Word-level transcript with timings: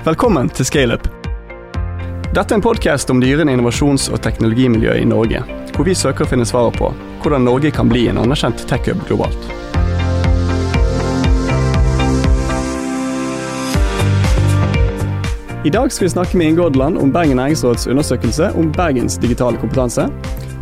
Velkommen 0.00 0.48
til 0.48 0.64
Scaleup. 0.64 1.02
Dette 2.32 2.46
er 2.46 2.56
en 2.56 2.62
podkast 2.64 3.10
om 3.12 3.18
dyrende 3.20 3.52
innovasjons- 3.52 4.06
og 4.08 4.22
teknologimiljø 4.24 4.94
i 4.96 5.04
Norge, 5.04 5.42
hvor 5.74 5.84
vi 5.84 5.92
søker 5.92 6.24
å 6.24 6.28
finne 6.30 6.46
svaret 6.48 6.78
på 6.80 6.88
hvordan 7.20 7.44
Norge 7.44 7.68
kan 7.76 7.90
bli 7.90 8.06
en 8.08 8.16
anerkjent 8.22 8.62
tech-hub 8.70 9.02
globalt. 9.04 9.36
I 15.68 15.74
dag 15.74 15.92
skal 15.92 16.06
vi 16.06 16.14
snakke 16.14 16.40
med 16.40 16.54
Inge 16.54 16.64
Odland 16.70 16.96
om 16.96 17.12
Bergen 17.12 17.36
næringsråds 17.36 17.84
undersøkelse 17.92 18.54
om 18.56 18.72
Bergens 18.72 19.20
digitale 19.20 19.60
kompetanse, 19.60 20.08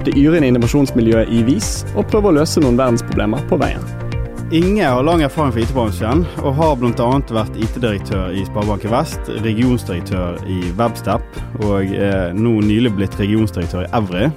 det 0.02 0.18
yrende 0.18 0.50
innovasjonsmiljøet 0.50 1.30
i 1.30 1.46
VIS, 1.46 1.86
og 1.95 2.11
prøve 2.11 2.32
å 2.32 2.36
løse 2.41 2.59
noen 2.66 2.82
verdensproblemer 2.82 3.46
på 3.46 3.62
veien. 3.62 3.97
Inge 4.50 4.84
har 4.84 5.02
lang 5.02 5.20
erfaring 5.20 5.52
fra 5.52 5.60
IT-bransjen, 5.60 6.22
og 6.40 6.54
har 6.56 6.76
bl.a. 6.80 7.08
vært 7.36 7.56
IT-direktør 7.61 8.30
i 8.32 8.46
Sparebanken 8.46 8.89
Vest, 8.94 9.26
regionsdirektør 9.44 10.39
i 10.48 10.70
Webstep, 10.79 11.36
og 11.66 11.93
er 11.93 12.32
nå 12.32 12.54
nylig 12.64 12.94
blitt 12.96 13.18
regionsdirektør 13.20 13.84
i 13.84 13.90
Evry. 13.98 14.30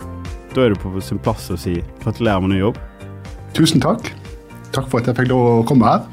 Da 0.51 0.65
er 0.65 0.75
du 0.75 0.81
på 0.83 0.91
sin 0.99 1.21
plass 1.23 1.47
å 1.47 1.55
si 1.55 1.77
gratulerer 2.01 2.43
med 2.43 2.51
ny 2.51 2.59
jobb. 2.59 2.81
Tusen 3.55 3.79
takk. 3.79 4.11
Takk 4.75 4.91
for 4.91 4.99
at 4.99 5.07
jeg 5.07 5.21
fikk 5.21 5.31
lov 5.31 5.47
å 5.53 5.55
komme 5.71 5.87
her. 5.87 6.03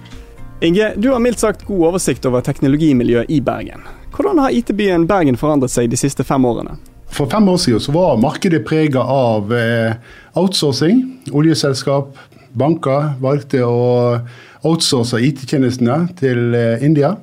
Inge, 0.62 0.92
du 0.94 1.10
har 1.10 1.18
mildt 1.26 1.42
sagt 1.42 1.66
god 1.66 1.90
oversikt 1.90 2.30
over 2.30 2.46
teknologimiljøet 2.46 3.34
i 3.34 3.42
Bergen. 3.42 3.82
Hvordan 4.14 4.44
har 4.44 4.54
IT-byen 4.54 5.10
Bergen 5.10 5.42
forandret 5.42 5.74
seg 5.74 5.90
de 5.90 5.98
siste 5.98 6.22
fem 6.22 6.46
årene? 6.46 6.78
For 7.10 7.26
fem 7.26 7.50
år 7.50 7.58
siden 7.58 7.82
så 7.82 7.98
var 7.98 8.22
markedet 8.22 8.62
prega 8.68 9.02
av 9.02 9.50
eh, 9.58 9.98
outsourcing. 10.38 11.02
Oljeselskap, 11.34 12.14
banker 12.58 13.14
valgte 13.22 13.62
å 13.64 14.18
outsource 14.66 15.20
IT-tjenestene 15.22 16.08
til 16.18 16.54
eh, 16.58 16.84
India. 16.84 17.14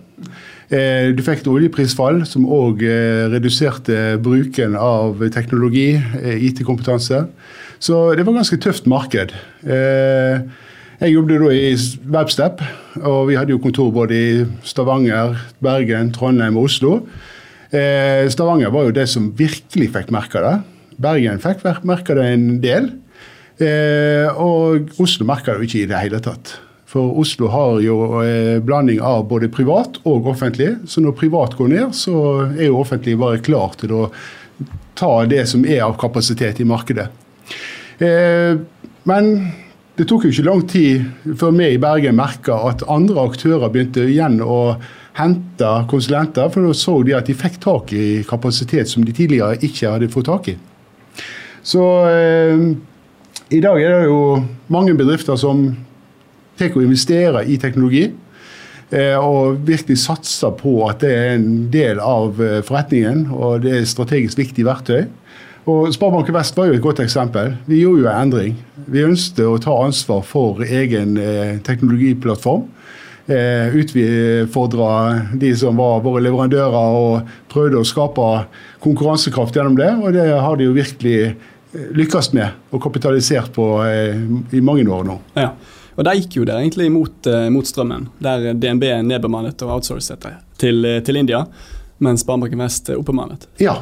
Eh, 0.71 1.11
du 1.13 1.21
fikk 1.21 1.43
et 1.43 1.51
oljeprisfall 1.51 2.23
som 2.25 2.47
òg 2.49 2.81
reduserte 3.35 4.15
bruken 4.23 4.77
av 4.79 5.21
teknologi, 5.35 5.93
IT-kompetanse. 6.23 7.25
Så 7.77 7.99
det 8.15 8.23
var 8.25 8.33
et 8.33 8.41
ganske 8.41 8.61
tøft 8.63 8.87
marked. 8.89 9.35
Jeg 10.95 11.11
jobbet 11.11 11.41
da 11.43 11.51
i 11.51 11.75
Webstep, 12.07 12.61
og 13.03 13.25
vi 13.27 13.35
hadde 13.35 13.51
jo 13.51 13.59
kontor 13.59 13.89
både 13.91 14.15
i 14.15 14.43
Stavanger, 14.63 15.35
Bergen, 15.63 16.13
Trondheim 16.15 16.55
og 16.55 16.69
Oslo. 16.69 17.01
Eh, 17.75 18.23
Stavanger 18.31 18.71
var 18.71 18.87
jo 18.87 18.93
det 18.95 19.07
som 19.11 19.27
virkelig 19.35 19.89
fikk 19.91 20.13
merke 20.15 20.39
det. 20.43 20.53
Bergen 21.01 21.41
fikk 21.43 21.65
merke 21.83 22.15
det 22.15 22.27
en 22.31 22.45
del. 22.63 22.93
Eh, 23.61 24.27
og 24.35 24.95
Oslo 25.01 25.27
merker 25.27 25.59
jo 25.59 25.67
ikke 25.67 25.83
i 25.83 25.89
det 25.89 25.99
hele 26.01 26.21
tatt. 26.23 26.55
For 26.89 27.15
Oslo 27.19 27.49
har 27.51 27.79
jo 27.83 27.97
eh, 28.21 28.57
blanding 28.63 29.01
av 29.03 29.25
både 29.29 29.51
privat 29.51 29.99
og 30.03 30.27
offentlig. 30.31 30.73
Så 30.87 31.03
når 31.03 31.17
privat 31.19 31.55
går 31.59 31.71
ned, 31.71 31.95
så 31.95 32.15
er 32.49 32.67
jo 32.67 32.81
offentlig 32.81 33.17
bare 33.19 33.43
klar 33.43 33.75
til 33.79 33.95
å 33.95 34.07
ta 34.95 35.11
det 35.27 35.43
som 35.51 35.65
er 35.67 35.83
av 35.83 35.97
kapasitet 35.99 36.61
i 36.63 36.67
markedet. 36.67 37.09
Men 37.99 39.27
det 39.95 40.05
tok 40.09 40.25
jo 40.25 40.31
ikke 40.33 40.45
lang 40.47 40.61
tid 40.67 41.35
før 41.39 41.53
vi 41.55 41.67
i 41.71 41.79
Bergen 41.79 42.17
merka 42.17 42.57
at 42.67 42.83
andre 42.91 43.23
aktører 43.29 43.71
begynte 43.71 44.03
igjen 44.07 44.41
å 44.43 44.77
hente 45.15 45.69
konsulenter, 45.87 46.49
for 46.51 46.67
da 46.67 46.73
så 46.75 46.97
de 47.07 47.15
at 47.15 47.29
de 47.29 47.35
fikk 47.37 47.61
tak 47.63 47.93
i 47.95 48.07
kapasitet 48.27 48.91
som 48.91 49.05
de 49.07 49.15
tidligere 49.15 49.59
ikke 49.63 49.93
hadde 49.93 50.11
fått 50.11 50.27
tak 50.27 50.49
i. 50.51 50.57
Så 51.65 51.85
eh, 52.09 52.65
i 53.53 53.61
dag 53.61 53.77
er 53.77 53.91
det 53.93 54.05
jo 54.09 54.21
mange 54.73 54.95
bedrifter 54.97 55.37
som 55.37 55.67
tar 56.57 56.73
og 56.73 56.85
investerer 56.85 57.45
i 57.45 57.57
teknologi. 57.61 58.07
Eh, 58.93 59.17
og 59.17 59.65
virkelig 59.65 59.97
satser 60.03 60.53
på 60.59 60.77
at 60.85 61.01
det 61.01 61.11
er 61.11 61.31
en 61.35 61.67
del 61.73 61.99
av 62.01 62.37
eh, 62.41 62.61
forretningen, 62.65 63.25
og 63.33 63.63
det 63.65 63.73
er 63.79 63.87
strategisk 63.89 64.39
viktig 64.39 64.65
verktøy. 64.65 65.07
Og 65.65 65.89
Sparebanken 65.93 66.35
Vest 66.35 66.57
var 66.57 66.69
jo 66.69 66.77
et 66.77 66.83
godt 66.83 67.01
eksempel. 67.01 67.55
Vi 67.65 67.81
gjorde 67.81 68.03
jo 68.03 68.09
en 68.11 68.21
endring. 68.27 68.59
Vi 68.85 69.01
ønsket 69.01 69.41
å 69.49 69.57
ta 69.61 69.73
ansvar 69.81 70.21
for 70.25 70.61
egen 70.65 71.17
eh, 71.17 71.57
teknologiplattform. 71.65 72.71
Utfordre 73.25 74.87
de 75.41 75.49
som 75.57 75.79
var 75.81 76.03
våre 76.05 76.21
leverandører, 76.21 76.75
og 76.93 77.31
prøvde 77.49 77.79
å 77.81 77.87
skape 77.89 78.27
konkurransekraft 78.83 79.57
gjennom 79.57 79.79
det. 79.79 79.89
Og 79.97 80.13
det 80.13 80.27
har 80.29 80.59
de 80.59 80.67
jo 80.67 80.75
virkelig 80.77 81.33
lykkes 81.95 82.31
med 82.33 82.73
og 82.73 82.81
kapitalisert 82.83 83.53
på 83.55 83.69
eh, 83.85 84.19
i 84.55 84.61
mange 84.61 84.85
år 84.91 85.07
nå. 85.07 85.19
Ja. 85.39 85.53
Og 85.95 86.03
Der 86.03 86.17
gikk 86.19 86.35
jo 86.41 86.45
det 86.47 86.57
egentlig 86.57 86.89
mot, 86.91 87.27
eh, 87.27 87.47
mot 87.53 87.67
strømmen, 87.67 88.09
der 88.19 88.53
DNB 88.53 88.83
nedbemannet 89.07 89.61
og 89.63 89.77
outsourcet 89.77 90.27
til, 90.59 90.85
eh, 90.85 91.01
til 91.01 91.21
India 91.21 91.45
mens 92.03 92.25
Sparebanken 92.25 92.59
Vest 92.59 92.89
oppbemannet? 92.91 93.45
Ja. 93.61 93.77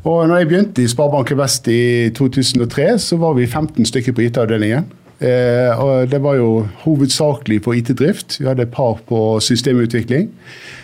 Og 0.00 0.22
når 0.28 0.40
jeg 0.40 0.48
begynte 0.48 0.82
i 0.82 0.88
Sparebanken 0.88 1.36
Vest 1.36 1.68
i 1.68 2.10
2003, 2.16 2.94
så 2.98 3.18
var 3.20 3.34
vi 3.36 3.46
15 3.46 3.84
stykker 3.84 4.16
på 4.16 4.24
IT-avdelingen. 4.24 4.86
Eh, 5.20 5.76
og 5.76 6.10
Det 6.10 6.22
var 6.22 6.34
jo 6.38 6.66
hovedsakelig 6.84 7.60
på 7.62 7.74
IT-drift. 7.76 8.40
Vi 8.40 8.46
hadde 8.48 8.62
et 8.62 8.72
par 8.72 9.00
på 9.06 9.40
systemutvikling. 9.40 10.30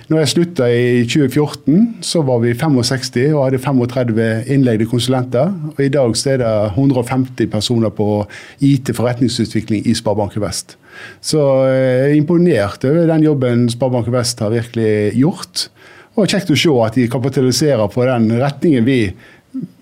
Når 0.08 0.18
jeg 0.18 0.28
slutta 0.28 0.66
i 0.70 1.04
2014, 1.08 1.96
så 2.04 2.20
var 2.22 2.38
vi 2.44 2.52
65 2.54 3.32
og 3.34 3.44
hadde 3.46 3.58
35 3.58 4.44
innleide 4.46 4.86
konsulenter. 4.86 5.54
Og 5.72 5.80
I 5.82 5.88
dag 5.88 6.16
så 6.16 6.30
er 6.30 6.42
det 6.44 6.52
150 6.76 7.48
personer 7.50 7.90
på 7.90 8.26
IT-forretningsutvikling 8.60 9.86
i 9.86 9.94
Sparebanken 9.94 10.44
Vest. 10.44 10.76
Så 11.20 11.40
jeg 11.66 12.10
er 12.10 12.14
imponert 12.14 12.84
over 12.84 13.08
den 13.08 13.24
jobben 13.24 13.66
Sparebanken 13.72 14.14
Vest 14.14 14.40
har 14.40 14.54
virkelig 14.54 15.16
gjort. 15.16 15.68
Og 16.16 16.28
kjekt 16.28 16.52
å 16.52 16.56
se 16.56 16.76
at 16.84 16.94
de 16.94 17.08
kapitaliserer 17.12 17.90
på 17.92 18.06
den 18.06 18.30
retningen 18.40 18.86
vi 18.86 19.00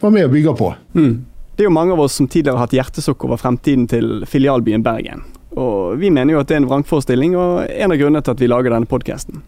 var 0.00 0.14
med 0.14 0.26
å 0.26 0.32
bygge 0.32 0.56
på. 0.58 0.72
Mm. 0.94 1.14
Det 1.54 1.62
er 1.62 1.68
jo 1.68 1.74
mange 1.74 1.94
av 1.94 2.00
oss 2.02 2.16
som 2.18 2.26
tidligere 2.26 2.58
har 2.58 2.66
hatt 2.66 2.74
hjertesukk 2.74 3.24
over 3.28 3.38
fremtiden 3.38 3.86
til 3.90 4.24
filialbyen 4.26 4.82
Bergen. 4.82 5.22
Og 5.54 6.00
Vi 6.00 6.10
mener 6.10 6.34
jo 6.34 6.40
at 6.40 6.48
det 6.50 6.56
er 6.56 6.64
en 6.64 6.70
vrangforestilling, 6.70 7.36
og 7.38 7.68
en 7.70 7.94
av 7.94 8.00
grunnene 8.00 8.22
til 8.26 8.34
at 8.34 8.42
vi 8.42 8.50
lager 8.50 8.74
denne 8.74 8.90
podkasten. 8.90 9.44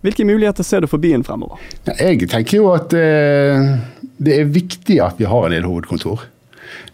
Hvilke 0.00 0.24
muligheter 0.24 0.64
ser 0.64 0.80
du 0.80 0.88
for 0.88 1.02
byen 1.02 1.24
fremover? 1.26 1.60
Jeg 1.98 2.30
tenker 2.32 2.56
jo 2.62 2.70
at 2.72 2.94
eh, 2.96 3.74
det 4.16 4.38
er 4.38 4.54
viktig 4.54 4.96
at 5.04 5.20
vi 5.20 5.28
har 5.28 5.46
en 5.46 5.52
del 5.52 5.68
hovedkontor. 5.68 6.24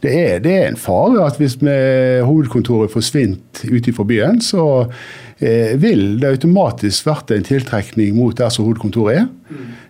Det 0.02 0.10
er, 0.10 0.40
det 0.42 0.54
er 0.56 0.66
en 0.72 0.80
fare 0.80 1.22
at 1.28 1.38
hvis 1.38 1.58
hovedkontoret 2.26 2.90
forsvinner 2.90 3.70
utenfor 3.70 4.08
byen, 4.08 4.40
så 4.42 4.88
vil 5.36 6.16
det 6.22 6.30
automatisk 6.30 7.10
vært 7.10 7.34
en 7.34 7.44
tiltrekning 7.44 8.14
mot 8.16 8.36
der 8.38 8.48
som 8.48 8.64
hovedkontoret 8.64 9.18
er. 9.20 9.26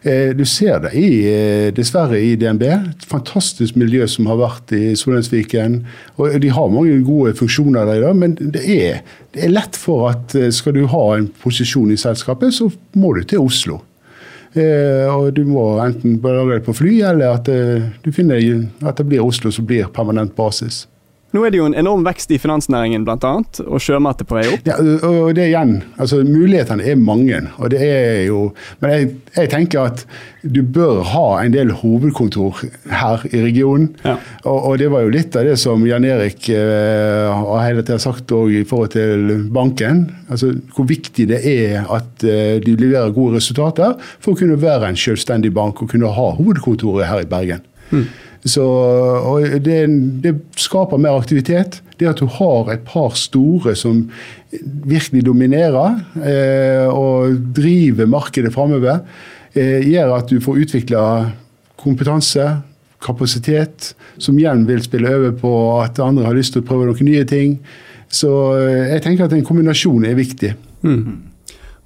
Eh, 0.07 0.37
du 0.37 0.45
ser 0.45 0.79
det 0.84 0.93
i, 0.95 1.27
eh, 1.27 1.73
dessverre 1.75 2.19
i 2.21 2.37
DNB. 2.37 2.62
Et 2.62 3.07
fantastisk 3.09 3.77
miljø 3.77 4.06
som 4.06 4.27
har 4.27 4.37
vært 4.37 4.73
i 4.73 4.95
Solensviken. 4.95 5.85
og 6.17 6.41
De 6.41 6.49
har 6.49 6.69
mange 6.69 7.03
gode 7.05 7.35
funksjoner 7.35 7.87
der, 7.87 8.12
men 8.12 8.35
det 8.35 8.62
er, 8.69 9.03
det 9.33 9.45
er 9.45 9.49
lett 9.49 9.77
for 9.77 10.11
at 10.11 10.35
eh, 10.35 10.51
skal 10.51 10.75
du 10.75 10.87
ha 10.87 11.17
en 11.17 11.29
posisjon 11.29 11.91
i 11.91 11.97
selskapet, 11.97 12.55
så 12.55 12.71
må 12.95 13.15
du 13.15 13.25
til 13.25 13.39
Oslo. 13.39 13.81
Eh, 14.55 15.06
og 15.11 15.35
du 15.35 15.45
må 15.45 15.81
enten 15.81 16.21
lage 16.23 16.61
det 16.61 16.65
på 16.65 16.77
fly, 16.77 17.01
eller 17.03 17.35
at 17.41 17.49
eh, 17.49 17.83
du 18.03 18.12
finner 18.12 18.39
at 18.85 18.97
det 18.97 19.06
blir 19.06 19.25
Oslo 19.25 19.51
som 19.51 19.67
blir 19.67 19.87
permanent 19.87 20.37
basis. 20.37 20.87
Nå 21.34 21.42
er 21.42 21.53
det 21.53 21.59
jo 21.59 21.66
en 21.66 21.75
enorm 21.76 22.04
vekst 22.06 22.31
i 22.32 22.38
finansnæringen 22.38 23.03
bl.a., 23.04 23.32
og 23.66 23.82
sjømat 23.82 24.22
er 24.22 24.28
på 24.28 24.37
vei 24.38 24.44
opp. 24.53 24.69
Ja, 24.69 24.76
og 25.09 25.32
det 25.37 25.48
igjen, 25.50 25.81
altså 25.98 26.22
Mulighetene 26.25 26.87
er 26.87 26.97
mange. 26.97 27.41
og 27.59 27.70
det 27.75 27.81
er 27.82 28.22
jo, 28.28 28.53
Men 28.81 28.91
jeg, 28.91 29.09
jeg 29.37 29.50
tenker 29.50 29.91
at 29.91 30.06
du 30.47 30.62
bør 30.62 31.03
ha 31.10 31.25
en 31.42 31.53
del 31.53 31.72
hovedkontor 31.75 32.62
her 32.87 33.25
i 33.32 33.42
regionen. 33.42 33.88
Ja. 34.04 34.16
Og, 34.44 34.59
og, 34.70 34.78
det 34.78 34.91
var 34.92 35.03
jo 35.03 35.12
litt 35.12 35.37
av 35.37 35.48
det 35.48 35.56
som 35.59 35.82
Jan 35.87 36.06
Erik 36.06 36.48
eh, 36.54 37.26
har 37.26 37.98
sagt 37.98 38.31
i 38.31 38.62
forhold 38.64 38.94
til 38.94 39.48
banken. 39.53 40.06
altså 40.28 40.53
Hvor 40.75 40.87
viktig 40.87 41.26
det 41.28 41.43
er 41.43 41.90
at 41.90 42.25
eh, 42.25 42.61
de 42.62 42.76
leverer 42.79 43.11
gode 43.11 43.40
resultater 43.40 43.96
for 44.20 44.32
å 44.32 44.38
kunne 44.38 44.61
være 44.62 44.93
en 44.93 45.00
selvstendig 45.00 45.52
bank 45.55 45.82
og 45.82 45.90
kunne 45.90 46.12
ha 46.12 46.31
hovedkontoret 46.38 47.11
her 47.11 47.26
i 47.26 47.29
Bergen. 47.29 47.67
Mm. 47.90 48.06
Så, 48.46 48.64
det, 49.58 49.81
det, 50.22 50.32
skaper 50.60 51.00
mer 51.02 51.19
aktivitet. 51.19 51.81
Det 51.98 52.06
at 52.06 52.20
du 52.20 52.28
har 52.31 52.70
et 52.70 52.84
par 52.87 53.16
store 53.19 53.75
som 53.78 54.04
virkelig 54.87 55.25
dominerer 55.26 55.96
eh, 56.22 56.87
og 56.87 57.40
driver 57.56 58.06
markedet 58.10 58.52
framover, 58.54 59.00
eh, 59.56 59.82
gjør 59.88 60.14
at 60.20 60.31
du 60.31 60.38
får 60.44 60.62
utvikla 60.62 61.02
kompetanse, 61.81 62.46
kapasitet, 63.02 63.94
som 64.19 64.38
igjen 64.38 64.64
vil 64.69 64.82
spille 64.84 65.10
over 65.12 65.34
på 65.37 65.52
at 65.82 65.98
andre 66.02 66.26
har 66.26 66.37
lyst 66.37 66.54
til 66.54 66.62
å 66.62 66.69
prøve 66.69 66.88
noen 66.88 67.10
nye 67.10 67.26
ting. 67.28 67.58
Så 68.12 68.31
eh, 68.60 68.93
jeg 68.94 69.04
tenker 69.04 69.26
at 69.26 69.34
en 69.34 69.46
kombinasjon 69.46 70.06
er 70.06 70.19
viktig. 70.19 70.54
Mm. 70.87 71.26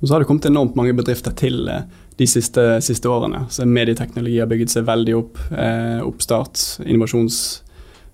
Og 0.00 0.06
så 0.06 0.14
har 0.14 0.22
det 0.22 0.28
kommet 0.28 0.48
enormt 0.48 0.76
mange 0.78 0.94
bedrifter 0.96 1.34
til 1.36 1.64
eh, 1.72 1.86
de 2.20 2.28
siste, 2.28 2.62
siste 2.84 3.08
årene. 3.08 3.46
Så 3.49 3.64
medieteknologi 3.64 4.38
har 4.43 4.49
bygget 4.50 4.75
seg 4.75 4.87
veldig 4.88 5.17
opp. 5.17 5.40
Eh, 5.50 5.99
oppstart, 6.05 6.84
innovasjons... 6.84 7.40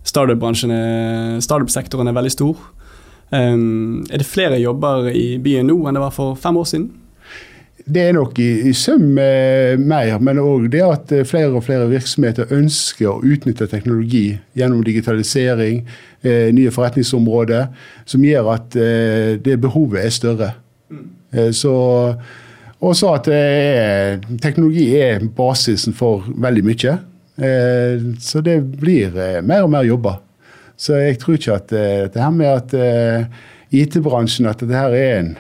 Startup-sektoren 0.07 1.43
startup 1.43 2.05
er 2.07 2.15
veldig 2.15 2.31
stor. 2.31 2.59
Um, 3.35 4.05
er 4.07 4.23
det 4.23 4.29
flere 4.31 4.61
jobber 4.63 5.09
i 5.11 5.33
byen 5.43 5.67
nå 5.67 5.81
enn 5.83 5.97
det 5.99 6.03
var 6.05 6.13
for 6.15 6.37
fem 6.39 6.55
år 6.61 6.69
siden? 6.71 6.85
det 7.87 8.03
er 8.03 8.15
nok 8.17 8.39
i, 8.43 8.49
i 8.67 8.73
sum 8.75 9.15
eh, 9.23 9.79
mer, 9.79 10.17
men 10.19 10.41
òg 10.43 10.67
det 10.73 10.83
at 10.83 11.13
eh, 11.15 11.27
flere 11.27 11.53
og 11.55 11.63
flere 11.69 11.87
virksomheter 11.87 12.51
ønsker 12.55 13.13
å 13.13 13.21
utnytte 13.23 13.69
teknologi 13.71 14.33
gjennom 14.59 14.83
digitalisering, 14.87 15.85
eh, 16.27 16.49
nye 16.55 16.73
forretningsområder, 16.75 17.69
som 18.11 18.25
gjør 18.27 18.51
at 18.57 18.79
eh, 18.81 19.37
det 19.39 19.55
behovet 19.63 20.03
er 20.03 20.17
større. 20.17 20.51
Eh, 21.31 21.53
så 21.55 21.77
også 22.85 23.13
at 23.17 23.29
er, 23.33 24.19
teknologi 24.43 24.89
er 25.01 25.25
basisen 25.37 25.97
for 25.97 26.27
veldig 26.29 26.65
mye. 26.67 26.95
Eh, 27.37 28.07
så 28.21 28.43
det 28.45 28.59
blir 28.77 29.17
mer 29.45 29.65
og 29.65 29.73
mer 29.73 29.87
jobber. 29.89 30.21
Så 30.77 30.99
jeg 31.01 31.19
tror 31.23 31.39
ikke 31.39 31.57
at 31.57 31.71
det 31.73 32.21
her 32.21 32.33
med 32.37 32.51
at 32.53 32.75
IT-bransjen 33.73 34.49
at 34.51 34.61
dette 34.61 34.77
her 34.77 34.93
er 34.93 35.15
en 35.23 35.31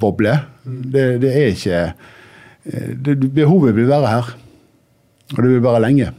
boble. 0.00 0.32
Det, 0.66 1.04
det 1.22 1.30
er 1.30 1.52
ikke 1.54 1.82
det, 2.98 3.14
Behovet 3.30 3.76
vil 3.76 3.86
være 3.86 4.10
her. 4.10 4.32
Og 5.36 5.42
det 5.44 5.52
vil 5.52 5.62
være 5.62 5.84
lenge. 5.86 6.10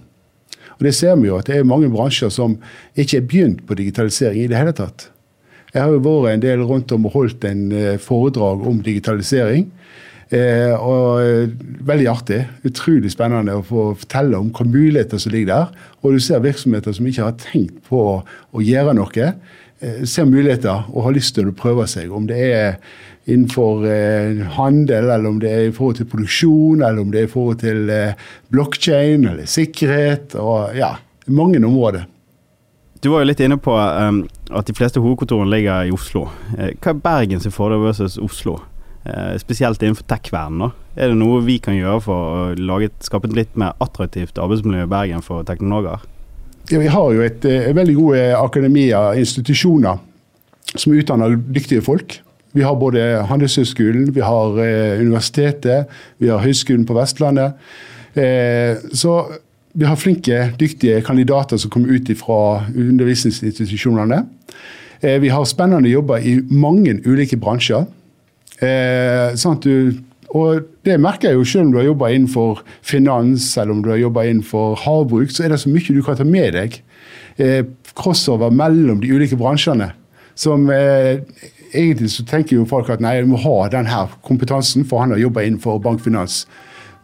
Og 0.81 0.85
det 0.87 0.95
ser 0.97 1.15
vi 1.19 1.27
jo 1.29 1.37
at 1.37 1.45
det 1.45 1.59
er 1.59 1.67
mange 1.67 1.91
bransjer 1.93 2.31
som 2.33 2.55
ikke 2.97 3.19
er 3.19 3.25
begynt 3.29 3.65
på 3.67 3.75
digitalisering 3.77 4.39
i 4.41 4.47
det 4.49 4.57
hele 4.57 4.73
tatt. 4.73 5.11
Jeg 5.71 5.83
har 5.85 5.91
jo 5.93 6.01
vært 6.03 6.33
en 6.33 6.41
del 6.43 6.63
rundt 6.65 6.91
om 6.91 7.05
og 7.05 7.13
holdt 7.13 7.45
en 7.47 7.67
eh, 7.71 7.99
foredrag 8.01 8.65
om 8.67 8.81
digitalisering. 8.83 9.67
Eh, 10.31 10.73
og 10.79 11.21
eh, 11.21 11.55
Veldig 11.81 12.07
artig. 12.07 12.41
Utrolig 12.67 13.11
spennende 13.11 13.57
å 13.57 13.65
få 13.65 13.89
fortelle 14.03 14.37
om 14.37 14.51
hvilke 14.51 14.69
muligheter 14.69 15.19
som 15.21 15.33
ligger 15.33 15.51
der. 15.51 15.87
Og 16.01 16.15
du 16.15 16.23
ser 16.23 16.43
virksomheter 16.43 16.95
som 16.95 17.07
ikke 17.09 17.25
har 17.25 17.39
tenkt 17.41 17.81
på 17.89 18.03
å 18.21 18.63
gjøre 18.63 18.95
noe. 18.95 19.31
Eh, 19.81 20.03
ser 20.05 20.29
muligheter 20.29 20.85
og 20.91 21.07
har 21.07 21.15
lyst 21.17 21.35
til 21.35 21.49
å 21.49 21.55
prøve 21.57 21.87
seg. 21.89 22.13
Om 22.13 22.29
det 22.29 22.41
er 22.53 22.77
innenfor 23.25 23.85
eh, 23.89 24.45
handel, 24.57 25.09
eller 25.09 25.29
om 25.29 25.39
det 25.41 25.51
er 25.51 25.67
i 25.67 25.73
forhold 25.75 25.99
til 25.99 26.09
produksjon, 26.09 26.81
eller 26.81 27.01
om 27.01 27.11
det 27.13 27.23
er 27.23 27.27
i 27.27 27.33
forhold 27.33 27.61
til 27.61 27.91
eh, 27.93 28.25
blokkjede 28.53 29.33
eller 29.33 29.45
sikkerhet. 29.49 30.35
og 30.35 30.77
ja, 30.77 30.95
Mange 31.27 31.61
områder. 31.65 32.07
Du 33.01 33.09
var 33.09 33.23
jo 33.23 33.31
litt 33.31 33.39
inne 33.41 33.57
på 33.57 33.73
um, 33.73 34.23
at 34.53 34.67
de 34.69 34.75
fleste 34.77 35.01
hovedkontorene 35.01 35.49
ligger 35.49 35.87
i 35.89 35.93
Oslo. 35.93 36.27
Eh, 36.57 36.75
hva 36.77 36.93
er 36.93 37.01
Bergens 37.01 37.47
fordel 37.49 37.81
versus 37.81 38.19
Oslo? 38.21 38.59
Eh, 39.01 39.37
spesielt 39.41 39.81
innenfor 39.81 40.05
tech-verdenen. 40.05 40.75
Er 40.93 41.09
det 41.09 41.17
noe 41.17 41.41
vi 41.41 41.57
kan 41.63 41.73
gjøre 41.73 42.01
for 42.05 42.33
å 42.37 42.41
lage, 42.53 42.91
skape 43.01 43.31
et 43.31 43.37
litt 43.37 43.55
mer 43.57 43.73
attraktivt 43.81 44.37
arbeidsmiljø 44.37 44.85
i 44.85 44.89
Bergen 44.91 45.23
for 45.25 45.45
teknologer? 45.47 46.03
Ja, 46.69 46.77
vi 46.77 46.89
har 46.93 47.13
jo 47.15 47.23
et, 47.25 47.45
et 47.49 47.73
veldig 47.75 47.95
gode 47.97 48.25
akademier, 48.37 49.17
institusjoner, 49.17 49.97
som 50.75 50.93
utdanner 50.93 51.33
dyktige 51.33 51.81
folk. 51.81 52.19
Vi 52.53 52.61
har 52.61 52.75
både 52.77 53.23
Handelshøyskolen, 53.25 54.11
vi 54.13 54.21
har 54.21 54.59
eh, 54.61 54.99
universitetet, 55.01 55.89
vi 56.21 56.29
har 56.29 56.43
Høgskolen 56.43 56.85
på 56.85 56.97
Vestlandet. 56.99 57.57
Eh, 58.13 58.75
så 58.93 59.15
vi 59.73 59.87
har 59.87 59.97
flinke, 59.97 60.51
dyktige 60.59 61.01
kandidater 61.07 61.57
som 61.57 61.71
kommer 61.71 61.95
ut 61.95 62.11
fra 62.19 62.67
undervisningsinstitusjonene. 62.69 64.21
Eh, 65.01 65.17
vi 65.23 65.33
har 65.33 65.47
spennende 65.49 65.89
jobber 65.89 66.21
i 66.21 66.37
mange 66.51 66.99
ulike 67.07 67.39
bransjer. 67.39 67.87
Eh, 68.61 69.33
sant, 69.41 69.65
du, 69.65 69.97
og 70.37 70.67
det 70.85 70.99
merker 71.01 71.31
jeg 71.31 71.39
jo 71.39 71.47
selv 71.47 71.65
om 71.65 71.71
du 71.73 71.79
har 71.79 71.87
jobba 71.89 72.11
innenfor 72.13 72.61
finans 72.85 73.49
eller 73.57 73.73
om 73.73 73.81
du 73.83 73.89
har 73.91 73.99
jobba 73.99 74.25
innenfor 74.29 74.77
havbruk, 74.83 75.33
så 75.33 75.45
er 75.45 75.53
det 75.53 75.61
så 75.63 75.71
mye 75.71 75.95
du 75.95 76.03
kan 76.05 76.19
ta 76.19 76.27
med 76.27 76.53
deg. 76.55 76.77
Eh, 77.41 77.63
crossover 77.97 78.53
mellom 78.53 79.01
de 79.01 79.11
ulike 79.11 79.39
bransjene. 79.39 79.91
Som 80.37 80.69
eh, 80.71 81.23
egentlig 81.73 82.11
så 82.13 82.25
tenker 82.27 82.57
jo 82.57 82.67
folk 82.69 82.89
at 82.93 83.03
nei, 83.03 83.17
du 83.21 83.31
må 83.31 83.39
ha 83.43 83.65
den 83.73 83.89
her 83.89 84.13
kompetansen, 84.27 84.85
for 84.87 85.03
han 85.03 85.15
har 85.15 85.21
jobba 85.21 85.43
innenfor 85.47 85.81
bankfinans. 85.83 86.45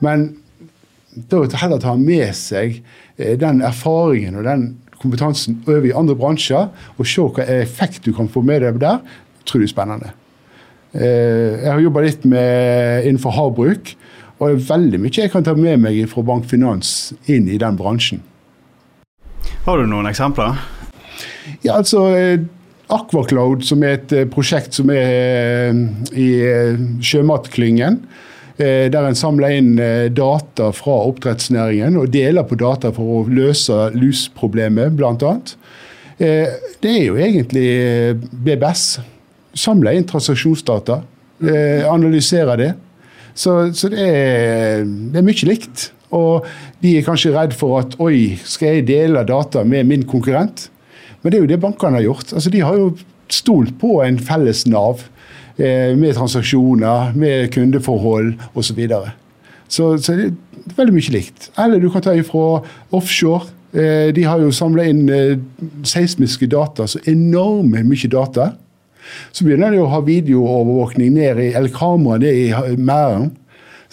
Men 0.04 0.30
da 1.31 1.42
heller 1.57 1.81
ta 1.81 1.95
med 1.98 2.30
seg 2.38 2.80
eh, 3.18 3.33
den 3.39 3.63
erfaringen 3.65 4.38
og 4.38 4.48
den 4.48 4.69
kompetansen 5.01 5.59
over 5.68 5.89
i 5.89 5.95
andre 5.95 6.15
bransjer, 6.18 6.69
og 6.98 7.09
se 7.09 7.25
hva 7.25 7.50
effekt 7.57 8.06
du 8.06 8.13
kan 8.15 8.30
få 8.31 8.45
med 8.45 8.63
deg 8.65 8.80
der, 8.81 9.04
tror 9.48 9.63
jeg 9.63 9.71
er 9.71 9.75
spennende. 9.75 10.13
Eh, 10.97 11.61
jeg 11.61 11.69
har 11.69 11.83
jobba 11.83 12.03
litt 12.07 12.25
med, 12.25 13.05
innenfor 13.05 13.35
havbruk, 13.38 13.94
og 14.38 14.44
det 14.49 14.53
er 14.55 14.67
veldig 14.71 14.99
mye 15.03 15.13
jeg 15.13 15.33
kan 15.33 15.45
ta 15.45 15.53
med 15.57 15.81
meg 15.83 15.99
fra 16.09 16.23
bankfinans 16.25 17.13
inn 17.29 17.49
i 17.49 17.59
den 17.61 17.77
bransjen. 17.77 18.23
Har 19.67 19.77
du 19.77 19.89
noen 19.89 20.09
eksempler? 20.09 20.57
Ja, 21.61 21.77
altså 21.77 22.07
eh, 22.15 22.39
Aquacloud, 22.94 23.65
som 23.67 23.83
er 23.85 23.99
et 23.99 24.13
eh, 24.15 24.29
prosjekt 24.31 24.77
som 24.77 24.89
er 24.94 25.75
i 26.17 26.29
sjømatklyngen. 27.03 28.01
Der 28.57 29.05
en 29.05 29.13
samler 29.13 29.51
inn 29.53 29.75
data 30.17 30.71
fra 30.73 30.95
oppdrettsnæringen 31.11 31.94
og 32.01 32.07
deler 32.09 32.41
på 32.49 32.55
data 32.57 32.89
for 32.89 33.19
å 33.19 33.29
løse 33.29 33.75
lusproblemet, 33.94 34.95
bl.a. 34.97 35.35
Det 36.17 36.89
er 36.89 37.03
jo 37.03 37.19
egentlig 37.21 37.67
BBS. 38.47 38.88
Samle 39.57 39.95
inn 39.98 40.06
transaksjonsdata, 40.06 41.01
analysere 41.89 42.57
det. 42.57 42.71
Så, 43.38 43.74
så 43.77 43.89
det, 43.94 44.01
er, 44.01 44.86
det, 44.86 45.19
er, 45.19 45.25
mye 45.25 45.50
likt. 45.50 45.92
Og 46.15 46.45
de 46.81 46.95
er 46.98 47.06
kanskje 47.06 47.33
redd 47.36 47.54
for 47.57 47.81
at 47.81 47.98
oi, 48.01 48.38
skal 48.48 48.80
jeg 48.80 48.88
dele 48.88 49.25
data 49.27 49.63
med 49.68 49.89
min 49.89 50.06
konkurrent? 50.09 50.68
Men 51.21 51.31
det 51.33 51.38
er 51.38 51.45
jo 51.45 51.51
det 51.51 51.62
bankene 51.62 52.00
har 52.00 52.07
gjort. 52.07 52.33
Altså, 52.33 52.54
de 52.54 52.63
har 52.63 52.77
jo 52.80 52.92
stolt 53.30 53.75
på 53.81 54.00
en 54.06 54.19
felles 54.24 54.63
Nav 54.69 55.04
eh, 55.59 55.94
med 55.98 56.15
transaksjoner, 56.18 57.13
med 57.18 57.51
kundeforhold 57.54 58.33
osv. 58.56 58.81
Så, 58.88 59.04
så 59.68 59.98
Så 60.01 60.18
det 60.18 60.31
er 60.31 60.77
veldig 60.80 60.95
mye 60.95 61.13
likt. 61.13 61.51
Eller 61.59 61.83
du 61.83 61.89
kan 61.92 62.06
ta 62.06 62.15
ifra 62.18 62.63
offshore. 62.95 63.51
Eh, 63.74 64.13
de 64.15 64.24
har 64.24 64.42
jo 64.42 64.54
samla 64.56 64.88
inn 64.88 65.09
eh, 65.12 65.36
seismiske 65.83 66.48
data, 66.48 66.88
så 66.88 67.04
enorme 67.06 67.83
mye 67.86 68.09
data. 68.09 68.54
Så 69.31 69.45
begynner 69.45 69.74
de 69.74 69.81
å 69.83 69.89
ha 69.92 70.01
videoovervåkning 70.06 71.13
ned 71.15 71.42
i, 71.44 71.51
eller 71.57 71.74
kamera 71.74 72.19
ned 72.21 72.33
i 72.33 72.77
merden. 72.77 73.31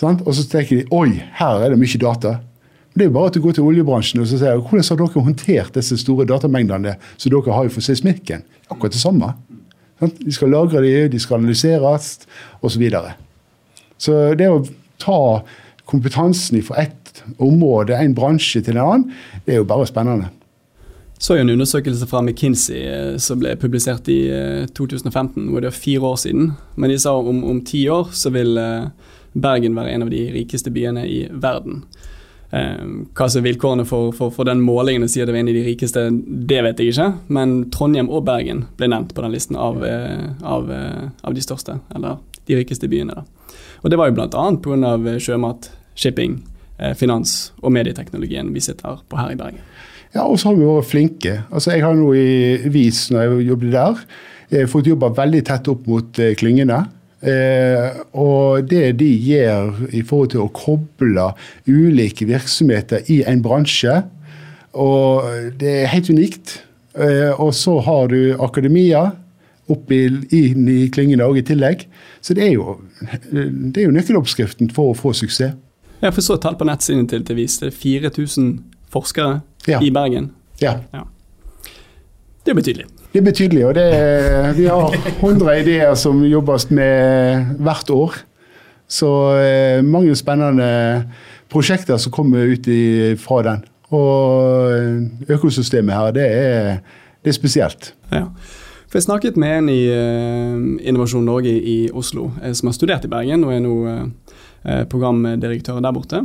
Og 0.02 0.32
så 0.34 0.44
tenker 0.50 0.82
de 0.82 0.94
oi, 0.94 1.22
her 1.38 1.62
er 1.62 1.72
det 1.72 1.81
mye 1.81 2.00
data. 2.02 2.38
Det 2.94 3.02
er 3.02 3.08
jo 3.08 3.14
bare 3.16 3.31
at 3.32 3.34
du 3.34 3.43
går 3.43 3.56
til 3.56 3.66
oljebransjen 3.66 4.20
og 4.22 4.28
så 4.31 4.38
sier 4.38 4.61
hvordan 4.61 4.87
har 4.87 4.99
dere 5.00 5.22
håndtert 5.26 5.75
disse 5.75 5.96
store 5.99 6.26
datamengdene 6.31 6.93
som 7.16 7.32
dere 7.32 7.56
har 7.56 7.70
for 7.75 7.82
seismikken. 7.82 8.44
Akkurat 8.70 8.94
det 8.94 9.02
samme. 9.02 9.32
De 9.99 10.34
skal 10.34 10.52
lagre 10.55 10.82
de, 10.84 10.93
de 11.11 11.20
skal 11.22 11.40
analyseres 11.40 12.12
osv. 12.61 12.69
Så, 12.69 12.78
videre. 12.78 13.14
så 13.99 14.18
det 14.38 14.50
å 14.50 14.62
ta 15.02 15.42
kompetansen 15.90 16.62
fra 16.66 16.85
ett 16.85 17.23
område, 17.42 17.97
en 17.99 18.14
bransje, 18.14 18.62
til 18.62 18.76
en 18.76 18.85
annen, 18.85 19.04
det 19.44 19.56
er 19.56 19.62
jo 19.62 19.68
bare 19.68 19.87
spennende. 19.88 20.30
Så 21.18 21.37
en 21.37 21.50
undersøkelse 21.50 22.06
fra 22.06 22.23
McKinsey 22.23 22.80
eh, 22.85 23.16
som 23.23 23.38
ble 23.40 23.54
publisert 23.61 24.09
i 24.12 24.18
2015, 24.75 25.44
eh, 25.44 25.50
hvor 25.50 25.62
det 25.62 25.71
er 25.71 25.76
fire 25.76 26.11
år 26.11 26.18
siden. 26.21 26.50
Men 26.76 26.90
de 26.90 26.99
sa 26.99 27.14
om, 27.16 27.44
om 27.49 27.61
ti 27.64 27.85
år 27.88 28.11
så 28.12 28.33
vil 28.35 28.59
eh, 28.59 28.90
Bergen 29.33 29.76
være 29.78 29.94
en 29.94 30.06
av 30.06 30.11
de 30.12 30.26
rikeste 30.35 30.73
byene 30.75 31.06
i 31.11 31.25
verden. 31.30 31.85
Hva 32.54 33.26
som 33.26 33.40
er 33.40 33.49
vilkårene 33.49 33.83
for, 33.83 34.12
for, 34.14 34.30
for, 34.30 34.47
den 34.47 34.61
målingen 34.62 35.02
og 35.02 35.11
sier 35.11 35.26
det 35.26 35.33
var 35.35 35.40
en 35.40 35.49
av 35.50 35.56
de 35.56 35.64
rikeste, 35.66 36.04
det 36.23 36.61
vet 36.62 36.78
jeg 36.78 36.92
ikke. 36.92 37.09
Men 37.35 37.54
Trondheim 37.75 38.06
og 38.06 38.23
Bergen 38.28 38.61
ble 38.78 38.87
nevnt 38.92 39.11
på 39.11 39.25
den 39.25 39.35
listen 39.35 39.59
av, 39.59 39.83
av, 39.83 40.71
av 40.71 41.35
de 41.35 41.42
største, 41.42 41.80
eller 41.99 42.21
de 42.47 42.61
rikeste 42.61 42.87
byene. 42.92 43.16
Da. 43.16 43.56
Og 43.83 43.90
Det 43.90 43.99
var 43.99 44.12
jo 44.12 44.14
bl.a. 44.21 44.44
pga. 44.62 45.16
sjømat, 45.18 45.66
shipping, 45.99 46.44
finans 46.94 47.50
og 47.59 47.75
medieteknologien 47.75 48.54
vi 48.54 48.62
sitter 48.62 49.02
på 49.02 49.18
her 49.18 49.35
i 49.35 49.40
Bergen. 49.40 49.66
Ja, 50.14 50.25
og 50.25 50.38
så 50.38 50.50
har 50.50 50.59
vi 50.59 50.66
vært 50.68 50.90
flinke. 50.90 51.38
Altså, 51.50 51.73
Jeg 51.75 51.83
har 51.83 51.97
nå 51.99 52.12
i 52.14 52.71
Vis, 52.71 53.09
når 53.11 53.25
jeg 53.25 53.49
jobbet 53.49 53.73
der, 53.75 54.04
fått 54.71 54.87
jobba 54.87 55.09
veldig 55.11 55.40
tett 55.49 55.71
opp 55.73 55.88
mot 55.90 56.21
klyngene. 56.38 56.85
Eh, 57.25 58.02
og 58.21 58.66
det 58.68 58.99
de 59.00 59.09
gjør 59.09 59.87
i 59.97 60.02
forhold 60.04 60.35
til 60.35 60.42
å 60.44 60.50
koble 60.52 61.30
ulike 61.64 62.26
virksomheter 62.28 63.06
i 63.12 63.23
en 63.28 63.40
bransje, 63.44 64.02
og 64.76 65.30
det 65.61 65.75
er 65.85 65.92
helt 65.94 66.11
unikt. 66.12 66.59
Eh, 66.94 67.33
og 67.40 67.54
så 67.56 67.78
har 67.87 68.11
du 68.12 68.35
akademia 68.42 69.06
oppi, 69.73 70.02
inn 70.37 70.68
i 70.68 70.90
klyngene 70.92 71.25
òg 71.25 71.40
i 71.40 71.47
tillegg. 71.49 71.87
Så 72.21 72.37
det 72.37 72.50
er, 72.50 72.59
jo, 72.59 72.76
det 73.33 73.80
er 73.80 73.88
jo 73.88 73.94
nøkkeloppskriften 73.97 74.68
for 74.75 74.92
å 74.92 74.99
få 74.99 75.14
suksess. 75.16 75.56
Jeg 76.04 76.12
forstår 76.12 76.42
tall 76.42 76.59
på 76.61 76.66
nettsiden 76.68 77.06
til, 77.09 77.23
til 77.25 77.38
VIS. 77.38 77.62
Det 77.62 77.71
er 77.71 77.76
4000 77.78 78.50
forskere 78.94 79.40
ja. 79.68 79.80
i 79.82 79.90
Bergen. 79.94 80.30
Ja. 80.62 80.78
ja. 80.94 81.04
Det 82.44 82.52
er 82.52 82.58
betydelig. 82.58 82.86
Det 83.12 83.20
er 83.20 83.24
betydelig. 83.24 83.66
og 83.66 83.74
det, 83.74 83.88
Vi 84.56 84.66
har 84.66 84.94
100 85.20 85.60
ideer 85.60 85.94
som 85.94 86.24
jobbes 86.24 86.70
med 86.70 87.54
hvert 87.58 87.90
år. 87.90 88.18
Så 88.88 89.10
eh, 89.40 89.84
mange 89.84 90.14
spennende 90.16 91.04
prosjekter 91.48 91.96
som 91.96 92.12
kommer 92.12 92.44
ut 92.44 92.68
fra 93.22 93.40
den. 93.42 93.64
Og 93.94 95.30
økosystemet 95.30 95.94
her, 95.94 96.12
det 96.12 96.26
er, 96.26 96.78
det 97.22 97.32
er 97.32 97.38
spesielt. 97.38 97.94
Ja. 98.12 98.26
For 98.88 98.98
Jeg 98.98 99.06
snakket 99.06 99.36
med 99.36 99.58
en 99.58 99.68
i 99.68 99.82
Innovasjon 100.86 101.24
Norge 101.24 101.50
i 101.50 101.90
Oslo 101.90 102.28
som 102.52 102.68
har 102.68 102.74
studert 102.76 103.04
i 103.04 103.10
Bergen 103.10 103.44
og 103.44 103.54
er 103.54 103.62
nå 103.62 103.74
programdirektør 104.90 105.80
der 105.82 105.94
borte. 105.94 106.22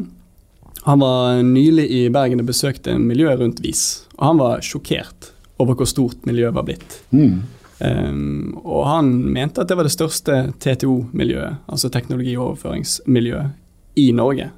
Han 0.88 1.01
var 1.03 1.41
nylig 1.43 1.86
i 1.91 2.01
Bergen 2.13 2.41
og 2.43 2.50
besøkte 2.50 2.95
miljøet 3.01 3.41
rundt 3.41 3.63
VIS, 3.63 4.05
og 4.17 4.25
han 4.29 4.41
var 4.41 4.65
sjokkert 4.65 5.33
over 5.59 5.75
hvor 5.75 5.89
stort 5.89 6.27
miljøet 6.27 6.55
var 6.55 6.67
blitt. 6.67 7.01
Mm. 7.12 7.41
Um, 7.79 8.59
og 8.63 8.86
han 8.88 9.12
mente 9.31 9.63
at 9.63 9.71
det 9.71 9.77
var 9.79 9.88
det 9.88 9.95
største 9.95 10.38
TTO-miljøet, 10.59 11.62
altså 11.71 11.91
teknologioverføringsmiljøet, 11.91 13.57
i 14.00 14.12
Norge. 14.15 14.50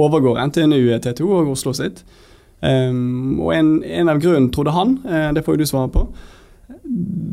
Overgår 0.00 0.38
NTNU 0.48 0.98
TTO 1.02 1.28
og 1.36 1.52
Oslo 1.52 1.72
sitt. 1.76 2.02
Um, 2.60 3.38
og 3.40 3.54
en, 3.54 3.68
en, 3.84 4.10
av 4.10 4.20
grunnen, 4.20 4.50
trodde 4.52 4.74
han, 4.74 4.98
uh, 5.06 5.30
det 5.34 5.44
får 5.46 5.56
jo 5.56 5.62
du 5.62 5.70
svare 5.70 5.92
på, 5.94 6.04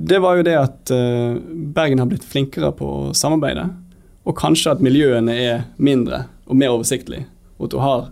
det 0.07 0.19
var 0.23 0.37
jo 0.37 0.45
det 0.45 0.55
at 0.59 0.93
uh, 0.93 1.39
Bergen 1.73 1.99
har 1.99 2.09
blitt 2.09 2.25
flinkere 2.25 2.71
på 2.77 2.87
å 2.87 3.15
samarbeide. 3.17 3.65
Og 4.27 4.37
kanskje 4.37 4.75
at 4.75 4.83
miljøene 4.83 5.33
er 5.33 5.65
mindre 5.81 6.25
og 6.47 6.59
mer 6.59 6.75
oversiktlige. 6.75 7.27
Og 7.57 7.67
at 7.67 7.73
du 7.73 7.79
har, 7.81 8.07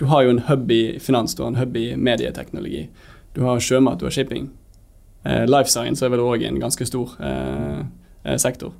du 0.00 0.06
har 0.08 0.24
jo 0.24 0.32
en 0.32 0.44
hub 0.48 0.70
i 0.72 0.98
finans, 1.02 1.34
du 1.36 1.42
har 1.44 1.52
en 1.52 1.60
hub 1.60 1.76
i 1.76 1.90
medieteknologi. 1.96 2.86
Du 3.36 3.42
har 3.44 3.60
sjømat, 3.60 4.00
du 4.00 4.06
har 4.08 4.14
shipping. 4.14 4.48
Eh, 5.28 5.44
life 5.44 5.68
science 5.68 6.04
er 6.04 6.12
vel 6.14 6.22
òg 6.24 6.46
en 6.48 6.60
ganske 6.62 6.86
stor 6.88 7.12
eh, 7.20 7.82
eh, 8.24 8.38
sektor. 8.40 8.72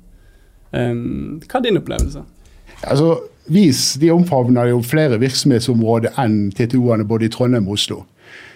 Um, 0.71 1.41
hva 1.45 1.59
er 1.59 1.67
din 1.67 1.77
opplevelse? 1.77 2.23
Altså, 2.81 3.19
VIS 3.51 3.99
de 4.01 4.09
omfavner 4.13 4.71
jo 4.71 4.79
flere 4.85 5.19
virksomhetsområder 5.21 6.17
enn 6.23 6.49
TTO-ene 6.55 7.05
både 7.05 7.27
i 7.27 7.33
Trondheim 7.33 7.67
og 7.69 7.77
Oslo. 7.77 7.99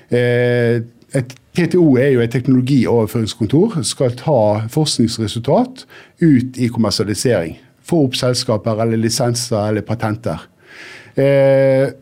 Eh, 0.09 0.81
et 1.15 1.35
TTO 1.55 1.83
er 2.01 2.15
jo 2.15 2.23
et 2.23 2.33
teknologioverføringskontor. 2.33 3.77
Skal 3.87 4.17
ta 4.19 4.39
forskningsresultat 4.71 5.85
ut 6.23 6.57
i 6.57 6.71
kommersialisering. 6.73 7.59
Få 7.85 8.07
opp 8.07 8.17
selskaper 8.17 8.81
eller 8.81 8.99
lisenser 8.99 9.69
eller 9.69 9.85
patenter. 9.85 10.47
Eh, 11.15 11.93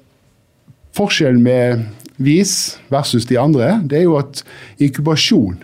forskjellen 0.98 1.44
med 1.44 1.86
VIS 2.18 2.80
versus 2.94 3.26
de 3.30 3.40
andre, 3.40 3.82
det 3.90 4.02
er 4.02 4.08
jo 4.08 4.18
at 4.22 4.44
inkubasjon 4.82 5.62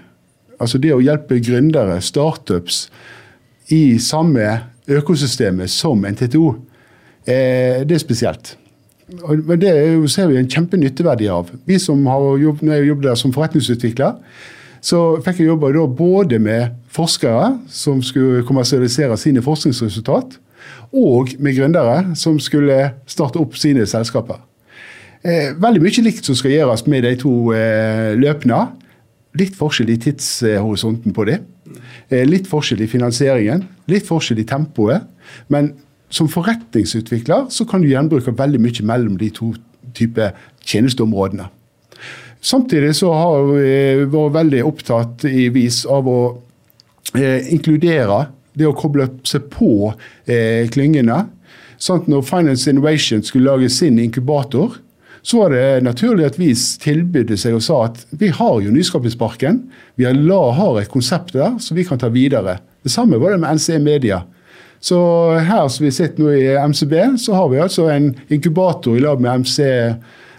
Altså 0.59 0.75
det 0.83 0.89
å 0.91 0.99
hjelpe 0.99 1.37
gründere, 1.39 2.01
startups, 2.03 2.89
i 3.71 3.95
samme 4.03 4.43
økosystemet 4.91 5.71
som 5.71 6.01
en 6.03 6.17
TTO, 6.19 6.49
eh, 7.23 7.85
det 7.87 7.95
er 7.95 8.01
spesielt. 8.01 8.57
Men 9.07 9.61
det 9.61 9.71
ser 10.11 10.27
vi 10.27 10.35
en 10.35 10.49
kjempenytteverdi 10.49 11.29
av. 11.31 11.47
Vi 11.65 11.79
som 11.79 12.05
har 12.11 12.37
jobbet, 12.37 12.65
når 12.65 12.75
jeg 12.75 12.89
jobbet 12.89 13.07
der 13.07 13.15
som 13.15 13.33
forretningsutvikler, 13.33 14.19
så 14.81 14.99
fikk 15.23 15.39
jeg 15.39 15.47
jobbe 15.47 15.87
både 15.95 16.39
med 16.39 16.75
forskere 16.91 17.57
som 17.71 18.01
skulle 18.01 18.43
kommersialisere 18.43 19.17
sine 19.17 19.41
forskningsresultat, 19.41 20.37
og 20.91 21.33
med 21.39 21.55
gründere 21.55 22.15
som 22.17 22.39
skulle 22.39 22.93
starte 23.07 23.39
opp 23.39 23.55
sine 23.55 23.85
selskaper. 23.87 24.48
Eh, 25.19 25.51
veldig 25.59 25.81
mye 25.83 26.03
likt 26.05 26.27
som 26.27 26.37
skal 26.37 26.53
gjøres 26.53 26.85
med 26.87 27.03
de 27.03 27.15
to 27.19 27.33
eh, 27.55 28.15
løpene. 28.19 28.61
Litt 29.39 29.57
forskjell 29.59 29.91
i 29.93 29.99
tidshorisonten 29.99 31.15
på 31.15 31.27
det. 31.27 31.41
Eh, 32.09 32.25
litt 32.27 32.47
forskjell 32.49 32.85
i 32.85 32.89
finansieringen. 32.89 33.65
Litt 33.91 34.07
forskjell 34.07 34.41
i 34.41 34.47
tempoet. 34.47 35.05
Men 35.51 35.73
som 36.09 36.29
forretningsutvikler 36.31 37.49
så 37.53 37.67
kan 37.69 37.83
du 37.83 37.91
gjenbruke 37.91 38.33
veldig 38.33 38.61
mye 38.63 38.85
mellom 38.87 39.17
de 39.19 39.29
to 39.35 39.53
type 39.97 40.31
tjenesteområdene. 40.65 41.49
Samtidig 42.41 42.93
så 42.95 43.11
har 43.11 43.49
vi 43.51 44.05
vært 44.07 44.35
veldig 44.37 44.61
opptatt 44.63 45.25
i 45.27 45.49
vis 45.51 45.83
av 45.89 46.07
å 46.07 46.19
eh, 47.17 47.49
inkludere 47.51 48.29
det 48.55 48.67
å 48.67 48.75
koble 48.77 49.09
seg 49.27 49.49
på 49.51 49.91
eh, 50.23 50.63
klyngene. 50.71 51.25
Sånn 51.79 52.07
når 52.11 52.23
Finance 52.27 52.71
Innovation 52.71 53.21
skulle 53.23 53.51
lage 53.51 53.69
sin 53.71 53.99
inkubator, 53.99 54.79
så 55.21 55.43
var 55.43 55.53
det 55.53 55.83
naturlig 55.83 56.25
at 56.25 56.39
vi 56.39 56.53
tilbydde 56.55 57.37
seg 57.39 57.57
og 57.57 57.63
sa 57.63 57.79
at 57.89 58.03
vi 58.19 58.31
har 58.33 58.59
jo 58.63 58.73
Nyskapingsparken. 58.73 59.61
Vi 59.99 60.07
har 60.07 60.79
et 60.79 60.91
konsept 60.91 61.33
der 61.33 61.57
som 61.59 61.77
vi 61.77 61.83
kan 61.83 61.99
ta 61.99 62.09
videre. 62.09 62.59
Det 62.83 62.91
samme 62.91 63.19
var 63.19 63.31
det 63.31 63.41
med 63.41 63.59
NCE 63.59 63.79
Media. 63.79 64.23
Så 64.79 64.99
her 65.43 65.67
som 65.67 65.85
vi 65.85 65.91
sitter 65.91 66.23
nå 66.23 66.31
i 66.31 66.45
MCB, 66.55 66.93
så 67.19 67.35
har 67.35 67.49
vi 67.51 67.59
altså 67.59 67.89
en 67.91 68.13
inkubator 68.31 68.95
i 68.95 69.03
lag 69.03 69.19
med 69.19 69.43
MC, 69.43 69.59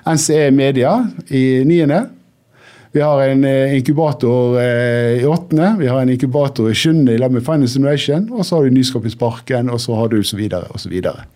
NCE 0.08 0.48
Media 0.50 0.94
i 1.28 1.60
niende. 1.68 2.06
Vi 2.92 3.02
har 3.04 3.20
en 3.22 3.44
eh, 3.44 3.76
inkubator 3.76 4.56
eh, 4.58 5.20
i 5.20 5.26
åttende, 5.26 5.76
vi 5.78 5.86
har 5.86 6.00
en 6.00 6.10
inkubator 6.10 6.70
i 6.70 6.74
sjuende 6.74 7.14
i 7.14 7.20
lag 7.20 7.30
med 7.30 7.44
Finance 7.46 7.78
Innovation, 7.78 8.24
og 8.32 8.46
så 8.46 8.56
har 8.56 8.64
du 8.66 8.74
Nyskapingsparken, 8.74 9.70
og 9.70 9.78
så 9.80 9.94
har 9.94 10.08
du 10.10 10.24
så 10.26 10.40
videre 10.40 10.66
og 10.72 10.80
så 10.80 10.90
videre. 10.90 11.28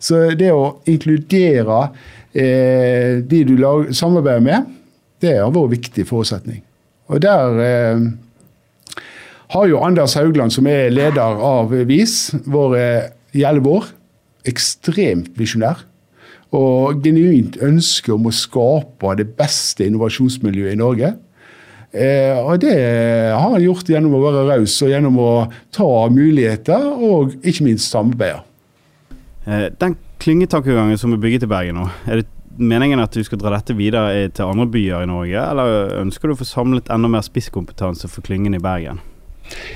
Så 0.00 0.22
det 0.38 0.54
å 0.54 0.78
inkludere 0.88 1.82
de 2.32 3.40
du 3.44 3.56
lag, 3.60 3.90
samarbeider 3.92 4.44
med, 4.44 4.68
det 5.22 5.36
har 5.38 5.52
vært 5.54 5.74
viktig 5.76 6.06
forutsetning. 6.08 6.62
Og 7.12 7.20
der 7.22 7.58
eh, 7.60 8.04
har 9.52 9.66
jo 9.68 9.82
Anders 9.84 10.16
Haugland, 10.18 10.54
som 10.54 10.66
er 10.70 10.92
leder 10.92 11.40
av 11.44 11.74
VIS, 11.88 12.32
vært 12.48 13.18
i 13.36 13.44
elleve 13.48 13.78
år, 13.78 13.90
ekstremt 14.48 15.32
visjonær. 15.38 15.84
Og 16.52 17.00
genuint 17.04 17.56
ønske 17.64 18.12
om 18.12 18.28
å 18.28 18.34
skape 18.34 19.14
det 19.20 19.30
beste 19.38 19.86
innovasjonsmiljøet 19.86 20.74
i 20.74 20.80
Norge. 20.80 21.14
Eh, 21.92 22.36
og 22.40 22.60
det 22.64 22.76
har 23.32 23.52
han 23.52 23.60
gjort 23.60 23.88
gjennom 23.88 24.16
å 24.16 24.22
være 24.24 24.46
raus 24.48 24.74
og 24.84 24.92
gjennom 24.92 25.18
å 25.20 25.32
ta 25.72 25.90
muligheter, 26.12 26.88
og 26.92 27.36
ikke 27.40 27.68
minst 27.68 27.92
samarbeide. 27.92 28.42
Eh, 29.46 29.68
den 29.80 29.96
klyngetankegangen 30.22 30.98
som 30.98 31.14
er 31.14 31.20
bygget 31.22 31.46
i 31.46 31.50
Bergen 31.50 31.80
nå, 31.80 31.88
er 32.06 32.22
det 32.22 32.28
meningen 32.60 33.00
at 33.02 33.14
du 33.14 33.22
skal 33.24 33.40
dra 33.40 33.54
dette 33.54 33.74
videre 33.74 34.28
til 34.34 34.50
andre 34.50 34.68
byer 34.70 35.06
i 35.06 35.08
Norge, 35.08 35.40
eller 35.40 35.96
ønsker 36.02 36.28
du 36.28 36.36
å 36.36 36.42
få 36.42 36.46
samlet 36.46 36.90
enda 36.92 37.10
mer 37.10 37.24
spisskompetanse 37.26 38.10
for 38.12 38.24
klyngen 38.26 38.54
i 38.54 38.62
Bergen? 38.62 39.00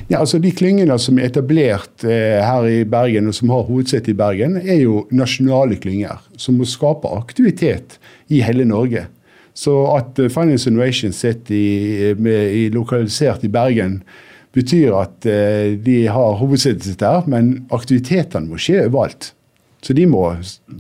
Ja, 0.09 0.21
altså 0.21 0.39
De 0.39 0.53
klyngene 0.55 0.95
som 1.03 1.19
er 1.19 1.31
etablert 1.31 2.05
eh, 2.07 2.39
her 2.45 2.69
i 2.71 2.85
Bergen, 2.89 3.29
og 3.29 3.37
som 3.37 3.51
har 3.53 3.67
hovedsete 3.67 4.13
i 4.13 4.19
Bergen, 4.19 4.59
er 4.63 4.81
jo 4.85 5.05
nasjonale 5.11 5.79
klynger 5.83 6.23
som 6.41 6.61
må 6.61 6.69
skape 6.69 7.11
aktivitet 7.17 7.99
i 8.33 8.43
hele 8.47 8.69
Norge. 8.69 9.07
Så 9.57 9.75
at 9.97 10.21
eh, 10.23 10.31
Finance 10.33 10.71
Innovation 10.71 11.15
sitter 11.17 11.57
i, 11.57 12.15
med, 12.15 12.55
i, 12.55 12.69
lokalisert 12.73 13.45
i 13.45 13.53
Bergen, 13.53 14.01
betyr 14.57 14.95
at 14.97 15.27
eh, 15.29 15.75
de 15.83 16.05
har 16.13 16.39
hovedsetet 16.41 16.87
sitt 16.87 17.03
der, 17.03 17.27
men 17.29 17.67
aktivitetene 17.75 18.53
må 18.53 18.61
skje 18.61 18.87
overalt. 18.87 19.33
Så 19.87 19.95
de 19.95 20.03
må 20.11 20.25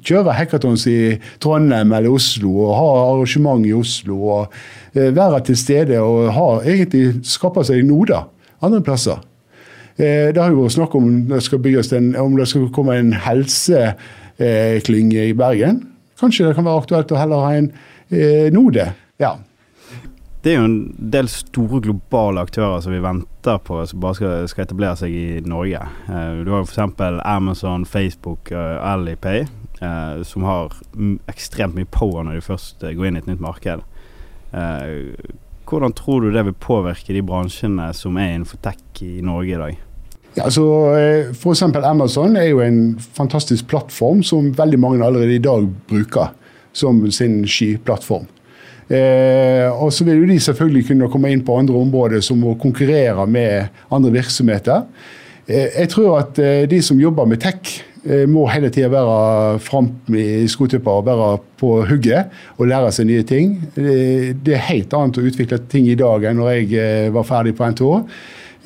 kjøre 0.03 0.35
hackathons 0.35 0.87
i 0.91 1.15
Trondheim 1.43 1.93
eller 1.95 2.11
Oslo 2.11 2.51
og 2.65 2.73
ha 2.75 2.87
arrangement 3.13 3.67
i 3.67 3.75
Oslo. 3.77 4.17
og 4.19 4.53
eh, 4.97 5.13
Være 5.15 5.45
til 5.47 5.59
stede 5.61 6.01
og 6.03 6.33
ha, 6.35 6.47
egentlig 6.67 7.21
skape 7.27 7.63
seg 7.69 7.85
noder 7.87 8.27
andre 8.67 8.83
plasser. 8.83 9.21
Eh, 9.97 10.33
det 10.35 10.43
har 10.43 10.51
jo 10.51 10.65
vært 10.65 10.77
snakk 10.77 10.95
om 10.99 11.11
det 11.31 11.43
skal 11.47 11.63
bygges 11.63 11.93
en, 11.95 12.15
om 12.19 12.35
det 12.39 12.49
skal 12.51 12.67
komme 12.75 12.99
en 12.99 13.13
helseklynge 13.27 15.29
i 15.31 15.37
Bergen. 15.37 15.85
Kanskje 16.21 16.49
det 16.49 16.57
kan 16.57 16.67
være 16.67 16.83
aktuelt 16.83 17.13
å 17.13 17.21
heller 17.21 17.47
ha 17.47 17.55
en 17.61 17.71
eh, 18.11 18.49
node. 18.55 18.91
Ja, 19.23 19.37
det 20.47 20.53
er 20.53 20.61
jo 20.61 20.67
en 20.69 20.83
del 21.11 21.27
store 21.27 21.81
globale 21.83 22.43
aktører 22.47 22.79
som 22.83 22.93
vi 22.95 23.03
venter 23.03 23.57
på 23.67 23.81
som 23.91 24.03
bare 24.03 24.15
skal, 24.15 24.35
skal 24.47 24.63
etablere 24.63 24.99
seg 25.01 25.11
i 25.11 25.41
Norge. 25.43 25.81
Uh, 26.07 26.45
du 26.47 26.53
har 26.55 26.63
f.eks. 26.63 27.01
Amazon, 27.27 27.87
Facebook 27.87 28.53
uh, 28.55 28.79
Alipay, 28.93 29.49
uh, 29.81 30.23
som 30.23 30.47
har 30.47 30.77
ekstremt 31.33 31.75
mye 31.75 31.89
power 31.91 32.23
når 32.23 32.39
de 32.39 32.45
først 32.47 32.87
går 32.87 33.09
inn 33.09 33.19
i 33.19 33.25
et 33.25 33.33
nytt 33.33 33.43
marked. 33.43 33.83
hvordan 35.67 35.93
tror 35.99 36.23
du 36.23 36.31
det 36.31 36.45
vil 36.47 36.55
påvirke 36.63 37.13
de 37.13 37.25
bransjene 37.27 37.91
som 37.93 38.17
er 38.17 38.37
innenfor 38.37 38.63
tech 38.63 39.03
i 39.03 39.19
Norge 39.27 39.51
i 39.51 39.59
dag? 39.59 39.83
Ja, 40.37 40.45
altså, 40.45 40.63
for 41.35 41.83
Amazon 41.83 42.37
er 42.37 42.47
jo 42.53 42.63
en 42.63 43.01
fantastisk 43.01 43.67
plattform 43.67 44.23
som 44.23 44.55
veldig 44.55 44.79
mange 44.79 45.05
allerede 45.05 45.35
i 45.35 45.43
dag 45.43 45.67
bruker 45.91 46.31
som 46.73 47.03
sin 47.11 47.43
skyplattform. 47.49 48.31
Eh, 48.87 49.67
og 49.73 49.91
så 49.93 50.07
vil 50.07 50.21
jo 50.21 50.29
de 50.31 50.39
selvfølgelig 50.43 50.85
kunne 50.93 51.11
komme 51.11 51.33
inn 51.35 51.43
på 51.47 51.57
andre 51.59 51.75
områder 51.81 52.23
som 52.23 52.45
å 52.47 52.55
konkurrere 52.61 53.27
med 53.27 53.75
andre 53.91 54.13
virksomheter. 54.15 54.87
Eh, 55.47 55.75
jeg 55.83 55.91
tror 55.95 56.21
at 56.21 56.39
eh, 56.43 56.65
de 56.71 56.79
som 56.83 57.01
jobber 57.01 57.27
med 57.27 57.43
tech, 57.43 57.81
eh, 58.07 58.25
må 58.31 58.47
hele 58.53 58.71
tida 58.71 58.93
være 58.93 59.59
fram 59.67 59.91
i 60.15 60.47
skotuppa 60.51 61.01
og 61.01 61.11
være 61.11 61.29
på 61.59 61.73
hugget 61.91 62.33
og 62.57 62.71
lære 62.71 62.95
seg 62.95 63.11
nye 63.11 63.27
ting. 63.27 63.59
Det 63.75 64.55
er 64.55 64.67
helt 64.71 64.95
annet 64.95 65.19
å 65.19 65.27
utvikle 65.27 65.61
ting 65.71 65.91
i 65.91 65.99
dag 65.99 66.31
enn 66.31 66.39
når 66.43 66.53
jeg 66.55 66.75
eh, 66.79 67.13
var 67.15 67.27
ferdig 67.27 67.57
på 67.59 67.71
NTH. 67.75 67.95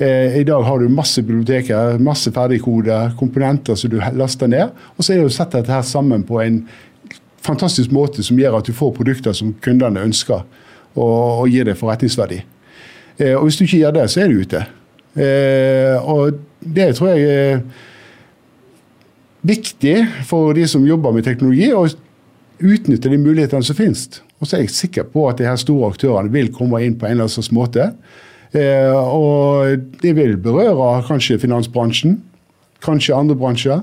Eh, 0.01 0.39
I 0.39 0.45
dag 0.47 0.63
har 0.65 0.79
du 0.79 0.89
masse 0.89 1.21
biblioteker, 1.21 1.99
masse 2.01 2.31
ferdigkoder, 2.33 3.11
komponenter 3.19 3.77
som 3.77 3.91
du 3.91 3.99
laster 4.17 4.49
ned. 4.49 4.71
Og 4.97 5.05
så 5.05 5.13
er 5.13 5.21
det 5.21 5.29
å 5.29 5.33
sette 5.33 5.59
dette 5.59 5.75
her 5.75 5.85
sammen 5.85 6.23
på 6.25 6.41
en 6.41 6.63
fantastisk 7.41 7.93
måte 7.95 8.23
som 8.25 8.39
gjør 8.39 8.59
at 8.59 8.69
du 8.69 8.75
får 8.75 8.93
produkter 8.97 9.35
som 9.37 9.53
kundene 9.63 10.03
ønsker, 10.05 10.43
og, 10.95 11.41
og 11.41 11.47
gir 11.49 11.67
det 11.67 11.77
forretningsverdi. 11.79 12.41
Eh, 13.21 13.35
og 13.35 13.47
hvis 13.47 13.59
du 13.59 13.65
ikke 13.65 13.83
gjør 13.83 13.97
det, 13.99 14.09
så 14.11 14.23
er 14.23 14.31
du 14.31 14.41
ute. 14.41 14.65
Eh, 15.15 15.95
og 16.07 16.39
det 16.61 16.91
tror 16.95 17.13
jeg 17.13 17.27
er 17.27 17.61
viktig 19.41 19.95
for 20.29 20.53
de 20.55 20.67
som 20.69 20.85
jobber 20.85 21.15
med 21.15 21.25
teknologi, 21.25 21.71
å 21.73 21.87
utnytte 22.61 23.09
de 23.09 23.17
mulighetene 23.17 23.65
som 23.65 23.77
finnes. 23.77 24.21
Og 24.41 24.47
så 24.47 24.57
er 24.57 24.65
jeg 24.65 24.75
sikker 24.75 25.07
på 25.13 25.25
at 25.29 25.39
de 25.41 25.47
her 25.49 25.57
store 25.59 25.91
aktørene 25.93 26.33
vil 26.33 26.51
komme 26.53 26.81
inn 26.85 26.97
på 26.97 27.07
en 27.07 27.17
eller 27.17 27.29
annen 27.29 27.57
måte. 27.57 27.91
Eh, 28.51 28.91
og 28.91 29.87
det 30.01 30.13
vil 30.17 30.35
berøre 30.41 31.01
kanskje 31.07 31.39
finansbransjen, 31.41 32.19
kanskje 32.83 33.15
andre 33.15 33.37
bransjer. 33.37 33.81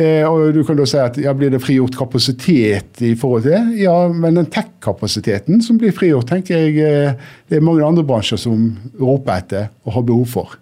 Eh, 0.00 0.24
og 0.24 0.54
du 0.56 0.62
kan 0.64 0.78
da 0.78 0.86
si 0.88 0.96
at 1.00 1.18
ja, 1.20 1.34
Blir 1.36 1.50
det 1.52 1.60
frigjort 1.60 1.96
kapasitet 1.98 3.02
i 3.04 3.12
forhold 3.18 3.44
til 3.44 3.56
det? 3.56 3.82
Ja, 3.82 3.96
men 4.08 4.38
den 4.38 4.48
tech-kapasiteten 4.48 5.60
som 5.64 5.80
blir 5.80 5.92
frigjort, 5.96 6.30
tenker 6.30 6.56
jeg 6.56 6.78
eh, 6.80 7.28
det 7.50 7.58
er 7.58 7.66
mange 7.66 7.84
andre 7.84 8.06
bransjer 8.06 8.40
som 8.40 8.70
roper 9.00 9.42
etter 9.42 9.68
og 9.84 9.98
har 9.98 10.06
behov 10.08 10.26
for. 10.32 10.56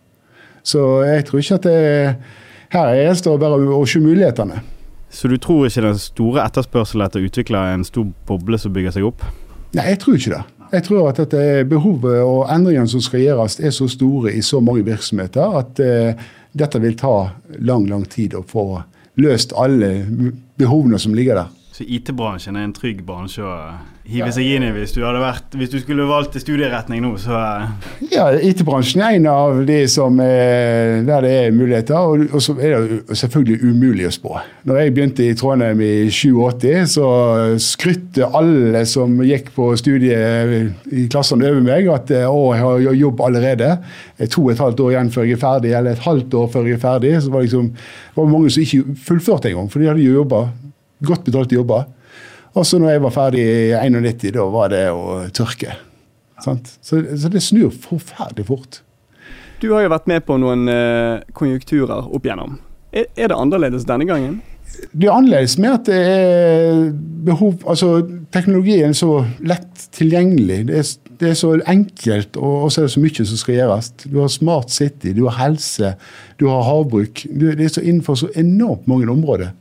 Så 0.66 1.04
jeg 1.06 1.28
tror 1.28 1.44
ikke 1.44 1.60
at 1.60 1.68
det 1.68 1.78
her 2.74 2.90
er 2.92 3.14
det 3.14 3.38
bare 3.40 3.60
å 3.78 3.84
se 3.88 4.02
mulighetene. 4.02 4.58
Så 5.08 5.30
du 5.30 5.38
tror 5.40 5.68
ikke 5.68 5.86
den 5.86 6.00
store 6.00 6.42
etterspørselen 6.44 7.06
etter 7.06 7.22
å 7.22 7.28
utvikle 7.30 7.62
en 7.72 7.86
stor 7.86 8.10
boble 8.28 8.58
som 8.60 8.74
bygger 8.74 8.98
seg 8.98 9.06
opp? 9.08 9.24
Nei, 9.76 9.86
jeg 9.92 10.02
tror 10.02 10.18
ikke 10.18 10.34
det. 10.34 10.42
Jeg 10.68 10.84
tror 10.84 11.06
at 11.08 11.20
dette 11.22 11.64
behovet 11.68 12.18
og 12.20 12.50
endringene 12.52 12.90
som 12.92 13.00
skal 13.00 13.22
gjøres, 13.22 13.56
er 13.64 13.72
så 13.72 13.88
store 13.88 14.34
i 14.36 14.42
så 14.44 14.60
mange 14.60 14.84
virksomheter 14.84 15.56
at 15.62 15.80
uh, 15.80 16.28
dette 16.52 16.80
vil 16.82 16.96
ta 16.98 17.14
lang, 17.56 17.86
lang 17.88 18.04
tid 18.10 18.36
å 18.36 18.44
få 18.44 18.82
løst 19.18 19.52
alle 19.58 19.92
behovene 20.58 20.98
som 20.98 21.14
ligger 21.14 21.34
der. 21.34 21.54
Så 21.72 21.84
IT-bransjen 21.86 22.56
er 22.56 22.66
en 22.66 22.74
trygg 22.74 23.04
bransje 23.06 23.44
å 23.46 23.54
hive 24.08 24.30
seg 24.32 24.46
inn 24.54 24.64
i 24.64 24.70
hvis 24.72 24.94
du, 24.96 25.02
hadde 25.04 25.20
vært, 25.20 25.56
hvis 25.58 25.70
du 25.72 25.76
skulle 25.82 26.06
valgt 26.08 26.36
studieretning 26.40 27.02
nå, 27.04 27.10
så 27.20 27.34
eh. 27.36 27.88
Ja, 28.12 28.28
IT-bransjen 28.32 29.02
er 29.04 29.16
en 29.18 29.28
av 29.28 29.58
de 29.68 29.82
som 29.90 30.16
er, 30.24 31.02
der 31.06 31.26
det 31.26 31.32
er 31.42 31.56
muligheter, 31.56 31.98
og, 31.98 32.24
og 32.32 32.44
så 32.44 32.54
er 32.56 32.86
det 32.88 33.18
selvfølgelig 33.20 33.58
umulig 33.68 34.06
å 34.08 34.12
spå. 34.14 34.36
Når 34.68 34.80
jeg 34.80 34.94
begynte 34.96 35.26
i 35.26 35.34
Trondheim 35.38 35.82
i 35.84 35.92
87, 36.08 36.94
så 36.94 37.08
skrytte 37.62 38.30
alle 38.38 38.84
som 38.88 39.18
gikk 39.26 39.52
på 39.56 39.70
studiet 39.80 40.88
i 40.88 41.04
klassene 41.12 41.50
over 41.50 41.66
meg, 41.66 41.90
at 41.92 42.14
å, 42.28 42.46
jeg 42.56 42.64
har 42.64 42.98
jobb 43.02 43.22
allerede. 43.28 43.74
To 44.24 44.46
og 44.46 44.54
et 44.54 44.64
halvt 44.64 44.82
år 44.86 44.94
igjen 44.94 45.12
før 45.12 45.28
jeg 45.28 45.36
er 45.36 45.44
ferdig, 45.44 45.74
eller 45.76 45.92
et 45.98 46.06
halvt 46.06 46.38
år 46.40 46.48
før 46.54 46.70
jeg 46.70 46.78
er 46.78 46.82
ferdig. 46.86 47.12
Så 47.20 47.34
var 47.34 47.44
det 47.44 47.50
liksom, 47.50 47.68
var 48.16 48.32
mange 48.32 48.54
som 48.54 48.64
ikke 48.64 48.98
fullførte 49.10 49.52
engang, 49.52 49.68
for 49.72 49.82
de 49.82 49.92
hadde 49.92 50.06
jo 50.06 50.16
jobba 50.22 50.46
godt 51.04 51.28
betalte 51.28 51.54
jobber. 51.58 51.86
Og 52.56 52.66
så 52.66 52.80
når 52.80 52.94
jeg 52.94 53.04
var 53.04 53.14
ferdig 53.14 53.44
i 53.44 53.60
91, 53.76 54.32
da 54.34 54.46
var 54.52 54.72
det 54.72 54.84
å 54.92 55.24
tørke. 55.34 55.76
Så, 56.42 56.56
så, 56.80 57.28
det 57.28 57.42
snur 57.42 57.72
forferdelig 57.74 58.46
fort. 58.46 58.82
Du 59.58 59.72
har 59.72 59.82
jo 59.82 59.90
vært 59.90 60.06
med 60.10 60.22
på 60.26 60.36
noen 60.38 60.70
uh, 60.70 61.24
konjunkturer 61.34 62.06
opp 62.14 62.26
igjennom. 62.26 62.60
Er, 62.92 63.08
er, 63.18 63.32
det 63.32 63.36
annerledes 63.36 63.86
denne 63.88 64.06
gangen? 64.08 64.38
Det 64.92 65.08
er 65.08 65.16
annerledes 65.16 65.56
med 65.58 65.72
at 65.74 65.88
det 65.88 65.98
er 65.98 66.90
behov 67.26 67.64
Altså, 67.66 68.04
teknologien 68.32 68.92
er 68.92 68.96
så 68.96 69.24
lett 69.42 69.88
tilgjengelig. 69.96 70.60
Det 70.68 70.78
er, 70.78 70.92
det 71.18 71.32
er 71.32 71.38
så 71.40 71.54
enkelt, 71.66 72.38
og 72.38 72.70
så 72.70 72.84
er 72.84 72.86
det 72.86 72.94
så 72.94 73.02
mye 73.02 73.26
som 73.32 73.40
skal 73.42 73.56
gjøres. 73.58 73.90
Du 74.04 74.20
har 74.22 74.30
Smart 74.32 74.70
City, 74.72 75.12
du 75.16 75.24
har 75.26 75.40
helse, 75.40 75.96
du 76.38 76.46
har 76.52 76.62
havbruk. 76.68 77.26
det 77.26 77.58
er 77.58 77.74
så 77.74 77.82
innenfor 77.82 78.20
så 78.22 78.30
enormt 78.38 78.86
mange 78.86 79.10
områder. 79.10 79.56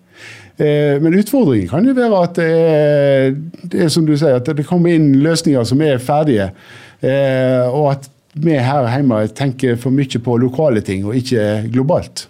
Eh, 0.57 0.97
men 1.01 1.13
utfordringen 1.19 1.69
kan 1.69 1.85
jo 1.85 1.93
være 1.97 2.21
at 2.25 2.37
det 2.39 2.47
er, 2.49 3.35
det 3.61 3.81
er, 3.85 3.91
som 3.93 4.07
du 4.07 4.15
sier, 4.17 4.39
at 4.39 4.49
det 4.57 4.65
kommer 4.65 4.95
inn 4.95 5.11
løsninger 5.21 5.67
som 5.69 5.83
er 5.85 6.01
ferdige. 6.01 6.49
Eh, 7.05 7.67
og 7.69 7.91
at 7.93 8.09
vi 8.37 8.57
her 8.61 8.87
hjemme 8.89 9.21
tenker 9.37 9.77
for 9.81 9.93
mye 9.93 10.21
på 10.23 10.39
lokale 10.41 10.81
ting 10.85 11.05
og 11.05 11.17
ikke 11.17 11.67
globalt. 11.73 12.25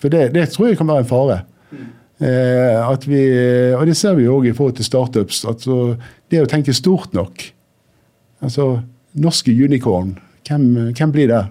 For 0.00 0.12
det, 0.12 0.32
det 0.34 0.50
tror 0.52 0.70
jeg 0.70 0.80
kan 0.80 0.90
være 0.90 1.04
en 1.04 1.08
fare. 1.08 1.40
Eh, 2.22 3.06
vi, 3.08 3.22
og 3.74 3.86
det 3.88 3.96
ser 3.98 4.16
vi 4.18 4.28
òg 4.30 4.50
i 4.50 4.54
forhold 4.56 4.76
til 4.78 4.86
startups. 4.86 5.44
Altså, 5.48 5.96
det 6.30 6.44
å 6.44 6.50
tenke 6.50 6.74
stort 6.76 7.16
nok. 7.16 7.48
Altså 8.42 8.74
norske 9.12 9.52
unicorn, 9.52 10.16
hvem, 10.48 10.92
hvem 10.96 11.12
blir 11.14 11.30
det? 11.30 11.42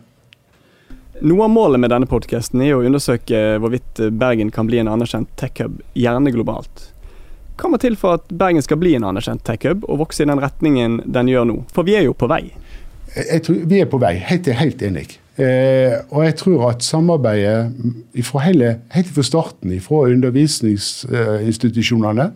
Noe 1.22 1.46
av 1.46 1.52
målet 1.54 1.78
med 1.78 1.92
denne 1.94 2.08
podkasten 2.10 2.64
er 2.66 2.72
å 2.74 2.82
undersøke 2.82 3.38
hvorvidt 3.62 4.00
Bergen 4.18 4.50
kan 4.54 4.66
bli 4.66 4.80
en 4.82 4.88
anerkjent 4.90 5.30
tech-hub, 5.38 5.78
gjerne 5.94 6.32
globalt. 6.34 6.90
Hva 7.62 7.70
må 7.70 7.78
til 7.78 7.94
for 8.00 8.16
at 8.18 8.26
Bergen 8.34 8.64
skal 8.66 8.80
bli 8.82 8.96
en 8.98 9.06
anerkjent 9.06 9.44
tech-hub 9.46 9.86
og 9.86 10.00
vokse 10.02 10.26
i 10.26 10.30
den 10.32 10.42
retningen 10.42 11.06
den 11.06 11.30
gjør 11.30 11.46
nå? 11.46 11.62
For 11.76 11.86
vi 11.86 11.94
er 12.00 12.04
jo 12.08 12.18
på 12.18 12.26
vei. 12.32 12.50
Jeg 13.14 13.42
tror 13.46 13.56
Vi 13.70 13.78
er 13.84 13.90
på 13.92 14.00
vei, 14.02 14.16
helt, 14.32 14.46
helt 14.64 14.82
enig. 14.88 15.10
Eh, 15.38 15.94
og 16.10 16.26
jeg 16.26 16.36
tror 16.42 16.60
at 16.72 16.82
samarbeidet 16.82 17.70
fra 18.26 18.40
hele, 18.48 18.70
helt 18.96 19.12
fra 19.14 19.24
starten, 19.30 19.70
fra 19.86 20.00
undervisningsinstitusjonene 20.16 22.28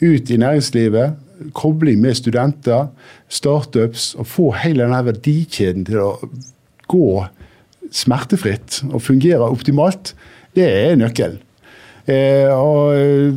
ut 0.00 0.30
i 0.30 0.36
næringslivet, 0.38 1.10
kobling 1.56 2.00
med 2.00 2.14
studenter, 2.14 2.86
startups, 3.26 4.14
og 4.14 4.26
få 4.30 4.52
hele 4.62 4.84
denne 4.86 5.06
verdikjeden 5.10 5.84
til 5.88 5.98
å 6.04 6.10
gå 6.86 7.26
smertefritt 7.90 8.80
og 8.90 9.02
fungerer 9.02 9.50
optimalt, 9.50 10.14
det 10.56 10.66
er 10.66 10.98
nøkkelen. 10.98 11.38
Eh, 12.10 12.50
og 12.50 12.94
eh, 12.96 13.34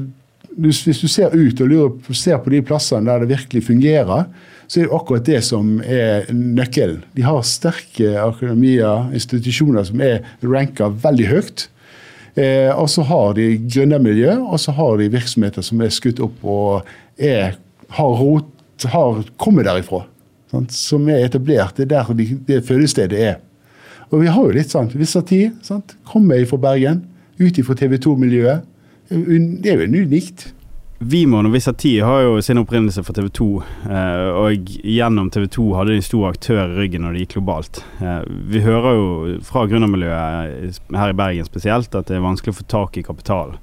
hvis 0.64 1.02
du 1.02 1.10
ser 1.10 1.34
ut 1.34 1.62
og 1.62 1.70
lurer, 1.70 2.16
ser 2.16 2.42
på 2.42 2.54
de 2.54 2.62
plassene 2.66 3.10
der 3.10 3.24
det 3.24 3.34
virkelig 3.34 3.66
fungerer, 3.68 4.28
så 4.68 4.80
er 4.80 4.88
det 4.88 4.96
akkurat 4.96 5.28
det 5.28 5.42
som 5.46 5.76
er 5.82 6.30
nøkkelen. 6.34 7.04
De 7.18 7.26
har 7.26 7.44
sterke 7.46 8.16
akademier, 8.22 9.10
institusjoner 9.14 9.86
som 9.90 10.02
er 10.02 10.24
ranka 10.46 10.90
veldig 11.04 11.30
høyt. 11.30 11.68
Eh, 12.34 12.72
og 12.74 12.88
så 12.90 13.06
har 13.06 13.36
de 13.38 13.52
gründermiljø, 13.62 14.40
og 14.42 14.62
så 14.62 14.74
har 14.74 14.98
de 14.98 15.12
virksomheter 15.14 15.66
som 15.66 15.82
er 15.84 15.94
skutt 15.94 16.22
opp 16.24 16.40
og 16.42 16.90
er, 17.22 17.60
har, 17.94 18.16
rot, 18.18 18.50
har 18.90 19.22
kommet 19.38 19.70
derifra. 19.70 20.04
Sant? 20.54 20.74
Som 20.74 21.10
er 21.10 21.26
etablert. 21.28 21.78
Det 21.78 21.86
er 21.86 21.94
der 21.98 22.14
de, 22.18 22.30
det 22.48 22.64
fødestedet 22.66 23.20
er. 23.20 23.42
Og 24.14 24.22
vi 24.22 24.30
har 24.30 24.46
jo 24.46 24.54
litt 24.54 24.70
sånn 24.70 24.92
Vissati 24.94 25.48
sant? 25.66 25.96
kommer 26.06 26.44
fra 26.46 26.60
Bergen, 26.62 27.02
ut 27.42 27.58
fra 27.66 27.76
TV 27.78 27.98
2-miljøet. 27.98 28.68
Det 29.10 29.72
er 29.72 29.82
jo 29.82 30.04
unikt. 30.06 30.52
Vimon 31.04 31.50
og 31.50 31.56
Visati 31.56 31.96
har 32.00 32.22
jo 32.24 32.36
sin 32.46 32.62
opprinnelse 32.62 33.02
fra 33.04 33.16
TV 33.18 33.32
2, 33.34 33.48
eh, 33.90 34.28
og 34.40 34.70
gjennom 34.88 35.32
TV 35.34 35.48
2 35.52 35.66
hadde 35.76 35.92
de 35.92 35.98
en 36.00 36.06
stor 36.06 36.28
aktør 36.30 36.62
i 36.62 36.78
ryggen 36.78 37.04
når 37.04 37.16
det 37.16 37.24
gikk 37.26 37.36
globalt. 37.40 37.82
Eh, 38.00 38.22
vi 38.54 38.62
hører 38.64 39.00
jo 39.00 39.10
fra 39.44 39.66
gründermiljøet 39.68 40.80
her 40.94 41.12
i 41.12 41.18
Bergen 41.18 41.50
spesielt 41.50 41.98
at 41.98 42.08
det 42.08 42.20
er 42.20 42.24
vanskelig 42.24 42.54
å 42.54 42.60
få 42.62 42.70
tak 42.72 43.02
i 43.02 43.04
kapital. 43.04 43.58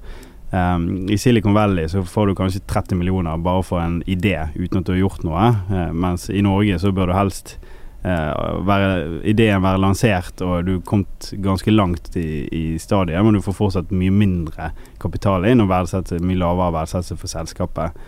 Um, 0.51 1.07
I 1.07 1.15
Silicon 1.15 1.55
Valley 1.55 1.87
så 1.89 2.03
får 2.03 2.27
du 2.27 2.35
kanskje 2.35 2.65
30 2.67 2.99
millioner 2.99 3.39
bare 3.39 3.63
for 3.63 3.79
en 3.79 4.01
idé 4.03 4.35
uten 4.59 4.81
at 4.81 4.89
du 4.89 4.97
har 4.97 5.05
gjort 5.05 5.23
noe, 5.23 5.53
mens 5.95 6.27
i 6.27 6.43
Norge 6.43 6.81
så 6.83 6.91
bør 6.91 7.13
du 7.13 7.15
helst 7.15 7.55
være, 8.03 9.21
ideen 9.29 9.61
være 9.61 9.81
lansert 9.83 10.41
og 10.45 10.65
du 10.65 10.73
er 10.79 10.85
kommet 10.89 11.31
ganske 11.45 11.73
langt 11.75 12.15
i, 12.17 12.47
i, 12.49 12.63
stadiet, 12.81 13.21
men 13.25 13.37
du 13.37 13.43
får 13.45 13.57
fortsatt 13.59 13.93
mye 13.93 14.15
mindre 14.15 14.71
kapital 15.03 15.45
inn 15.45 15.61
og 15.61 15.69
mye 15.69 16.41
lavere 16.41 16.73
verdsettelse 16.79 17.19
for 17.21 17.33
selskapet 17.33 18.01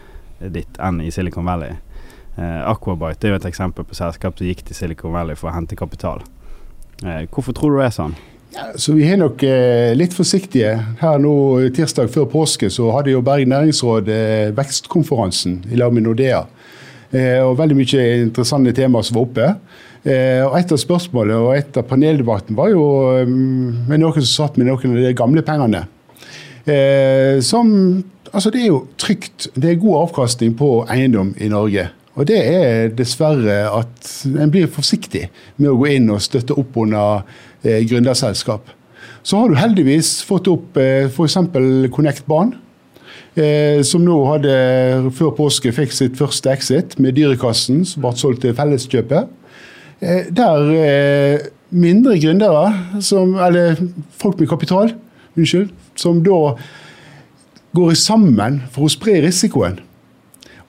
ditt 0.52 0.80
enn 0.82 1.02
i 1.04 1.10
Silicon 1.12 1.46
Valley. 1.46 1.76
Eh, 2.40 2.60
Aquabite 2.70 3.28
er 3.28 3.34
jo 3.34 3.40
et 3.42 3.48
eksempel 3.50 3.84
på 3.86 3.96
selskap 3.96 4.38
som 4.38 4.48
gikk 4.48 4.64
til 4.66 4.78
Silicon 4.78 5.12
Valley 5.14 5.36
for 5.38 5.50
å 5.50 5.56
hente 5.56 5.78
kapital. 5.78 6.24
Eh, 7.04 7.28
hvorfor 7.28 7.54
tror 7.56 7.74
du 7.74 7.82
det 7.82 7.90
er 7.90 7.96
sånn? 7.98 8.16
Ja, 8.52 8.66
så 8.76 8.92
Vi 8.96 9.06
er 9.08 9.16
nok 9.16 9.40
litt 9.96 10.12
forsiktige. 10.12 10.74
Her 11.00 11.20
nå 11.20 11.70
Tirsdag 11.72 12.10
før 12.12 12.26
påske 12.28 12.68
så 12.68 12.90
hadde 12.92 13.14
jo 13.14 13.22
Bergen 13.24 13.48
næringsråd 13.48 14.10
vekstkonferansen 14.56 15.62
i 15.72 15.78
lag 15.80 15.92
med 15.92 16.04
Nordea. 16.04 16.42
Eh, 17.12 17.40
og 17.44 17.58
veldig 17.58 17.76
mye 17.76 18.04
interessante 18.22 18.72
temaer 18.76 19.04
som 19.04 19.18
var 19.18 19.26
oppe. 19.26 19.48
Eh, 20.02 20.40
og 20.46 20.56
Et 20.58 20.72
av 20.72 20.80
spørsmålene 20.80 21.40
og 21.40 21.56
et 21.56 21.76
av 21.76 21.86
paneldebatten 21.86 22.56
var 22.58 22.72
jo 22.72 22.86
mm, 23.28 23.88
med 23.88 24.00
noen 24.00 24.24
som 24.24 24.48
satt 24.48 24.56
med 24.58 24.66
noen 24.70 24.96
av 24.96 25.04
de 25.04 25.12
gamle 25.18 25.44
pengene. 25.46 25.86
Eh, 26.64 27.40
som 27.44 28.02
Altså, 28.32 28.48
det 28.48 28.62
er 28.62 28.70
jo 28.70 28.86
trygt. 28.96 29.50
Det 29.52 29.68
er 29.68 29.80
god 29.80 30.06
avkastning 30.06 30.54
på 30.56 30.86
eiendom 30.88 31.34
i 31.36 31.50
Norge. 31.52 31.90
Og 32.16 32.24
det 32.28 32.38
er 32.40 32.92
dessverre 32.96 33.58
at 33.68 34.12
en 34.24 34.52
blir 34.52 34.70
forsiktig 34.72 35.26
med 35.58 35.68
å 35.68 35.76
gå 35.76 35.90
inn 35.98 36.08
og 36.12 36.22
støtte 36.24 36.56
opp 36.56 36.78
under 36.80 37.26
eh, 37.60 37.82
gründerselskap. 37.88 38.72
Så 39.22 39.38
har 39.38 39.52
du 39.52 39.58
heldigvis 39.60 40.22
fått 40.24 40.48
opp 40.48 40.80
eh, 40.80 41.10
f.eks. 41.10 41.36
Connect 41.92 42.24
Barn, 42.28 42.54
som 43.88 44.02
nå 44.04 44.16
hadde 44.28 44.54
før 45.16 45.30
påske 45.38 45.70
fikk 45.72 45.94
sitt 45.96 46.18
første 46.18 46.50
exit 46.52 46.98
med 47.00 47.14
Dyrekassen, 47.16 47.78
som 47.88 48.04
ble 48.04 48.12
solgt 48.20 48.42
til 48.44 48.52
Felleskjøpet. 48.58 49.30
Eh, 50.02 50.26
der 50.34 50.70
eh, 50.82 51.40
mindre 51.70 52.18
gründere, 52.18 52.72
som, 53.00 53.36
eller 53.38 53.76
folk 54.18 54.40
med 54.40 54.48
kapital, 54.50 54.92
unnskyld, 55.36 55.70
som 55.96 56.18
da 56.24 56.56
går 57.76 57.94
sammen 57.96 58.60
for 58.74 58.88
å 58.88 58.92
spre 58.92 59.20
risikoen 59.24 59.78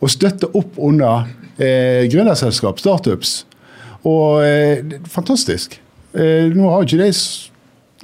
og 0.04 0.12
støtte 0.12 0.52
opp 0.54 0.78
under 0.78 1.26
eh, 1.58 2.06
gründerselskap, 2.12 2.80
startups. 2.80 3.42
Og 4.06 4.44
eh, 4.46 5.00
fantastisk. 5.10 5.80
Eh, 6.14 6.52
nå 6.54 6.70
har 6.70 6.86
ikke 6.86 7.00
det 7.02 7.14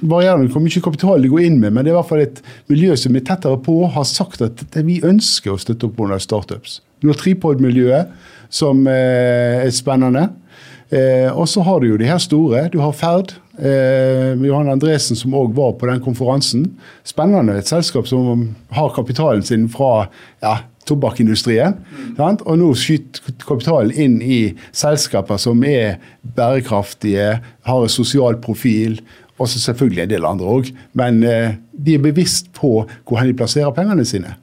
varierende 0.00 0.50
hvor 0.52 0.62
mye 0.64 0.82
kapital 0.82 1.22
de 1.22 1.30
går 1.32 1.46
inn 1.46 1.58
med, 1.60 1.74
men 1.74 1.84
det 1.84 1.92
er 1.92 1.96
i 1.96 1.98
hvert 1.98 2.10
fall 2.10 2.24
et 2.24 2.42
miljø 2.72 2.96
som 2.98 3.16
er 3.16 3.24
tettere 3.26 3.60
på, 3.64 3.76
har 3.94 4.06
sagt 4.08 4.42
at 4.44 4.64
det, 4.74 4.84
vi 4.86 5.00
ønsker 5.06 5.54
å 5.54 5.60
støtte 5.60 5.88
opp 5.88 6.00
under 6.00 6.20
startups. 6.22 6.80
Du 7.00 7.10
har 7.10 7.18
Tripod-miljøet, 7.20 8.12
som 8.52 8.82
eh, 8.90 9.62
er 9.64 9.72
spennende. 9.74 10.28
Eh, 10.90 11.30
og 11.30 11.46
så 11.48 11.62
har 11.62 11.80
du 11.80 11.92
jo 11.92 12.00
de 12.00 12.08
her 12.08 12.18
store. 12.22 12.66
Du 12.72 12.80
har 12.82 12.96
Ferd. 12.96 13.36
Eh, 13.60 14.34
Johan 14.42 14.72
Andresen 14.72 15.18
som 15.18 15.36
òg 15.38 15.54
var 15.56 15.76
på 15.78 15.86
den 15.88 16.02
konferansen. 16.02 16.66
Spennende. 17.06 17.58
Et 17.60 17.70
selskap 17.70 18.08
som 18.10 18.48
har 18.74 18.92
kapitalen 18.96 19.44
sin 19.46 19.68
fra 19.70 20.08
ja, 20.42 20.56
tobakkindustrien. 20.90 21.78
Mm. 22.18 22.18
Og 22.42 22.58
nå 22.58 22.72
skyter 22.78 23.38
kapitalen 23.46 23.94
inn 23.94 24.18
i 24.24 24.40
selskaper 24.72 25.40
som 25.40 25.62
er 25.66 26.00
bærekraftige, 26.36 27.36
har 27.68 27.86
en 27.86 27.92
sosial 27.92 28.40
profil 28.42 28.98
og 29.40 29.48
så 29.48 29.60
selvfølgelig 29.62 30.04
en 30.04 30.12
del 30.12 30.28
andre 30.28 30.52
òg. 30.58 30.70
Men 31.00 31.22
eh, 31.24 31.56
de 31.72 31.96
er 31.96 32.04
bevisst 32.04 32.52
på 32.56 32.84
hvor 32.84 33.24
de 33.24 33.36
plasserer 33.36 33.72
pengene 33.76 34.04
sine. 34.08 34.36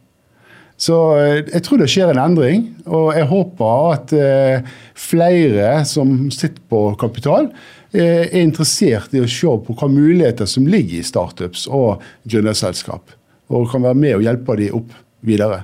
Så 0.78 0.98
eh, 1.18 1.44
jeg 1.46 1.64
tror 1.66 1.82
det 1.82 1.90
skjer 1.94 2.14
en 2.14 2.22
endring, 2.22 2.68
og 2.86 3.12
jeg 3.18 3.30
håper 3.30 3.94
at 3.94 4.14
eh, 4.18 4.76
flere 4.98 5.72
som 5.90 6.32
sitter 6.34 6.62
på 6.70 6.90
kapital, 7.00 7.52
er 7.98 8.34
interessert 8.36 9.14
i 9.16 9.22
å 9.24 9.30
se 9.32 9.48
på 9.64 9.74
hva 9.80 9.88
muligheter 9.90 10.50
som 10.50 10.66
ligger 10.70 11.00
i 11.00 11.08
startups 11.08 11.64
og 11.72 12.04
gründerselskap. 12.28 13.16
Og 13.48 13.70
kan 13.72 13.86
være 13.86 13.98
med 13.98 14.18
og 14.18 14.26
hjelpe 14.26 14.58
dem 14.60 14.76
opp 14.76 14.92
videre. 15.26 15.64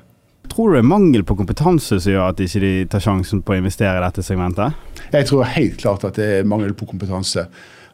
Tror 0.53 0.69
du 0.69 0.77
det 0.77 0.83
er 0.83 0.87
mangel 0.87 1.25
på 1.27 1.35
kompetanse 1.35 1.97
som 1.99 2.13
gjør 2.13 2.29
at 2.29 2.39
de 2.39 2.47
ikke 2.47 2.87
tar 2.93 3.03
sjansen 3.03 3.41
på 3.43 3.55
å 3.55 3.59
investere 3.59 3.99
i 3.99 4.03
dette 4.05 4.23
segmentet? 4.25 4.77
Jeg 5.11 5.27
tror 5.29 5.49
helt 5.51 5.79
klart 5.81 6.05
at 6.07 6.17
det 6.19 6.29
er 6.39 6.47
mangel 6.47 6.75
på 6.77 6.87
kompetanse. 6.89 7.45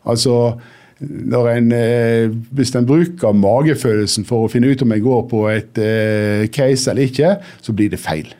Altså, 0.08 0.36
en, 1.00 1.72
eh, 1.72 2.30
hvis 2.52 2.76
en 2.76 2.86
bruker 2.86 3.32
magefølelsen 3.32 4.26
for 4.28 4.46
å 4.46 4.52
finne 4.52 4.68
ut 4.68 4.82
om 4.84 4.92
en 4.92 5.02
går 5.04 5.24
på 5.32 5.46
et 5.52 5.80
eh, 5.80 6.48
case 6.52 6.92
eller 6.92 7.08
ikke, 7.08 7.38
så 7.62 7.74
blir 7.74 7.90
det 7.90 8.02
feil. 8.04 8.34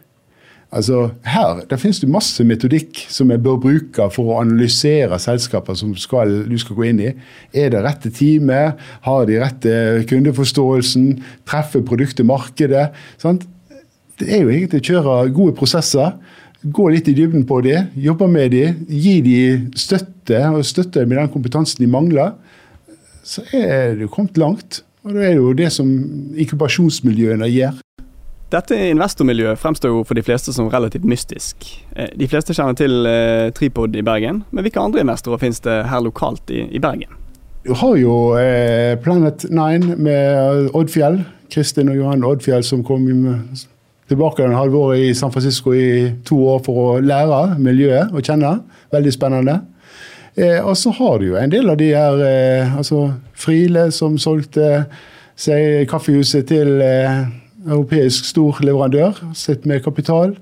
Altså, 0.70 1.08
her 1.26 1.64
der 1.66 1.80
finnes 1.82 1.98
det 2.00 2.12
masse 2.14 2.44
metodikk 2.46 3.00
som 3.10 3.32
jeg 3.34 3.42
bør 3.42 3.58
bruke 3.64 4.06
for 4.14 4.30
å 4.30 4.42
analysere 4.44 5.18
selskaper 5.18 5.74
som 5.74 5.96
skal, 5.98 6.44
du 6.46 6.58
skal 6.62 6.78
gå 6.78 6.84
inn 6.92 7.00
i. 7.02 7.14
Er 7.58 7.72
det 7.74 7.82
rette 7.82 8.12
teamet? 8.14 8.78
Har 9.08 9.26
de 9.26 9.40
rette 9.42 10.04
kundeforståelsen? 10.12 11.24
Treffer 11.50 11.82
produktet 11.82 12.28
markedet? 12.30 12.92
Sant? 13.18 13.48
Det 14.20 14.28
er 14.30 14.44
jo 14.44 14.52
egentlig 14.52 14.84
å 14.84 14.88
kjøre 14.92 15.18
gode 15.34 15.56
prosesser. 15.58 16.20
Gå 16.62 16.90
litt 16.92 17.08
i 17.08 17.16
dybden 17.16 17.48
på 17.48 17.62
dem, 17.64 17.88
jobbe 17.96 18.28
med 18.30 18.52
de, 18.52 18.66
gi 18.92 19.16
de 19.24 19.40
støtte, 19.80 20.42
og 20.52 20.68
støtte 20.68 21.06
med 21.08 21.18
den 21.18 21.32
kompetansen 21.32 21.80
de 21.82 21.88
mangler 21.90 22.36
så 23.24 23.44
er 23.54 23.96
du 24.00 24.08
kommet 24.12 24.38
langt. 24.38 24.84
Og 25.08 25.16
det 25.16 25.30
er 25.30 25.38
jo 25.38 25.54
det 25.56 25.70
som 25.72 25.88
inkubasjonsmiljøene 26.36 27.48
gjør. 27.50 27.80
Dette 28.50 28.78
investormiljøet 28.90 29.62
fremstår 29.62 29.92
jo 29.94 30.02
for 30.08 30.18
de 30.18 30.24
fleste 30.26 30.54
som 30.56 30.72
relativt 30.74 31.06
mystisk. 31.06 31.68
Eh, 31.96 32.10
de 32.18 32.28
fleste 32.28 32.56
kjenner 32.58 32.78
til 32.78 33.06
eh, 33.06 33.52
Tripod 33.54 33.94
i 33.96 34.04
Bergen, 34.06 34.44
men 34.50 34.66
hvilke 34.66 34.82
andre 34.82 35.04
investorer 35.06 35.42
finnes 35.42 35.62
det 35.66 35.84
her 35.92 36.02
lokalt 36.02 36.50
i, 36.50 36.64
i 36.74 36.82
Bergen? 36.82 37.14
Du 37.66 37.76
har 37.78 37.96
jo 38.00 38.16
eh, 38.40 38.98
Planet 39.04 39.46
Nine 39.54 40.00
med 40.02 40.72
Oddfjell. 40.74 41.22
Kristin 41.50 41.90
og 41.90 41.98
Johan 41.98 42.26
Oddfjell 42.26 42.66
som 42.66 42.84
kom 42.86 43.06
tilbake 44.10 44.46
en 44.46 44.58
halvår 44.58 44.96
i 44.98 45.14
San 45.18 45.32
Francisco 45.34 45.74
i 45.74 46.10
to 46.26 46.38
år 46.50 46.62
for 46.66 46.82
å 46.82 47.00
lære 47.02 47.60
miljøet 47.62 48.14
å 48.14 48.22
kjenne. 48.26 48.60
Veldig 48.94 49.14
spennende. 49.14 49.60
Eh, 50.38 50.60
og 50.60 50.78
så 50.78 50.94
har 50.98 51.20
du 51.20 51.30
jo 51.32 51.40
en 51.40 51.52
del 51.52 51.70
av 51.72 51.80
de 51.80 51.90
her 51.94 52.24
eh, 52.26 52.78
altså 52.78 53.08
Friele 53.34 53.90
som 53.96 54.18
solgte 54.22 54.86
seg 55.40 55.88
kaffehuset 55.90 56.50
til 56.52 56.82
eh, 56.84 57.26
europeisk 57.68 58.28
stor 58.30 58.60
leverandør, 58.64 59.20
sitt 59.38 59.66
med 59.70 59.84
kapital. 59.84 60.36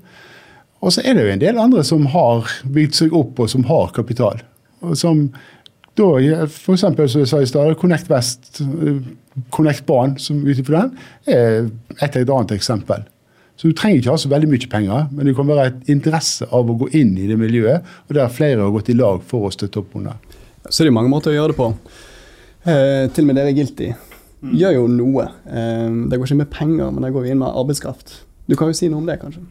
Og 0.80 0.94
så 0.94 1.02
er 1.04 1.16
det 1.16 1.26
jo 1.26 1.34
en 1.34 1.42
del 1.42 1.58
andre 1.58 1.84
som 1.86 2.06
har 2.12 2.46
bygd 2.70 2.98
seg 3.00 3.14
opp, 3.16 3.38
og 3.42 3.50
som 3.50 3.66
har 3.66 3.90
kapital. 3.96 4.42
Og 4.84 4.94
som 4.98 5.26
da, 5.98 6.46
for 6.46 6.76
eksempel, 6.76 7.08
som 7.10 7.24
jeg 7.24 7.30
sa 7.30 7.40
i 7.42 7.48
stad, 7.50 7.74
Connect 7.80 8.10
Vest, 8.10 8.60
eh, 8.62 9.00
Connect 9.54 9.86
Ban, 9.86 10.18
som 10.18 10.44
ut 10.46 10.60
den, 10.66 10.92
er 11.26 11.70
et, 12.00 12.16
eller 12.16 12.36
annet 12.36 12.54
eksempel. 12.54 13.02
Så 13.58 13.66
du 13.66 13.74
trenger 13.74 13.98
ikke 13.98 14.14
ha 14.14 14.20
så 14.22 14.30
veldig 14.30 14.48
mye 14.52 14.70
penger, 14.70 15.06
men 15.10 15.26
det 15.26 15.34
kan 15.34 15.48
være 15.48 15.64
et 15.66 15.88
interesse 15.90 16.46
av 16.54 16.68
å 16.70 16.76
gå 16.78 16.92
inn 16.94 17.16
i 17.18 17.26
det 17.26 17.38
miljøet, 17.40 17.86
og 18.06 18.14
der 18.14 18.30
flere 18.30 18.62
har 18.62 18.74
gått 18.74 18.92
i 18.92 18.96
lag 18.98 19.18
for 19.26 19.48
å 19.48 19.54
støtte 19.54 19.82
opp 19.82 19.96
under. 19.98 20.20
Så 20.68 20.84
det 20.84 20.92
er 20.92 20.94
mange 20.94 21.10
måter 21.10 21.32
å 21.32 21.38
gjøre 21.38 21.54
det 21.54 21.58
på. 21.58 21.72
Eh, 22.68 23.04
til 23.10 23.24
og 23.24 23.30
med 23.30 23.38
dere 23.40 23.54
Guilty 23.56 23.90
mm. 23.90 24.54
gjør 24.60 24.76
jo 24.76 24.88
noe. 24.94 25.26
Eh, 25.50 25.86
det 26.06 26.18
går 26.18 26.30
ikke 26.30 26.42
med 26.44 26.52
penger, 26.54 26.90
men 26.92 27.06
det 27.06 27.14
går 27.16 27.30
inn 27.32 27.42
med 27.42 27.50
arbeidskraft. 27.50 28.20
Du 28.48 28.54
kan 28.56 28.70
jo 28.70 28.78
si 28.78 28.88
noe 28.92 29.02
om 29.02 29.08
det, 29.08 29.18
kanskje? 29.20 29.42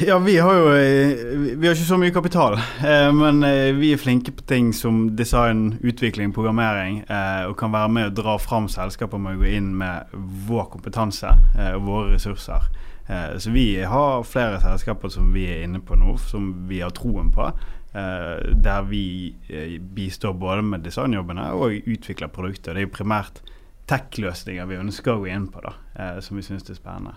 Ja, 0.00 0.18
vi 0.18 0.38
har 0.38 0.54
jo 0.54 0.72
eh, 0.74 1.56
Vi 1.56 1.66
har 1.66 1.76
ikke 1.76 1.88
så 1.88 1.96
mye 2.00 2.12
kapital, 2.12 2.58
eh, 2.84 3.08
men 3.14 3.40
eh, 3.46 3.70
vi 3.76 3.92
er 3.94 4.00
flinke 4.00 4.32
på 4.34 4.44
ting 4.48 4.72
som 4.76 5.06
design, 5.16 5.78
utvikling, 5.80 6.34
programmering, 6.36 7.02
og 7.48 7.54
kan 7.58 7.72
være 7.72 7.92
med 7.92 8.10
å 8.10 8.14
dra 8.16 8.34
fram 8.42 8.66
selskaper 8.68 9.20
med 9.22 9.38
å 9.38 9.44
gå 9.44 9.52
inn 9.56 9.70
med 9.78 10.12
vår 10.48 10.68
kompetanse 10.74 11.30
og 11.76 11.86
våre 11.86 12.16
ressurser. 12.16 12.66
Eh, 13.06 13.38
så 13.38 13.50
vi 13.50 13.82
har 13.84 14.22
flere 14.22 14.60
selskaper 14.60 15.08
som 15.08 15.32
vi 15.34 15.46
er 15.50 15.64
inne 15.66 15.80
på 15.80 15.98
nå, 15.98 16.16
som 16.18 16.50
vi 16.68 16.80
har 16.82 16.94
troen 16.96 17.30
på. 17.34 17.50
Eh, 17.96 18.54
der 18.54 18.88
vi 18.88 19.34
eh, 19.48 19.76
bistår 19.80 20.34
både 20.38 20.64
med 20.66 20.86
designjobbene 20.86 21.50
og 21.54 21.76
utvikler 21.86 22.32
produkter. 22.32 22.74
Det 22.74 22.82
er 22.82 22.88
jo 22.88 22.96
primært 22.96 23.42
tech-løsninger 23.86 24.66
vi 24.66 24.80
ønsker 24.82 25.14
å 25.14 25.22
gå 25.22 25.30
inn 25.30 25.46
på, 25.52 25.62
da, 25.62 25.76
som 26.18 26.34
vi 26.34 26.42
syns 26.42 26.66
er 26.66 26.74
spennende. 26.74 27.14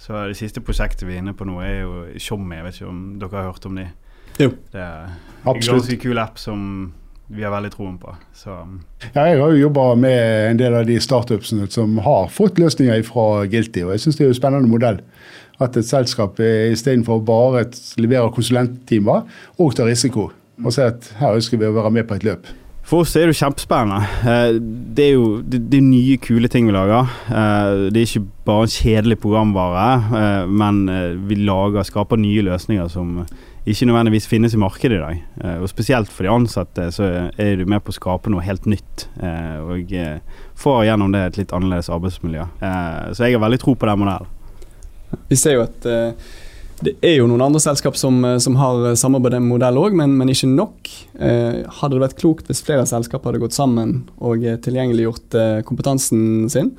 Så 0.00 0.16
det 0.30 0.38
siste 0.38 0.62
prosjektet 0.64 1.04
vi 1.04 1.18
er 1.18 1.20
inne 1.20 1.34
på 1.36 1.44
nå, 1.44 1.58
er 1.60 1.82
jo 1.82 2.06
Tjommi. 2.16 2.56
Jeg 2.56 2.64
vet 2.64 2.78
ikke 2.78 2.88
om 2.88 3.02
dere 3.20 3.36
har 3.36 3.50
hørt 3.50 3.66
om 3.68 3.76
de? 3.76 3.84
Jo. 4.40 4.48
Det 4.72 4.80
er 4.80 5.12
en 5.44 5.60
ganske 5.60 5.98
kul 6.00 6.18
app 6.22 6.40
som 6.40 6.62
vi 7.28 7.44
har 7.44 7.52
veldig 7.54 7.70
troen 7.72 7.98
på. 8.00 8.14
Så. 8.36 8.56
Ja, 9.12 9.26
jeg 9.30 9.40
har 9.40 9.52
jo 9.54 9.62
jobba 9.62 9.86
med 9.94 10.50
en 10.50 10.60
del 10.60 10.76
av 10.76 10.88
de 10.88 10.98
startupsene 11.00 11.68
som 11.72 11.98
har 12.04 12.28
fått 12.32 12.60
løsninger 12.60 13.04
fra 13.08 13.46
Guilty, 13.50 13.84
og 13.86 13.94
jeg 13.94 14.04
syns 14.04 14.18
det 14.18 14.26
er 14.26 14.34
en 14.34 14.40
spennende 14.40 14.72
modell. 14.72 15.00
At 15.62 15.76
et 15.78 15.86
selskap 15.86 16.40
istedenfor 16.42 17.22
bare 17.24 17.66
leverer 18.00 18.32
konsulenttimer, 18.34 19.28
og 19.58 19.76
tar 19.78 19.88
risiko. 19.88 20.30
Og 20.62 20.74
sier 20.74 20.92
at 20.92 21.12
her 21.20 21.38
ønsker 21.38 21.60
vi 21.60 21.68
å 21.70 21.76
være 21.76 21.94
med 21.94 22.08
på 22.08 22.18
et 22.18 22.26
løp. 22.26 22.50
For 22.82 23.04
oss 23.06 23.14
er 23.14 23.28
det 23.28 23.36
jo 23.36 23.44
kjempespennende. 23.44 24.00
Eh, 24.26 24.56
det 24.96 25.04
er 25.06 25.12
jo 25.14 25.26
det, 25.40 25.62
det 25.70 25.78
er 25.78 25.86
nye, 25.86 26.18
kule 26.20 26.50
ting 26.50 26.66
vi 26.66 26.74
lager. 26.74 27.08
Eh, 27.30 27.86
det 27.94 28.00
er 28.02 28.08
ikke 28.08 28.26
bare 28.48 28.66
en 28.66 28.74
kjedelig 28.74 29.18
programvare, 29.22 29.86
eh, 30.18 30.50
men 30.50 30.82
vi 31.28 31.38
lager, 31.46 31.86
skaper 31.86 32.20
nye 32.20 32.42
løsninger 32.50 32.90
som 32.92 33.22
ikke 33.62 33.86
nødvendigvis 33.86 34.26
finnes 34.26 34.54
i 34.56 34.58
markedet 34.58 34.96
i 34.96 35.02
dag. 35.02 35.18
Eh, 35.44 35.58
og 35.62 35.68
Spesielt 35.70 36.10
for 36.10 36.26
de 36.26 36.32
ansatte 36.32 36.88
så 36.94 37.08
er 37.30 37.60
du 37.60 37.66
med 37.70 37.84
på 37.84 37.92
å 37.92 37.96
skape 37.96 38.30
noe 38.32 38.42
helt 38.42 38.66
nytt. 38.66 39.06
Eh, 39.22 39.58
og 39.62 39.92
eh, 39.94 40.18
får 40.58 40.86
gjennom 40.88 41.12
det 41.14 41.20
et 41.28 41.38
litt 41.42 41.54
annerledes 41.54 41.90
arbeidsmiljø. 41.92 42.48
Så 43.14 43.26
jeg 43.26 43.36
har 43.36 43.44
veldig 43.44 43.60
tro 43.62 43.76
på 43.78 43.86
den 43.86 44.02
modellen. 44.02 44.32
Vi 45.28 45.38
ser 45.38 45.58
jo 45.58 45.66
at 45.66 45.86
det 46.82 46.96
er 47.04 47.18
jo 47.20 47.28
noen 47.30 47.44
andre 47.44 47.60
selskap 47.62 47.94
som, 48.00 48.24
som 48.42 48.56
har 48.58 48.96
samme 48.98 49.20
modell 49.22 49.78
òg, 49.78 49.94
men, 49.94 50.16
men, 50.18 50.30
ikke 50.32 50.48
nok. 50.50 50.88
hadde 51.12 51.92
det 51.94 52.02
vært 52.02 52.18
klokt 52.18 52.48
hvis 52.48 52.64
flere 52.64 52.86
selskap 52.88 53.28
hadde 53.28 53.42
gått 53.42 53.54
sammen 53.54 54.08
og 54.18 54.42
tilgjengeliggjort 54.64 55.36
kompetansen 55.68 56.48
sin? 56.50 56.72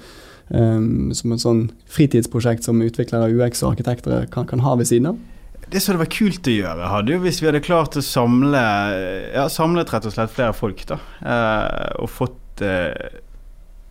som 0.53 1.31
et 1.33 1.41
sånn 1.41 1.61
fritidsprosjekt 1.89 2.65
som 2.67 2.81
utviklere, 2.83 3.31
UX 3.31 3.63
og 3.63 3.71
arkitekter 3.71 4.27
kan, 4.33 4.45
kan 4.49 4.61
ha 4.65 4.75
ved 4.77 4.89
siden 4.89 5.13
av? 5.13 5.21
Det 5.71 5.81
som 5.81 5.93
hadde 5.93 6.03
vært 6.03 6.17
kult 6.17 6.47
å 6.49 6.53
gjøre, 6.53 6.91
hadde 6.91 7.15
jo 7.15 7.23
hvis 7.23 7.41
vi 7.41 7.49
hadde 7.49 7.63
klart 7.63 7.97
å 7.99 8.03
samle 8.05 8.61
Ja, 9.33 9.47
samlet 9.51 9.93
rett 9.93 10.07
og 10.09 10.15
slett 10.15 10.33
flere 10.33 10.55
folk, 10.57 10.83
da. 10.89 10.99
Eh, 11.21 11.89
og 12.03 12.11
fått 12.11 12.63
eh, 12.65 12.91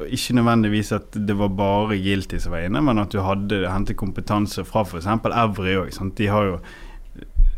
Ikke 0.09 0.37
nødvendigvis 0.39 0.93
at 0.97 1.17
det 1.17 1.37
var 1.39 1.53
bare 1.57 1.99
Guilty 2.03 2.41
som 2.43 2.55
var 2.55 2.67
inne, 2.67 2.83
men 2.85 3.03
at 3.03 3.15
du 3.15 3.21
hadde 3.25 3.65
hentet 3.69 3.99
kompetanse 4.01 4.65
fra 4.69 4.85
f.eks. 4.87 5.09
Evry 5.09 5.77
òg. 5.81 5.93
De 6.19 6.31
har 6.31 6.49
jo 6.51 6.57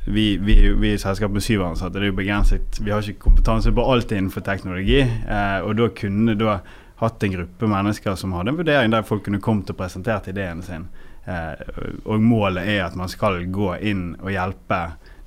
vi, 0.04 0.36
vi, 0.36 0.56
vi 0.76 0.92
i 0.92 0.98
selskap 1.00 1.32
med 1.32 1.42
syv 1.42 1.62
ansatte, 1.64 1.96
det 1.96 2.10
er 2.10 2.12
jo 2.12 2.18
begrenset. 2.18 2.80
Vi 2.84 2.92
har 2.92 3.00
ikke 3.00 3.24
kompetanse 3.24 3.72
på 3.72 3.86
alt 3.88 4.12
innenfor 4.12 4.44
teknologi. 4.44 5.00
Eh, 5.00 5.60
og 5.64 5.78
da 5.80 5.88
kunne 5.96 6.36
da 6.36 6.58
hatt 7.00 7.24
en 7.24 7.32
gruppe 7.32 7.68
mennesker 7.70 8.18
som 8.18 8.34
hadde 8.36 8.52
en 8.52 8.60
vurdering 8.60 8.92
der 8.92 9.06
folk 9.06 9.24
kunne 9.26 9.42
kommet 9.42 9.72
og 9.72 9.78
presentert 9.80 10.28
ideen 10.30 10.62
sin. 10.62 10.86
Eh, 11.24 12.00
og 12.04 12.20
målet 12.20 12.68
er 12.68 12.84
at 12.84 12.96
man 12.98 13.08
skal 13.08 13.44
gå 13.52 13.74
inn 13.80 14.12
og 14.20 14.32
hjelpe 14.34 14.80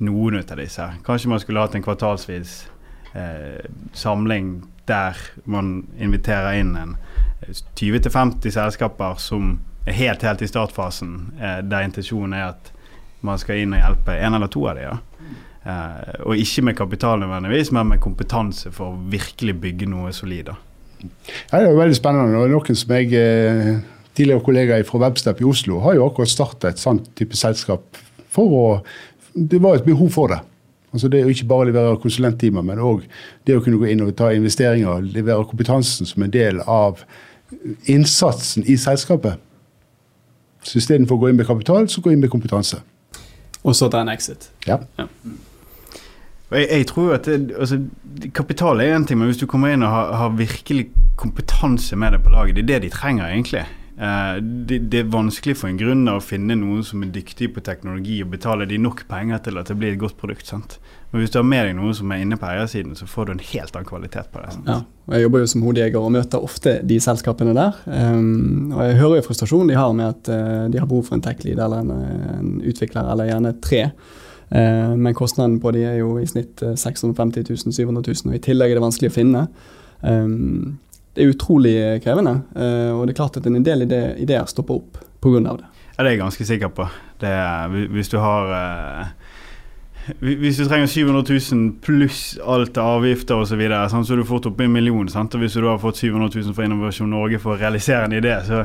noen 0.05 0.39
ut 0.39 0.51
av 0.53 0.61
disse. 0.61 0.87
Kanskje 1.05 1.31
man 1.31 1.41
skulle 1.41 1.63
hatt 1.63 1.77
en 1.77 1.85
kvartalsvis 1.85 2.57
eh, 3.17 3.65
samling 3.97 4.59
der 4.87 5.17
man 5.45 5.87
inviterer 5.99 6.59
inn 6.61 6.75
en 6.79 6.95
20-50 7.75 8.53
selskaper 8.55 9.19
som 9.21 9.57
er 9.87 9.97
helt, 9.97 10.23
helt 10.23 10.41
i 10.41 10.49
startfasen, 10.49 11.17
eh, 11.39 11.59
der 11.65 11.87
intensjonen 11.87 12.37
er 12.37 12.51
at 12.53 12.71
man 13.25 13.39
skal 13.41 13.63
inn 13.63 13.73
og 13.75 13.81
hjelpe 13.81 14.15
en 14.21 14.37
eller 14.37 14.51
to 14.51 14.67
av 14.69 14.79
dem. 14.79 14.87
Ja. 14.87 14.97
Eh, 15.67 16.21
og 16.23 16.39
ikke 16.39 16.63
med 16.63 16.77
kapital 16.77 17.19
nødvendigvis, 17.19 17.71
men 17.75 17.91
med 17.91 18.03
kompetanse 18.03 18.71
for 18.71 18.93
å 18.93 19.01
virkelig 19.11 19.57
bygge 19.63 19.89
noe 19.91 20.13
solid. 20.15 20.53
Ja, 21.01 21.59
det 21.59 21.67
er 21.67 21.77
veldig 21.77 21.97
spennende. 21.97 22.39
og 22.39 22.51
Noen 22.51 22.77
som 22.77 22.93
jeg 22.95 23.11
eh, 23.17 23.77
tidligere 24.17 24.43
kollegaer 24.43 24.85
fra 24.87 25.01
Webstep 25.05 25.41
i 25.41 25.47
Oslo 25.47 25.79
har 25.85 25.97
jo 25.97 26.07
akkurat 26.07 26.31
starta 26.31 26.71
et 26.71 26.81
sånt 26.81 27.11
type 27.17 27.37
selskap 27.37 28.01
for 28.33 28.57
å 28.57 28.67
Det 29.37 29.59
var 29.61 29.75
et 29.77 29.85
behov 29.85 30.09
for 30.09 30.31
det. 30.33 30.39
Altså 30.93 31.07
Det 31.07 31.19
er 31.19 31.27
jo 31.27 31.29
ikke 31.29 31.45
bare 31.45 31.61
å 31.61 31.65
levere 31.69 31.97
konsulenttimer, 32.01 32.63
men 32.65 32.79
òg 32.81 33.03
det 33.45 33.53
å 33.53 33.61
kunne 33.61 33.77
gå 33.77 33.85
inn 33.91 34.01
og 34.01 34.15
ta 34.17 34.31
investeringer, 34.33 34.89
og 34.89 35.11
levere 35.13 35.45
kompetansen 35.45 36.09
som 36.09 36.23
en 36.23 36.31
del 36.33 36.61
av 36.65 37.03
innsatsen 37.85 38.65
i 38.65 38.77
selskapet. 38.81 39.37
Så 40.63 40.79
istedenfor 40.81 41.19
å 41.19 41.21
gå 41.21 41.29
inn 41.29 41.37
med 41.37 41.45
kapital, 41.45 41.85
så 41.85 42.01
gå 42.01 42.11
inn 42.11 42.23
med 42.23 42.31
kompetanse. 42.33 42.81
Og 43.61 43.75
så 43.75 43.91
ta 43.93 44.01
en 44.01 44.09
exit. 44.09 44.49
Ja. 44.65 44.79
ja. 44.97 45.05
Jeg, 46.51 46.67
jeg, 46.71 46.87
tror 46.87 47.13
at 47.13 47.25
det, 47.27 47.51
altså, 47.59 47.77
Kapital 48.33 48.79
er 48.81 48.95
én 48.95 49.05
ting, 49.05 49.19
men 49.19 49.27
hvis 49.27 49.39
du 49.41 49.45
kommer 49.45 49.73
inn 49.73 49.83
og 49.83 49.91
har, 49.91 50.13
har, 50.15 50.35
virkelig 50.39 50.87
kompetanse 51.19 51.95
med 51.99 52.15
deg 52.15 52.23
på 52.23 52.31
laget, 52.31 52.55
det 52.55 52.63
er 52.63 52.69
det 52.73 52.87
de 52.87 52.91
trenger 52.93 53.27
egentlig. 53.27 53.65
Eh, 53.97 54.35
det, 54.41 54.77
det, 54.91 54.99
er 54.99 55.09
vanskelig 55.09 55.55
for 55.57 55.71
en 55.71 55.79
gründer 55.79 56.19
å 56.19 56.21
finne 56.21 56.53
noen 56.59 56.83
som 56.85 57.01
er 57.01 57.09
dyktig 57.15 57.49
på 57.55 57.63
teknologi 57.65 58.19
og 58.21 58.29
betale 58.35 58.67
de 58.69 58.77
nok 58.77 59.07
penger 59.09 59.41
til 59.47 59.57
at 59.57 59.71
det 59.71 59.77
blir 59.79 59.95
et 59.95 60.01
godt 60.01 60.19
produkt. 60.19 60.45
sant? 60.45 60.77
Men 61.09 61.23
hvis 61.23 61.33
du 61.33 61.39
har 61.39 61.47
med 61.47 61.65
deg 61.65 61.77
noen 61.79 61.95
som 61.97 62.13
er 62.13 62.21
inne 62.21 62.37
på 62.37 62.45
eiersiden, 62.45 62.93
så 62.99 63.07
får 63.09 63.25
du 63.25 63.33
en 63.33 63.41
helt 63.47 63.73
annen 63.73 63.89
kvalitet 63.89 64.29
på 64.33 64.43
det. 64.43 64.53
Sant? 64.53 64.69
Ja, 64.69 64.77
og 65.07 65.15
Jeg 65.15 65.25
jobber 65.25 65.41
jo 65.41 65.49
som 65.49 65.65
hodejeger 65.65 66.05
og 66.05 66.13
møter 66.13 66.45
ofte 66.45 66.75
de 66.85 66.99
selskapene 67.01 67.57
der. 67.57 67.81
Um, 67.87 68.73
og 68.75 68.81
Jeg 68.85 69.01
hører 69.01 69.21
jo 69.21 69.27
frustrasjonen 69.31 69.71
de 69.71 69.79
har 69.79 69.97
med 69.97 70.11
at 70.11 70.29
uh, 70.29 70.69
de 70.69 70.81
har 70.83 70.89
behov 70.89 71.07
for 71.09 71.17
en 71.17 71.25
tech-lead 71.25 71.57
eller 71.63 71.81
en, 71.81 71.93
en 72.37 72.55
utvikler, 72.61 73.07
eller 73.07 73.31
gjerne 73.31 73.55
tre. 73.65 73.85
Uh, 74.51 74.93
men 74.93 75.17
kostnaden 75.17 75.57
på 75.63 75.73
de 75.73 75.87
er 75.87 76.01
jo 76.03 76.19
i 76.21 76.27
snitt 76.29 76.61
650 76.61 77.49
000, 77.49 77.73
700 77.73 78.03
000, 78.13 78.29
og 78.29 78.37
i 78.37 78.43
tillegg 78.43 78.75
er 78.75 78.77
det 78.77 78.85
vanskelig 78.85 79.09
å 79.09 79.17
finne. 79.17 79.47
Um, 80.03 80.77
det 81.17 81.25
er 81.25 81.33
utrolig 81.33 81.75
krevende, 82.05 82.37
uh, 82.53 82.93
og 82.95 83.07
det 83.07 83.15
er 83.15 83.19
klart 83.19 83.39
at 83.39 83.49
en 83.49 83.65
del 83.65 83.87
ideer 83.87 84.45
stopper 84.49 84.79
opp 84.79 85.01
pga. 85.21 85.41
det. 85.57 85.65
Ja, 85.97 86.03
det 86.03 86.05
er 86.05 86.13
jeg 86.13 86.21
ganske 86.21 86.45
sikker 86.45 86.69
på. 86.77 86.85
Er, 87.25 87.73
hvis 87.89 88.11
du 88.13 88.19
har 88.21 88.51
uh, 88.53 89.07
hvis 90.19 90.57
du 90.57 90.63
trenger 90.67 90.87
700 90.87 91.25
000 91.51 91.71
pluss 91.83 92.37
alt 92.39 92.77
av 92.79 93.01
avgifter 93.01 93.35
osv., 93.35 93.49
så, 93.49 93.57
videre, 93.59 93.81
så 93.89 93.99
er 93.99 94.21
du 94.21 94.27
fort 94.27 94.45
oppe 94.47 94.63
i 94.63 94.69
en 94.69 94.71
million. 94.71 95.09
Sant? 95.11 95.35
Og 95.35 95.43
hvis 95.43 95.57
du 95.57 95.67
har 95.67 95.81
fått 95.81 95.99
700 95.99 96.31
000 96.31 96.55
fra 96.55 96.67
Innovasjon 96.67 97.11
Norge 97.11 97.41
for 97.43 97.55
å 97.55 97.59
realisere 97.59 98.07
en 98.07 98.15
idé, 98.15 98.37
så 98.47 98.63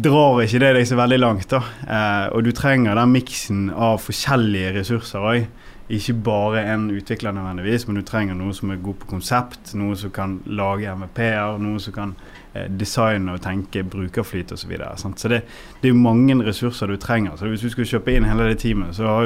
drar 0.00 0.40
ikke 0.44 0.62
det 0.62 0.72
deg 0.78 0.88
så 0.88 0.96
veldig 0.96 1.18
langt. 1.20 1.50
da. 1.52 1.60
Eh, 1.84 2.26
og 2.32 2.46
du 2.46 2.52
trenger 2.56 2.96
den 2.96 3.12
miksen 3.12 3.66
av 3.76 4.00
forskjellige 4.00 4.72
ressurser 4.78 5.26
òg. 5.32 5.44
Ikke 5.90 6.14
bare 6.14 6.62
en 6.70 6.88
utvikler 6.94 7.34
nødvendigvis, 7.34 7.86
men 7.88 7.98
du 7.98 8.02
trenger 8.06 8.36
noe 8.38 8.54
som 8.54 8.70
er 8.70 8.82
god 8.82 9.00
på 9.00 9.08
konsept, 9.10 9.72
noe 9.74 9.96
som 9.98 10.12
kan 10.14 10.36
lage 10.46 10.92
MVP-er, 10.94 11.58
noe 11.58 11.80
som 11.82 11.96
kan 11.96 12.14
eh, 12.54 12.68
designe 12.70 13.34
og 13.34 13.42
tenke 13.42 13.82
brukerflyt 13.82 14.54
osv. 14.54 14.62
Så, 14.62 14.70
videre, 14.70 14.92
så 14.96 15.32
det, 15.32 15.42
det 15.82 15.90
er 15.90 15.98
mange 15.98 16.38
ressurser 16.46 16.90
du 16.90 16.96
trenger. 17.00 17.36
Så 17.36 17.50
hvis 17.50 17.66
du 17.66 17.70
skal 17.74 17.88
kjøpe 17.96 18.14
inn 18.14 18.28
hele 18.28 18.46
det 18.52 18.60
teamet, 18.62 18.94
så 18.96 19.20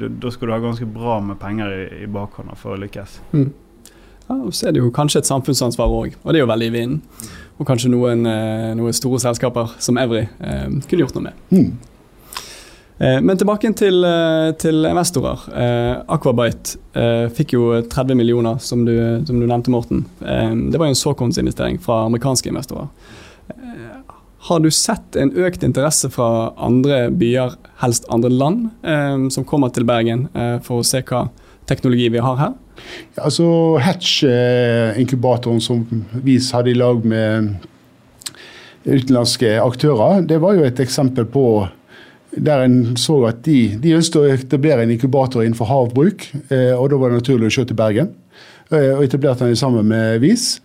du, 0.00 0.08
da 0.08 0.32
skal 0.32 0.48
du 0.48 0.56
ha 0.56 0.60
ganske 0.64 0.88
bra 0.88 1.20
med 1.20 1.40
penger 1.42 1.72
i, 1.72 1.86
i 2.04 2.10
bakhånda 2.10 2.56
for 2.56 2.76
å 2.76 2.80
lykkes. 2.80 3.20
Mm. 3.36 3.50
Ja, 4.26 4.36
og 4.40 4.54
så 4.56 4.68
er 4.68 4.74
det 4.74 4.80
jo 4.82 4.94
kanskje 4.94 5.20
et 5.22 5.28
samfunnsansvar 5.28 5.92
òg, 5.92 6.16
og 6.22 6.32
det 6.32 6.40
er 6.40 6.46
jo 6.46 6.54
veldig 6.54 6.70
i 6.72 6.78
vinden 6.80 7.02
og 7.56 7.68
kanskje 7.68 7.90
noen, 7.92 8.26
eh, 8.28 8.72
noen 8.76 8.96
store 8.96 9.20
selskaper 9.22 9.76
som 9.80 9.98
Evry 10.00 10.26
eh, 10.26 10.66
kunne 10.88 11.04
gjort 11.04 11.16
noe 11.16 11.28
med. 11.28 11.44
Mm. 11.50 11.70
Eh, 12.98 13.18
men 13.20 13.36
tilbake 13.36 13.72
til, 13.76 14.06
til 14.60 14.88
investorer. 14.88 15.44
Aquabite 16.08 17.28
fikk 17.36 17.56
jo 17.56 17.68
30 17.82 18.16
millioner, 18.16 18.58
som 18.62 18.86
du, 18.86 18.94
som 19.28 19.40
du 19.40 19.46
nevnte, 19.46 19.72
Morten. 19.74 20.06
det 20.18 20.78
var 20.78 20.88
jo 20.88 20.94
en 20.94 21.02
såkornsinvestering 21.02 21.76
fra 21.82 22.06
amerikanske 22.06 22.48
investorer. 22.48 22.88
Har 24.46 24.60
du 24.62 24.70
sett 24.70 25.16
en 25.18 25.32
økt 25.34 25.64
interesse 25.66 26.08
fra 26.14 26.54
andre 26.62 27.10
byer, 27.10 27.58
helst 27.82 28.06
andre 28.14 28.30
land, 28.30 28.68
som 29.34 29.44
kommer 29.44 29.74
til 29.74 29.84
Bergen 29.84 30.28
for 30.64 30.80
å 30.80 30.86
se 30.86 31.02
hva 31.04 31.26
teknologi 31.68 32.08
vi 32.14 32.22
har 32.22 32.38
her? 32.40 32.54
Ja, 33.16 33.26
altså 33.28 33.46
Hatch-inkubatoren 33.82 35.60
som 35.60 35.84
vi 36.12 36.38
hadde 36.52 36.72
i 36.72 36.78
lag 36.78 37.04
med 37.04 37.56
utenlandske 38.86 39.56
aktører, 39.62 40.22
det 40.22 40.38
var 40.42 40.54
jo 40.54 40.66
et 40.66 40.80
eksempel 40.82 41.26
på 41.26 41.66
der 42.36 42.64
en 42.64 42.96
så 43.00 43.18
at 43.28 43.42
de, 43.46 43.76
de 43.82 43.94
ønsket 43.96 44.20
å 44.20 44.32
etablere 44.34 44.84
en 44.84 44.92
inkubator 44.94 45.44
innenfor 45.44 45.70
havbruk. 45.70 46.28
Eh, 46.50 46.72
og 46.76 46.90
Da 46.90 47.00
var 47.00 47.12
det 47.12 47.22
naturlig 47.22 47.50
å 47.50 47.54
kjøre 47.56 47.70
til 47.72 47.80
Bergen. 47.80 48.10
Eh, 48.70 48.92
og 48.96 49.04
etablerte 49.04 49.46
den 49.46 49.56
sammen 49.56 49.88
med 49.88 50.20
VIS. 50.24 50.60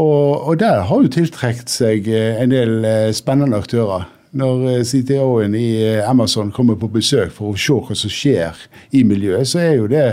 Og, 0.00 0.48
og 0.48 0.56
der 0.60 0.86
har 0.88 1.02
jo 1.02 1.12
tiltrukket 1.12 1.70
seg 1.72 2.08
eh, 2.08 2.40
en 2.40 2.54
del 2.54 2.88
spennende 3.16 3.60
aktører. 3.60 4.08
Når 4.30 4.84
CTO-en 4.86 5.56
i 5.58 5.98
Amazon 6.06 6.52
kommer 6.54 6.76
på 6.78 6.88
besøk 6.92 7.32
for 7.34 7.50
å 7.50 7.58
se 7.58 7.74
hva 7.74 7.96
som 7.98 8.12
skjer 8.14 8.60
i 8.94 9.02
miljøet, 9.02 9.48
så 9.50 9.58
er 9.64 9.72
jo 9.80 9.88
det 9.90 10.04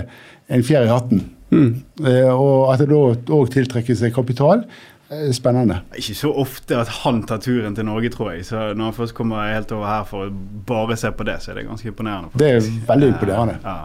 en 0.50 0.66
fjær 0.66 0.88
i 0.88 0.92
hatten. 0.92 1.22
Mm. 1.52 1.84
Eh, 2.04 2.30
og 2.34 2.74
at 2.74 2.82
det 2.84 2.90
da 2.92 3.02
òg 3.38 3.52
tiltrekker 3.54 3.98
seg 3.98 4.16
kapital. 4.16 4.66
Eh, 5.10 5.32
spennende. 5.32 5.80
Ikke 5.96 6.16
så 6.16 6.34
ofte 6.36 6.82
at 6.82 6.90
han 7.04 7.22
tar 7.28 7.38
turen 7.40 7.76
til 7.76 7.86
Norge, 7.88 8.10
tror 8.12 8.32
jeg. 8.36 8.46
Så 8.46 8.74
når 8.74 8.84
han 8.90 8.94
først 8.98 9.16
kommer 9.16 9.54
helt 9.54 9.72
over 9.72 9.88
her 9.88 10.04
for 10.10 10.28
å 10.28 10.32
bare 10.68 10.98
se 11.00 11.12
på 11.16 11.24
det, 11.28 11.38
så 11.44 11.52
er 11.54 11.58
det 11.62 11.68
ganske 11.70 11.88
imponerende. 11.88 12.30
Faktisk. 12.34 12.44
Det 12.44 12.84
er 12.84 12.92
veldig 12.92 13.08
imponerende. 13.14 13.56
Ja. 13.64 13.76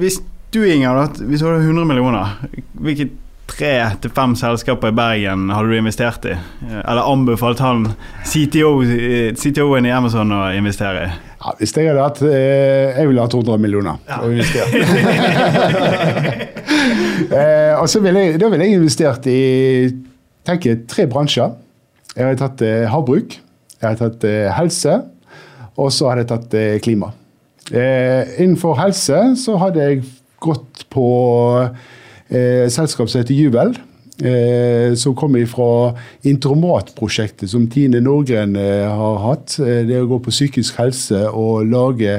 Hvis 0.00 0.16
du, 0.54 0.64
Inger, 0.64 1.06
hvis 1.22 1.40
du 1.40 1.46
hadde 1.46 1.62
100 1.62 1.84
millioner, 1.86 2.26
hvilke 2.72 3.08
tre 3.48 3.90
til 4.02 4.10
fem 4.12 4.34
selskaper 4.36 4.88
i 4.90 4.96
Bergen 4.96 5.50
hadde 5.54 5.68
du 5.70 5.74
investert 5.78 6.26
i? 6.28 6.34
Eller 6.82 7.06
anbefalt 7.06 7.58
han 7.62 7.86
CTO-en 8.26 9.36
CTO 9.38 9.76
i 9.78 9.90
Amazon 9.94 10.32
å 10.34 10.50
investere 10.56 11.06
i? 11.06 11.08
Ja, 11.38 11.54
hvis 11.60 11.76
jeg 11.76 11.86
hadde 11.86 12.02
hatt 12.02 12.18
eh, 12.26 12.98
Jeg 12.98 13.06
ville 13.06 13.22
hatt 13.22 13.34
100 13.38 13.62
millioner 13.62 13.94
ja. 14.08 14.16
å 14.18 14.26
investere. 14.26 14.74
eh, 17.38 17.78
og 17.78 17.86
så 17.86 18.02
ville 18.02 18.18
jeg, 18.24 18.40
da 18.42 18.50
ville 18.50 18.66
jeg 18.66 18.74
investert 18.80 19.22
i 19.30 19.38
tenker, 20.48 20.80
tre 20.88 21.06
bransjer. 21.10 21.52
Jeg 22.16 22.24
har 22.24 22.40
tatt 22.40 22.64
eh, 22.64 22.86
havbruk, 22.90 23.38
jeg 23.78 23.86
har 23.86 23.98
tatt 24.00 24.24
eh, 24.26 24.48
helse, 24.56 24.96
og 25.78 25.92
så 25.94 26.10
har 26.10 26.22
jeg 26.22 26.30
tatt 26.32 26.54
eh, 26.58 26.78
klima. 26.82 27.12
Innenfor 27.68 28.78
helse 28.78 29.18
så 29.36 29.58
hadde 29.60 29.84
jeg 29.84 30.06
gått 30.40 30.86
på 30.88 31.04
eh, 31.60 32.64
selskap 32.72 33.10
som 33.10 33.20
heter 33.20 33.36
Juvel 33.36 33.76
som 34.98 35.14
kommer 35.14 35.44
fra 35.46 35.92
Intromat-prosjektet 36.26 37.52
som 37.52 37.68
Tine 37.70 38.00
Norgren 38.02 38.56
har 38.58 39.20
hatt. 39.22 39.54
Det 39.62 39.94
å 39.94 40.08
gå 40.10 40.18
på 40.24 40.32
psykisk 40.34 40.80
helse 40.80 41.20
og 41.28 41.68
lage 41.70 42.16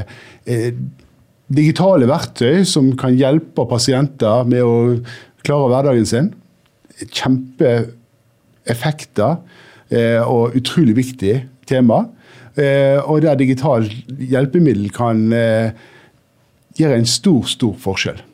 digitale 1.51 2.07
verktøy 2.07 2.63
som 2.63 2.93
kan 2.95 3.19
hjelpe 3.19 3.67
pasienter 3.67 4.47
med 4.47 4.63
å 4.63 4.77
klare 5.43 5.73
hverdagen 5.73 6.07
sin. 6.07 6.31
Kjempeeffekter 7.03 7.98
eh, 8.69 10.21
og 10.21 10.55
utrolig 10.55 10.95
viktig 10.95 11.35
tema. 11.69 12.05
Eh, 12.55 12.97
og 12.99 13.21
der 13.23 13.35
digital 13.39 13.87
hjelpemiddel 14.07 14.89
kan 14.91 15.29
gjøre 16.79 16.97
en 16.97 17.07
stor, 17.09 17.45
stor 17.47 17.75
forskjell. 17.79 18.25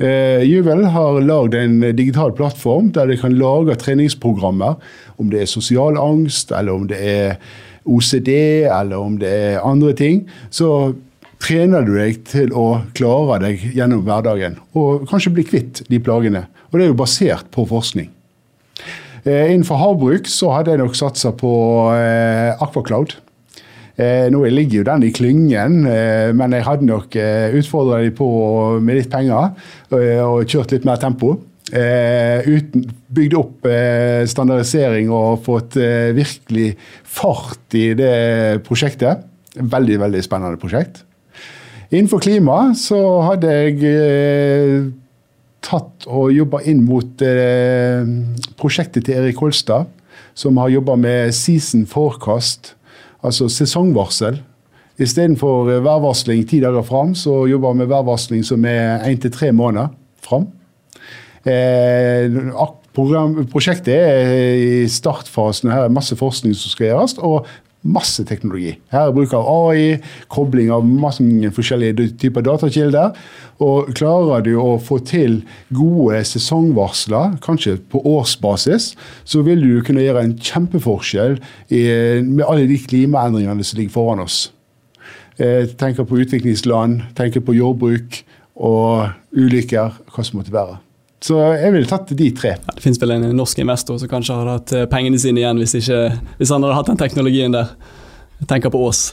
Juvel 0.00 0.86
har 0.94 1.18
lagd 1.20 1.52
en 1.58 1.82
digital 1.92 2.30
plattform 2.32 2.86
der 2.96 3.10
de 3.10 3.18
kan 3.20 3.34
lage 3.36 3.74
treningsprogrammer. 3.76 4.78
Om 5.20 5.28
det 5.28 5.42
er 5.42 5.50
sosial 5.50 5.98
angst, 6.00 6.54
eller 6.56 6.72
om 6.72 6.86
det 6.88 7.00
er 7.04 7.34
OCD, 7.84 8.64
eller 8.64 8.96
om 8.96 9.18
det 9.20 9.28
er 9.28 9.60
andre 9.60 9.92
ting. 9.92 10.22
Så 10.48 10.94
trener 11.40 11.84
du 11.84 11.94
deg 11.96 12.22
til 12.28 12.52
å 12.56 12.82
klare 12.96 13.40
deg 13.44 13.62
gjennom 13.76 14.04
hverdagen, 14.06 14.58
og 14.76 15.06
kanskje 15.10 15.34
bli 15.36 15.46
kvitt 15.48 15.84
de 15.88 16.00
plagene. 16.02 16.46
Og 16.70 16.78
det 16.78 16.86
er 16.86 16.92
jo 16.92 17.00
basert 17.00 17.48
på 17.54 17.66
forskning. 17.68 18.10
Uh, 19.26 19.50
innenfor 19.50 19.80
havbruk 19.80 20.30
så 20.30 20.54
hadde 20.56 20.74
jeg 20.74 20.82
nok 20.82 20.96
satsa 20.98 21.34
på 21.36 21.50
uh, 21.92 22.56
Aquacloud. 22.62 23.18
Eh, 24.00 24.30
nå 24.32 24.44
ligger 24.48 24.80
jo 24.80 24.86
den 24.86 25.04
i 25.04 25.12
klyngen, 25.12 25.82
eh, 25.88 26.30
men 26.36 26.54
jeg 26.56 26.64
hadde 26.64 26.88
nok 26.88 27.16
eh, 27.20 27.52
utfordra 27.58 28.00
dem 28.00 28.14
på 28.16 28.28
med 28.80 28.96
litt 28.96 29.10
penger 29.12 29.52
og 30.24 30.48
kjørt 30.48 30.72
litt 30.76 30.88
mer 30.88 31.00
tempo. 31.00 31.36
uten, 31.70 32.82
bygd 33.14 33.34
opp 33.38 33.66
standardisering 34.26 35.10
og 35.14 35.44
fått 35.44 35.76
virkelig 36.16 36.72
fart 37.04 37.76
i 37.78 37.92
det 37.94 38.64
prosjektet. 38.66 39.22
Veldig, 39.54 39.98
veldig 40.02 40.22
spennende 40.24 40.58
prosjekt. 40.58 41.04
Innenfor 41.90 42.22
klima 42.22 42.72
så 42.74 42.98
hadde 43.28 43.54
jeg 43.54 44.90
tatt 45.64 46.06
og 46.08 46.32
jobba 46.32 46.62
inn 46.68 46.84
mot 46.86 47.22
prosjektet 48.60 49.04
til 49.06 49.18
Erik 49.20 49.40
Holstad, 49.42 49.90
som 50.34 50.56
har 50.60 50.72
jobba 50.72 50.96
med 50.96 51.34
Season 51.36 51.82
Forecast 51.88 52.74
altså 53.20 53.50
sesongvarsel 53.52 54.40
Istedenfor 55.00 55.80
værvarsling 55.80 56.42
ti 56.48 56.58
dager 56.60 56.84
fram, 56.84 57.14
så 57.16 57.46
jobber 57.48 57.72
vi 57.72 57.80
med 57.80 57.88
værvarsling 57.88 58.44
som 58.44 58.64
er 58.68 59.06
én 59.08 59.16
til 59.20 59.32
tre 59.32 59.48
måneder 59.52 59.88
fram. 60.20 60.44
Eh, 61.48 62.28
program, 62.92 63.46
prosjektet 63.48 63.94
er 63.96 64.34
i 64.82 64.88
startfasen, 64.88 65.72
her 65.72 65.86
er 65.88 65.94
masse 65.94 66.16
forskning 66.16 66.52
som 66.54 66.74
skal 66.74 66.90
gjøres. 66.90 67.16
og 67.18 67.46
masse 67.82 68.24
teknologi. 68.28 68.74
Her 68.92 69.08
er 69.08 69.14
bruk 69.16 69.32
av 69.36 69.46
AI, 69.48 70.00
kobling 70.32 70.70
av 70.74 70.84
masse 70.84 71.24
forskjellige 71.56 72.10
typer 72.20 72.44
datakilder. 72.44 73.16
Og 73.64 73.92
klarer 73.96 74.44
du 74.44 74.52
å 74.60 74.76
få 74.82 75.00
til 75.08 75.40
gode 75.76 76.20
sesongvarsler, 76.28 77.38
kanskje 77.44 77.78
på 77.92 78.02
årsbasis, 78.08 78.92
så 79.24 79.44
vil 79.46 79.64
du 79.64 79.80
kunne 79.86 80.04
gjøre 80.04 80.26
en 80.26 80.36
kjempeforskjell 80.36 81.38
i, 81.68 81.82
med 82.24 82.44
alle 82.46 82.68
de 82.68 82.80
klimaendringene 82.84 83.64
som 83.64 83.80
ligger 83.80 83.96
foran 83.96 84.24
oss. 84.26 84.50
Jeg 85.40 85.72
tenker 85.80 86.04
på 86.04 86.20
utviklingsland, 86.20 87.00
tenker 87.16 87.40
på 87.40 87.56
jordbruk 87.56 88.20
og 88.60 89.08
ulykker, 89.32 90.00
hva 90.12 90.24
som 90.26 90.40
måtte 90.40 90.52
være. 90.52 90.80
Så 91.20 91.36
jeg 91.52 91.74
ville 91.74 91.88
tatt 91.88 92.08
de 92.16 92.30
tre. 92.32 92.54
Ja, 92.56 92.74
det 92.74 92.80
finnes 92.80 93.00
vel 93.00 93.12
en 93.12 93.26
norsk 93.36 93.58
investor 93.60 93.98
som 94.00 94.08
kanskje 94.08 94.38
hadde 94.38 94.54
hatt 94.56 94.72
eh, 94.76 94.86
pengene 94.88 95.20
sine 95.20 95.42
igjen 95.42 95.60
hvis, 95.60 95.76
ikke, 95.82 95.98
hvis 96.38 96.52
han 96.54 96.64
hadde 96.64 96.78
hatt 96.78 96.92
den 96.94 97.00
teknologien 97.00 97.56
der. 97.56 97.74
Jeg 98.40 98.48
tenker 98.48 98.72
på 98.72 98.80
Ås. 98.86 99.10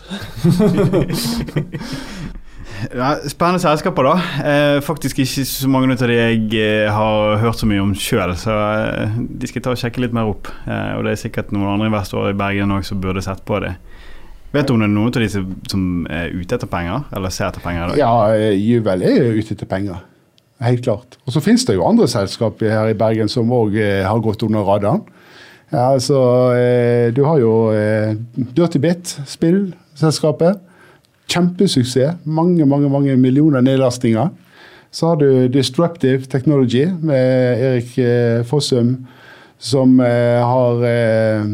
ja, 2.96 3.10
spennende 3.28 3.60
selskaper, 3.60 4.08
da. 4.08 4.16
Eh, 4.40 4.78
faktisk 4.88 5.20
ikke 5.20 5.44
så 5.52 5.68
mange 5.68 5.98
av 5.98 6.08
de 6.08 6.16
jeg 6.16 6.48
eh, 6.62 6.88
har 6.96 7.36
hørt 7.44 7.60
så 7.60 7.68
mye 7.68 7.84
om 7.84 7.92
sjøl, 7.92 8.32
så 8.40 8.56
eh, 8.56 9.20
de 9.28 9.52
skal 9.52 9.66
ta 9.66 9.76
og 9.76 9.84
sjekke 9.84 10.06
litt 10.06 10.16
mer 10.16 10.32
opp. 10.32 10.48
Eh, 10.64 10.94
og 10.96 11.04
det 11.04 11.18
er 11.18 11.24
sikkert 11.26 11.52
noen 11.52 11.74
andre 11.76 11.92
investorer 11.92 12.32
i 12.32 12.40
Bergen 12.40 12.72
òg 12.78 12.88
som 12.88 13.04
burde 13.04 13.26
sett 13.26 13.44
på 13.44 13.60
det. 13.66 13.76
Vet 14.56 14.70
du 14.70 14.78
om 14.78 14.80
det 14.80 14.88
er 14.88 14.96
noen 14.96 15.12
av 15.12 15.26
de 15.26 15.32
som, 15.36 15.90
er 16.08 16.32
ute 16.32 16.56
etter 16.56 16.72
penger, 16.72 17.04
eller 17.12 17.36
ser 17.36 17.52
etter 17.52 17.68
penger? 17.68 17.98
Ja, 18.00 18.14
Juvel 18.56 19.04
er 19.04 19.36
ute 19.36 19.58
etter 19.58 19.68
penger. 19.68 20.06
Helt 20.64 20.84
klart. 20.84 21.18
Og 21.26 21.36
så 21.36 21.42
finnes 21.44 21.66
det 21.68 21.76
jo 21.78 21.86
andre 21.86 22.08
selskap 22.10 22.62
her 22.66 22.90
i 22.90 22.98
Bergen 22.98 23.30
som 23.30 23.52
òg 23.54 23.76
eh, 23.78 24.06
har 24.08 24.22
gått 24.26 24.44
under 24.48 24.66
radaren. 24.66 25.04
Ja, 25.70 25.92
altså, 25.94 26.18
eh, 26.58 27.14
du 27.14 27.24
har 27.28 27.42
jo 27.44 27.52
eh, 27.76 28.16
Dirty 28.58 28.82
Bit, 28.82 29.20
spillselskapet. 29.30 30.64
Kjempesuksess. 31.28 32.24
Mange, 32.24 32.66
mange, 32.66 32.90
mange 32.90 33.18
millioner 33.20 33.62
nedlastinger. 33.62 34.32
Så 34.92 35.12
har 35.12 35.20
du 35.20 35.48
Disruptive 35.52 36.26
Technology 36.32 36.88
med 37.04 37.62
Erik 37.62 38.46
Fossum 38.48 38.96
som 39.60 39.96
eh, 40.00 40.42
har 40.46 40.84
eh, 40.86 41.46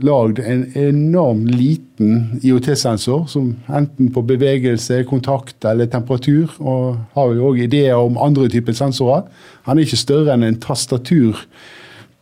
lagd 0.00 0.40
en 0.40 0.62
enorm 0.78 1.44
liten 1.46 2.40
IOT-sensor, 2.40 3.26
som 3.28 3.50
enten 3.68 4.08
på 4.14 4.22
bevegelse, 4.24 5.02
kontakt 5.08 5.66
eller 5.68 5.90
temperatur, 5.92 6.54
og 6.58 6.96
har 7.16 7.34
jo 7.36 7.50
òg 7.50 7.60
ideer 7.66 8.00
om 8.00 8.16
andre 8.20 8.48
typer 8.52 8.76
sensorer. 8.76 9.26
Han 9.68 9.76
er 9.76 9.84
ikke 9.84 10.00
større 10.00 10.36
enn 10.36 10.46
en 10.46 10.60
tastatur, 10.60 11.44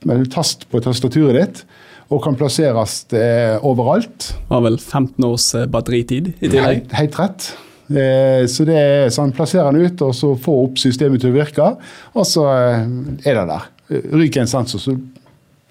en 0.09 0.27
tast 0.31 0.67
på 0.73 0.83
tastaturet 0.83 1.39
ditt. 1.39 1.63
Og 2.09 2.23
kan 2.25 2.39
plasseres 2.41 3.03
eh, 3.13 3.61
overalt. 3.69 4.31
Har 4.49 4.63
vel 4.65 4.79
15 4.81 5.25
års 5.29 5.51
eh, 5.59 5.67
batteritid 5.69 6.31
i 6.39 6.49
tillegg? 6.49 6.87
Helt, 6.89 6.95
helt 6.97 7.19
rett. 7.21 7.49
Eh, 7.89 8.47
så 8.49 8.65
det 8.65 9.13
så 9.13 9.27
han 9.27 9.35
plasserer 9.37 9.73
den 9.73 9.85
ut, 9.85 10.03
og 10.07 10.15
så 10.17 10.33
får 10.41 10.63
opp 10.65 10.81
systemet 10.81 11.21
til 11.21 11.35
å 11.35 11.37
virke. 11.37 11.69
Og 12.17 12.25
så 12.29 12.47
eh, 12.49 12.89
er 13.29 13.39
det 13.43 13.45
der. 13.53 13.69
Ryker 13.89 14.43
en 14.43 14.51
sensor, 14.51 14.81
så 14.81 14.97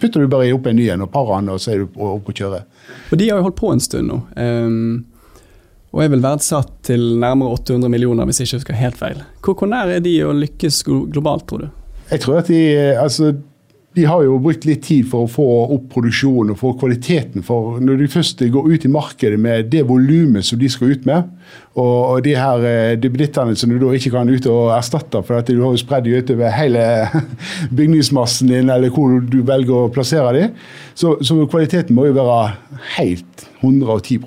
putter 0.01 0.23
du 0.23 0.31
bare 0.31 0.53
opp 0.55 0.67
en 0.69 0.77
ny 0.77 0.87
en 0.93 1.05
og 1.05 1.11
parer 1.13 1.39
den, 1.41 1.51
og 1.53 1.61
så 1.61 1.73
er 1.73 1.83
du 1.83 1.85
oppe 1.87 2.33
og 2.33 2.37
kjører. 2.37 2.65
Og 3.11 3.19
De 3.19 3.29
har 3.29 3.39
jo 3.39 3.47
holdt 3.47 3.59
på 3.59 3.71
en 3.73 3.83
stund 3.83 4.11
nå. 4.11 4.19
Um, 4.37 5.05
og 5.95 6.03
er 6.03 6.11
vel 6.13 6.21
verdsatt 6.21 6.71
til 6.85 7.03
nærmere 7.21 7.55
800 7.57 7.89
millioner, 7.89 8.27
hvis 8.27 8.41
jeg 8.41 8.49
ikke 8.49 8.59
husker 8.61 8.77
helt 8.77 8.99
feil. 8.99 9.21
Hvor, 9.41 9.55
hvor 9.57 9.69
nær 9.71 9.89
er 9.89 10.03
de 10.03 10.13
å 10.27 10.33
lykkes 10.35 10.83
globalt, 10.85 11.47
tror 11.49 11.65
du? 11.65 11.69
Jeg 12.11 12.23
tror 12.23 12.41
at 12.41 12.51
de, 12.51 12.59
altså, 12.99 13.31
de 13.97 14.05
har 14.05 14.21
jo 14.21 14.37
brukt 14.41 14.65
litt 14.67 14.83
tid 14.85 15.07
for 15.09 15.25
å 15.25 15.31
få 15.31 15.45
opp 15.73 15.87
produksjonen 15.95 16.53
og 16.53 16.59
få 16.59 16.73
kvaliteten. 16.77 17.41
For 17.45 17.79
når 17.81 18.03
de 18.03 18.09
først 18.13 18.43
går 18.53 18.67
ut 18.69 18.85
i 18.85 18.91
markedet 18.93 19.39
med 19.41 19.71
det 19.73 19.81
volumet 19.89 20.45
som 20.45 20.59
de 20.61 20.69
skal 20.69 20.93
ut 20.93 21.07
med, 21.09 21.31
og 21.77 22.21
de 22.25 22.35
her 22.37 22.65
eh, 22.69 22.95
duppedittene 23.01 23.57
som 23.57 23.71
du 23.73 23.77
da 23.81 23.89
ikke 23.97 24.11
kan 24.13 24.29
ut 24.29 24.49
og 24.49 24.73
erstatte, 24.75 25.21
for 25.25 25.39
at 25.39 25.49
du 25.49 25.61
har 25.63 25.73
jo 25.73 25.81
spredd 25.81 26.05
dem 26.05 26.21
utover 26.21 26.53
hele 26.53 26.83
bygningsmassen 27.79 28.53
din, 28.53 28.69
eller 28.73 28.93
hvor 28.93 29.17
du 29.21 29.39
velger 29.45 29.87
å 29.87 29.93
plassere 29.93 30.35
dem, 30.37 30.53
så, 30.97 31.15
så 31.25 31.39
kvaliteten 31.49 31.97
må 31.97 32.09
jo 32.09 32.17
være 32.17 32.83
helt 32.99 33.47
110 33.63 34.21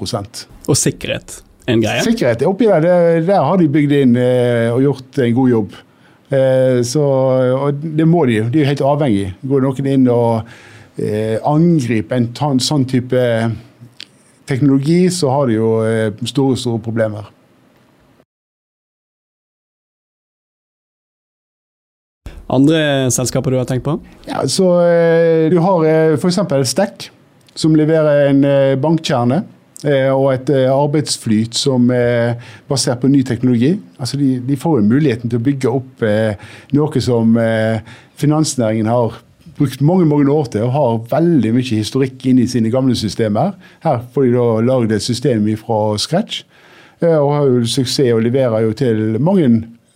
Og 0.66 0.74
sikkerhet 0.78 1.38
en 1.70 1.84
greie? 1.84 2.02
Sikkerhet 2.06 2.42
oppi 2.48 2.66
der, 2.66 2.82
der, 2.82 3.22
der 3.26 3.46
har 3.46 3.60
de 3.60 3.70
bygd 3.70 3.94
inn 4.00 4.18
eh, 4.18 4.66
og 4.72 4.82
gjort 4.88 5.22
en 5.22 5.38
god 5.38 5.54
jobb. 5.54 5.78
Eh, 6.30 6.82
så, 6.86 7.02
og 7.58 7.82
det 7.82 8.06
må 8.06 8.22
de. 8.30 8.44
De 8.52 8.62
er 8.62 8.70
helt 8.70 8.84
avhengig. 8.86 9.32
Går 9.42 9.64
noen 9.64 9.90
inn 9.90 10.06
og 10.12 10.46
eh, 11.00 11.36
angriper 11.42 12.20
en 12.20 12.62
sånn 12.62 12.86
type 12.90 13.24
teknologi, 14.50 15.02
så 15.14 15.30
har 15.34 15.50
de 15.50 15.58
jo 15.58 15.74
eh, 15.86 16.08
store, 16.30 16.58
store 16.58 16.82
problemer. 16.82 17.30
Andre 22.50 23.10
selskaper 23.14 23.54
du 23.54 23.60
har 23.60 23.66
tenkt 23.66 23.84
på? 23.86 23.92
Ja, 24.26 24.42
så 24.50 24.72
Du 25.50 25.54
har 25.62 25.84
f.eks. 26.18 26.40
Stack, 26.66 27.04
som 27.54 27.76
leverer 27.78 28.26
en 28.26 28.42
bankkjerne. 28.82 29.44
Eh, 29.80 30.10
og 30.12 30.26
et 30.34 30.50
eh, 30.52 30.68
arbeidsflyt 30.68 31.56
som 31.56 31.86
er 31.94 32.36
basert 32.68 33.00
på 33.00 33.08
ny 33.08 33.22
teknologi. 33.24 33.72
Altså 33.96 34.18
de, 34.20 34.34
de 34.44 34.58
får 34.60 34.80
jo 34.80 34.88
muligheten 34.90 35.32
til 35.32 35.40
å 35.40 35.46
bygge 35.46 35.72
opp 35.72 36.04
eh, 36.04 36.36
noe 36.76 37.00
som 37.04 37.32
finansnæringen 38.20 38.90
har 38.90 39.16
brukt 39.56 39.80
mange 39.84 40.06
mange 40.08 40.28
år 40.32 40.50
til 40.52 40.66
og 40.66 40.74
har 40.74 41.00
veldig 41.10 41.54
mye 41.56 41.80
historikk 41.80 42.24
inn 42.28 42.40
i 42.40 42.48
sine 42.48 42.72
gamle 42.72 42.96
systemer. 42.96 43.54
Her 43.84 44.04
får 44.12 44.26
de 44.26 44.36
da 44.36 44.46
lagd 44.68 44.92
et 44.92 45.04
system 45.04 45.48
fra 45.60 45.80
scratch, 46.00 46.44
og 47.00 47.28
har 47.32 47.48
jo 47.48 47.64
suksess 47.64 48.12
og 48.12 48.24
leverer 48.24 48.66
jo 48.66 48.72
til 48.76 49.16
mange 49.20 49.48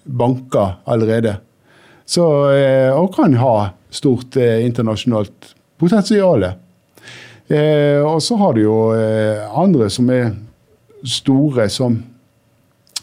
banker 0.05 0.79
allerede. 0.89 1.37
Så, 2.09 2.25
og 2.93 3.09
kan 3.17 3.37
ha 3.41 3.55
stort 3.93 4.37
internasjonalt 4.37 5.55
potensial. 5.81 6.45
Eh, 7.53 8.01
og 8.01 8.23
så 8.25 8.39
har 8.41 8.55
du 8.57 8.63
jo 8.65 8.77
eh, 8.97 9.43
andre 9.61 9.91
som 9.93 10.09
er 10.13 10.31
store, 11.05 11.69
som 11.69 11.99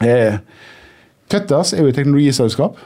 eh, 0.01 0.39
Cutters 1.31 1.73
er 1.73 1.85
jo 1.85 1.91
et 1.91 1.95
teknologiselskap. 1.99 2.79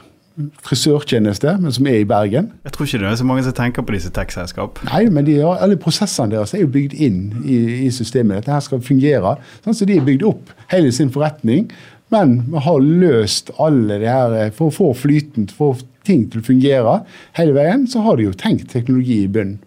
Frisørtjeneste, 0.66 1.54
men 1.62 1.72
som 1.72 1.86
er 1.88 2.02
i 2.02 2.08
Bergen. 2.08 2.50
Jeg 2.66 2.74
tror 2.74 2.84
ikke 2.84 2.98
det 3.00 3.08
er 3.08 3.16
så 3.16 3.24
mange 3.24 3.44
som 3.46 3.54
tenker 3.56 3.86
på 3.88 3.94
disse 3.94 4.12
tech-selskap. 4.12 4.82
Nei, 4.90 5.06
men 5.08 5.24
de 5.24 5.38
har, 5.40 5.62
alle 5.64 5.78
prosessene 5.80 6.34
deres 6.34 6.52
er 6.52 6.60
jo 6.60 6.68
bygd 6.74 6.92
inn 6.92 7.20
i, 7.40 7.56
i 7.86 7.90
systemet. 7.94 8.42
Dette 8.42 8.52
her 8.52 8.64
skal 8.64 8.84
fungere. 8.84 9.38
Sånn 9.64 9.78
så 9.78 9.88
De 9.88 9.96
er 9.96 10.04
bygd 10.04 10.26
opp 10.28 10.52
hele 10.74 10.92
sin 10.92 11.08
forretning, 11.14 11.70
men 12.12 12.36
har 12.66 12.84
løst 12.84 13.48
alle 13.58 13.96
det 13.98 14.12
her 14.12 14.34
eh, 14.36 14.52
For 14.54 14.68
å 14.68 14.74
få 14.76 14.92
flyten, 14.94 15.48
for 15.50 15.72
å 15.72 15.78
få 15.80 15.88
ting 16.06 16.28
til 16.30 16.38
å 16.38 16.46
fungere 16.46 17.00
hele 17.34 17.56
veien, 17.56 17.88
så 17.90 18.04
har 18.04 18.20
de 18.20 18.28
jo 18.28 18.36
tenkt 18.38 18.68
teknologi 18.70 19.24
i 19.24 19.30
bunnen. 19.32 19.58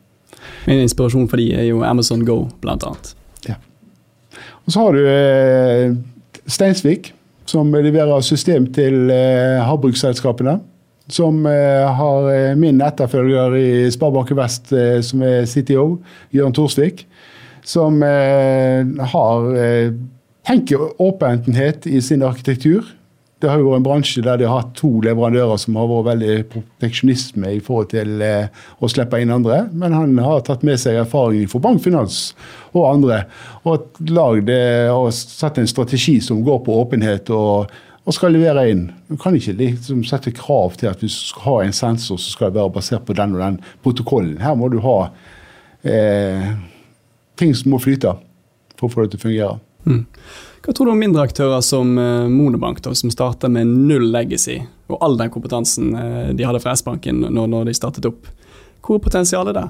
Min 0.67 0.83
inspirasjon 0.83 1.29
for 1.29 1.41
de 1.41 1.49
er 1.55 1.69
jo 1.69 1.83
Amazon 1.87 2.25
Go, 2.27 2.43
blant 2.61 2.83
annet. 2.87 3.13
Ja. 3.47 3.57
Og 4.65 4.73
så 4.73 4.83
har 4.85 4.97
du 4.97 5.05
eh, 5.09 5.95
Steinsvik, 6.49 7.13
som 7.49 7.71
leverer 7.73 8.21
system 8.25 8.67
til 8.75 9.09
eh, 9.13 9.61
havbruksselskapene. 9.65 10.59
Som 11.09 11.41
eh, 11.49 11.87
har 11.99 12.29
eh, 12.29 12.53
min 12.59 12.81
etterfølger 12.85 13.57
i 13.57 13.69
Sparebanken 13.93 14.37
Vest, 14.37 14.69
eh, 14.73 14.99
som 15.05 15.25
er 15.25 15.47
CTO, 15.49 15.87
Jørn 16.35 16.53
Torsvik. 16.53 17.07
Som 17.65 18.03
eh, 18.05 18.85
har 19.13 19.49
tenker 20.47 21.01
åpenhet 21.01 21.85
i 21.87 21.99
sin 22.01 22.23
arkitektur 22.25 22.87
det 23.39 23.47
har 23.47 23.61
jo 23.61 23.69
vært 23.69 23.79
en 23.79 23.85
bransje 23.87 24.23
der 24.25 24.39
de 24.39 24.47
har 24.49 24.63
hatt 24.63 24.73
to 24.75 24.89
leverandører 25.05 25.59
som 25.61 25.77
har 25.79 25.87
vært 25.87 26.07
veldig 26.09 26.37
proteksjonisme 26.51 27.53
i 27.55 27.61
forhold 27.63 27.91
til 27.93 28.23
eh, 28.25 28.49
å 28.79 28.89
slippe 28.91 29.21
inn 29.21 29.31
andre. 29.31 29.61
Men 29.71 29.95
han 29.95 30.17
har 30.23 30.43
tatt 30.47 30.65
med 30.67 30.81
seg 30.81 30.99
erfaring 30.99 31.47
fra 31.51 31.61
bankfinans 31.63 32.19
og 32.73 32.83
andre, 32.89 33.23
og 33.63 34.01
lagd 34.11 34.51
og 34.93 35.07
satt 35.15 35.61
en 35.61 35.69
strategi 35.69 36.19
som 36.23 36.43
går 36.45 36.59
på 36.65 36.81
åpenhet. 36.83 37.31
og, 37.33 37.71
og 38.09 38.15
skal 38.15 38.33
levere 38.33 38.63
inn. 38.71 38.87
Du 39.05 39.17
kan 39.21 39.35
ikke 39.37 39.53
liksom 39.59 40.01
sette 40.07 40.33
krav 40.33 40.73
til 40.79 40.89
at 40.89 41.01
du 41.01 41.09
skal 41.13 41.45
ha 41.45 41.55
en 41.63 41.75
sensor 41.75 42.17
som 42.17 42.33
skal 42.33 42.53
være 42.55 42.71
basert 42.73 43.05
på 43.05 43.13
den 43.13 43.35
og 43.37 43.43
den 43.43 43.59
protokollen. 43.85 44.39
Her 44.41 44.55
må 44.57 44.71
du 44.73 44.79
ha 44.81 44.97
eh, 45.85 46.47
ting 47.37 47.53
som 47.55 47.75
må 47.75 47.81
flyte 47.83 48.15
for 48.79 48.87
å 48.87 48.93
få 48.93 49.05
det 49.05 49.13
til 49.13 49.21
å 49.21 49.25
fungere. 49.27 49.59
Mm. 49.85 50.05
Hva 50.59 50.73
tror 50.75 50.89
du 50.89 50.93
om 50.93 50.99
mindre 50.99 51.23
aktører 51.23 51.61
som 51.65 51.93
uh, 51.97 52.27
Monobank, 52.31 52.81
da, 52.83 52.91
som 52.97 53.11
starta 53.13 53.49
med 53.51 53.69
null 53.89 54.09
legacy, 54.11 54.59
og 54.91 54.99
all 55.05 55.15
den 55.19 55.31
kompetansen 55.31 55.93
uh, 55.95 56.31
de 56.35 56.47
hadde 56.47 56.61
fra 56.63 56.75
S-banken 56.75 57.23
når, 57.27 57.47
når, 57.47 57.69
de 57.69 57.77
startet 57.77 58.09
opp? 58.09 58.27
Hvor 58.83 58.99
er 58.99 59.05
potensialet 59.05 59.55
der? 59.55 59.69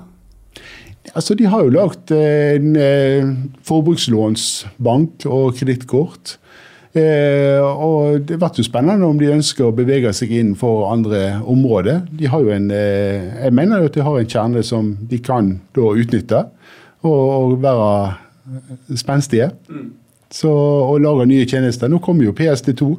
Altså, 1.15 1.35
De 1.35 1.45
har 1.45 1.63
jo 1.63 1.73
lagt 1.73 2.11
en 2.13 2.75
eh, 2.77 3.29
forbrukslånsbank 3.65 5.25
og 5.25 5.55
kredittkort. 5.57 6.37
Eh, 6.93 7.61
og 7.61 8.25
Det 8.27 8.37
blir 8.39 8.61
jo 8.61 8.65
spennende 8.65 9.05
om 9.07 9.19
de 9.19 9.31
ønsker 9.33 9.67
å 9.67 9.75
bevege 9.75 10.11
seg 10.13 10.33
inn 10.35 10.55
for 10.57 10.89
andre 10.91 11.39
områder. 11.45 12.03
De 12.11 12.29
har 12.29 12.41
jo 12.41 12.53
en, 12.53 12.69
eh, 12.71 13.45
jeg 13.45 13.53
mener 13.53 13.79
jo 13.79 13.91
at 13.91 13.97
de 13.97 14.05
har 14.05 14.19
en 14.19 14.33
kjerne 14.35 14.63
som 14.63 14.97
de 15.09 15.19
kan 15.19 15.59
da 15.75 15.93
utnytte 15.93 16.43
og, 17.03 17.23
og 17.29 17.57
være 17.63 18.97
spenstige. 18.97 19.51
Så, 20.29 20.49
og 20.51 21.01
lage 21.01 21.25
nye 21.29 21.47
tjenester. 21.49 21.89
Nå 21.89 22.01
kommer 22.05 22.27
jo 22.27 22.35
PSD2, 22.37 22.89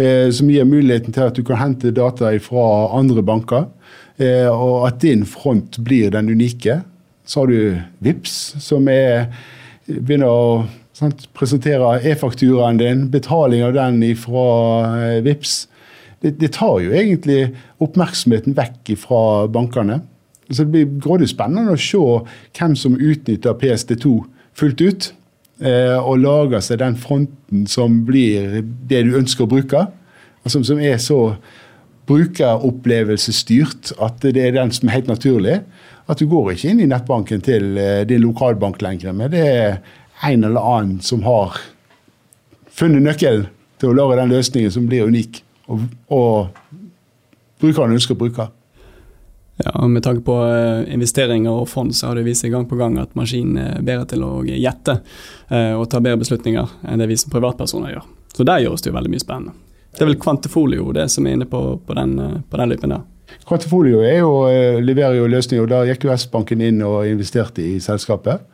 eh, 0.00 0.28
som 0.32 0.48
gir 0.50 0.64
muligheten 0.68 1.12
til 1.12 1.28
at 1.28 1.36
du 1.36 1.44
kan 1.44 1.60
hente 1.60 1.92
data 1.92 2.32
fra 2.40 2.66
andre 2.96 3.24
banker. 3.26 3.66
Eh, 4.16 4.48
og 4.48 4.86
at 4.88 5.02
din 5.02 5.26
front 5.28 5.76
blir 5.84 6.10
den 6.10 6.30
unike. 6.32 6.80
Så 7.26 7.42
har 7.42 7.46
du 7.46 7.76
VIPS, 8.00 8.56
som 8.64 8.88
er, 8.88 9.28
begynner 9.86 10.30
å 10.30 10.64
sant, 10.96 11.26
presentere 11.36 11.98
e-fakturaen 12.08 12.80
din, 12.80 13.06
betaling 13.12 13.64
av 13.66 13.74
den 13.76 14.00
fra 14.16 14.46
eh, 14.96 15.22
VIPS. 15.26 15.56
Det, 16.22 16.38
det, 16.40 16.54
tar 16.56 16.80
jo 16.80 16.94
egentlig 16.96 17.50
oppmerksomheten 17.84 18.56
vekk 18.56 18.94
fra 19.02 19.20
bankene. 19.52 20.00
Så 20.48 20.64
Det 20.64 20.72
blir 20.72 20.98
grådig 21.02 21.28
spennende 21.34 21.74
å 21.74 21.80
se 21.80 22.00
hvem 22.56 22.76
som 22.78 22.96
utnytter 22.96 23.58
PSD2 23.60 24.16
fullt 24.56 24.80
ut. 24.80 25.12
Eh, 25.56 25.96
og 25.96 26.18
lager 26.20 26.60
seg 26.60 26.82
den 26.82 26.98
fronten 27.00 27.62
som 27.70 28.02
blir 28.04 28.58
det 28.60 29.06
du 29.06 29.14
ønsker 29.16 29.46
å 29.46 29.50
bruke. 29.54 29.86
Altså, 30.44 30.60
som 30.68 30.80
er 30.82 30.98
så 31.00 31.20
brukeropplevelsesstyrt 32.06 33.94
at 34.04 34.20
det 34.22 34.42
er 34.42 34.58
den 34.58 34.74
som 34.74 34.88
er 34.88 34.98
helt 34.98 35.08
naturlig. 35.08 35.62
At 36.06 36.20
du 36.20 36.28
går 36.30 36.52
ikke 36.52 36.74
inn 36.74 36.82
i 36.84 36.90
nettbanken 36.90 37.40
til 37.44 37.80
eh, 37.80 38.04
din 38.08 38.26
lokalbank 38.26 38.84
lenger, 38.84 39.16
men 39.16 39.32
det 39.32 39.46
er 39.48 39.80
en 40.26 40.44
eller 40.44 40.60
annen 40.76 41.00
som 41.04 41.24
har 41.24 41.56
funnet 42.76 43.02
nøkkelen 43.04 43.48
til 43.80 43.90
å 43.90 43.96
lage 43.96 44.20
den 44.20 44.32
løsningen 44.32 44.72
som 44.72 44.86
blir 44.88 45.08
unik, 45.08 45.40
og, 45.72 45.88
og 46.12 46.52
brukeren 47.60 47.96
ønsker 47.96 48.16
å 48.16 48.20
bruke. 48.20 48.46
Ja, 49.64 49.86
Med 49.88 50.02
tanke 50.04 50.20
på 50.20 50.36
eh, 50.44 50.94
investeringer 50.94 51.62
og 51.62 51.68
fond, 51.68 51.94
så 51.96 52.10
har 52.10 52.18
det 52.18 52.26
vist 52.26 52.44
seg 52.44 52.52
gang 52.52 52.66
på 52.68 52.76
gang 52.76 52.98
at 53.00 53.14
maskinen 53.16 53.56
er 53.56 53.84
bedre 53.84 54.04
til 54.10 54.24
å 54.26 54.32
gjette 54.44 54.98
eh, 55.48 55.72
og 55.72 55.88
ta 55.88 56.02
bedre 56.04 56.20
beslutninger 56.20 56.74
enn 56.84 57.00
det 57.00 57.08
vi 57.08 57.16
som 57.16 57.32
privatpersoner 57.32 57.94
gjør. 57.94 58.10
Så 58.36 58.44
der 58.44 58.60
gjøres 58.66 58.84
det 58.84 58.92
jo 58.92 58.96
veldig 58.98 59.12
mye 59.14 59.24
spennende. 59.24 59.56
Det 59.96 60.04
er 60.04 60.10
vel 60.10 60.18
Kvantefolio 60.20 60.90
det 60.92 61.06
som 61.08 61.24
er 61.24 61.38
inne 61.38 61.48
på, 61.48 61.60
på, 61.80 61.96
den, 61.96 62.42
på 62.50 62.60
den 62.60 62.74
løypen 62.74 62.92
der. 62.92 63.06
Kvantefolio 63.48 64.02
jo, 64.04 64.32
eh, 64.50 64.80
leverer 64.84 65.16
jo 65.22 65.30
løsninger, 65.30 65.64
og 65.64 65.72
da 65.72 65.84
gikk 65.88 66.04
jo 66.04 66.12
S-banken 66.14 66.60
inn 66.62 66.82
og 66.84 67.06
investerte 67.08 67.64
i 67.64 67.78
selskapet. 67.80 68.44